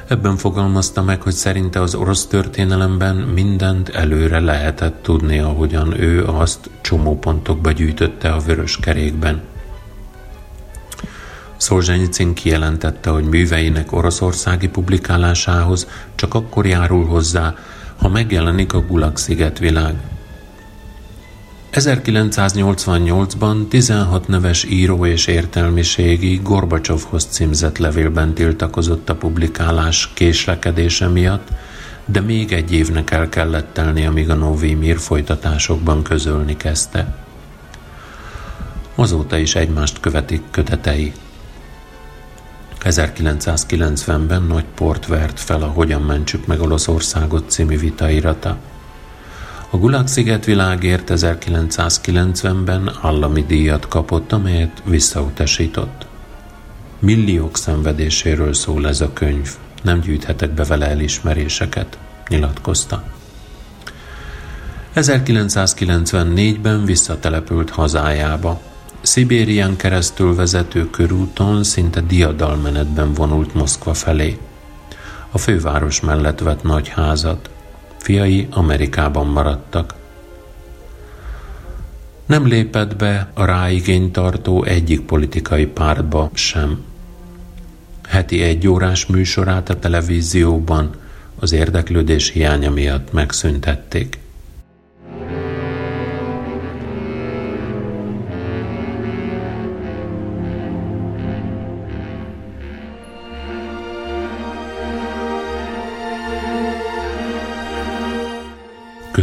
Ebben 0.08 0.38
fogalmazta 0.38 1.04
meg, 1.04 1.22
hogy 1.22 1.34
szerinte 1.34 1.82
az 1.82 1.96
orosz 1.96 2.26
történelemben 2.26 3.16
mindent 3.16 3.90
előre 3.90 4.40
lehetett 4.40 5.02
tudni, 5.02 5.40
ahogyan 5.40 6.02
ő 6.02 6.26
azt 6.26 6.70
csomópontokba 6.82 7.72
gyűjtötte 7.72 8.30
a 8.32 8.40
vörös 8.40 8.78
kerékben. 8.82 9.42
Szolzsenyicin 11.58 12.34
kijelentette, 12.34 13.10
hogy 13.10 13.24
műveinek 13.24 13.92
oroszországi 13.92 14.68
publikálásához 14.68 15.88
csak 16.16 16.34
akkor 16.34 16.66
járul 16.66 17.06
hozzá, 17.06 17.56
ha 17.96 18.10
megjelenik 18.10 18.74
a 18.74 18.82
Gulag 18.82 19.18
szigetvilág. 19.18 20.15
1988-ban 21.76 23.68
16 23.68 24.28
neves 24.28 24.64
író 24.64 25.06
és 25.06 25.28
értelmiségi 25.28 26.40
Gorbacsovhoz 26.44 27.26
címzett 27.26 27.78
levélben 27.78 28.34
tiltakozott 28.34 29.10
a 29.10 29.16
publikálás 29.16 30.10
késlekedése 30.14 31.08
miatt, 31.08 31.48
de 32.06 32.20
még 32.20 32.52
egy 32.52 32.72
évnek 32.72 33.12
el 33.12 33.30
kellett 33.30 33.74
telni, 33.74 34.06
amíg 34.06 34.30
a 34.30 34.34
Novi 34.34 34.74
Mir 34.74 34.98
folytatásokban 34.98 36.04
közölni 36.04 36.58
kezdte. 36.58 37.16
Azóta 38.96 39.38
is 39.38 39.56
egymást 39.56 40.00
követik 40.00 40.42
kötetei. 40.52 41.14
1990-ben 42.84 44.44
nagy 44.44 44.66
port 44.76 45.08
vert 45.08 45.40
fel 45.40 45.62
a 45.62 45.68
Hogyan 45.68 46.02
mentsük 46.02 46.46
meg 46.46 46.62
Olaszországot 46.62 47.50
című 47.50 47.78
vitairata. 47.78 48.58
A 49.76 49.78
Gulag 49.78 50.08
világért 50.46 51.12
1990-ben 51.14 52.92
állami 53.02 53.44
díjat 53.48 53.88
kapott, 53.88 54.32
amelyet 54.32 54.82
visszautasított. 54.86 56.06
Milliók 57.00 57.58
szenvedéséről 57.58 58.54
szól 58.54 58.88
ez 58.88 59.02
a 59.02 59.14
könyv, 59.14 59.50
nem 59.84 60.00
gyűjthetek 60.00 60.52
be 60.52 60.64
vele 60.64 60.90
elismeréseket, 60.90 61.98
nyilatkozta. 62.28 63.04
1994-ben 64.96 66.86
visszatelepült 66.86 67.70
hazájába. 67.70 68.62
Szibérián 69.02 69.76
keresztül 69.76 70.36
vezető 70.36 70.90
körúton 70.90 71.64
szinte 71.64 72.02
diadalmenetben 72.02 73.14
vonult 73.14 73.54
Moszkva 73.54 73.94
felé. 73.94 74.38
A 75.32 75.38
főváros 75.38 76.02
mellett 76.02 76.40
vett 76.40 76.64
nagy 76.64 76.88
házat. 76.88 77.50
Fiai 78.06 78.48
Amerikában 78.52 79.28
maradtak. 79.28 79.94
Nem 82.26 82.48
lépett 82.48 82.96
be 82.96 83.32
a 83.34 83.46
ráigény 83.46 84.12
tartó 84.12 84.64
egyik 84.64 85.02
politikai 85.02 85.66
pártba 85.66 86.30
sem. 86.34 86.84
Heti 88.08 88.42
egy 88.42 88.68
órás 88.68 89.06
műsorát 89.06 89.70
a 89.70 89.80
televízióban 89.80 90.96
az 91.40 91.52
érdeklődés 91.52 92.30
hiánya 92.30 92.72
miatt 92.72 93.12
megszüntették. 93.12 94.20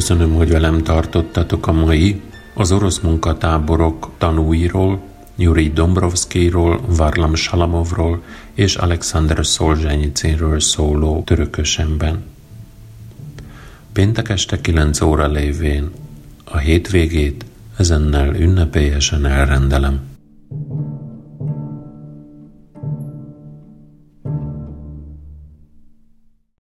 Köszönöm, 0.03 0.35
hogy 0.35 0.51
velem 0.51 0.83
tartottatok 0.83 1.67
a 1.67 1.73
mai 1.73 2.21
az 2.55 2.73
orosz 2.73 2.99
munkatáborok 2.99 4.11
tanúiról, 4.19 5.03
Yuri 5.37 5.71
Dombrovskiról, 5.71 6.81
Varlam 6.87 7.35
Salamovról 7.35 8.23
és 8.55 8.77
Alexander 8.77 9.47
Szolzsenyicinről 9.47 10.61
szóló 10.61 11.23
törökösemben. 11.23 12.25
Péntek 13.93 14.29
este 14.29 14.61
9 14.61 15.01
óra 15.01 15.27
lévén 15.27 15.91
a 16.45 16.57
hétvégét 16.57 17.45
ezennel 17.77 18.35
ünnepélyesen 18.35 19.27
elrendelem. 19.27 20.12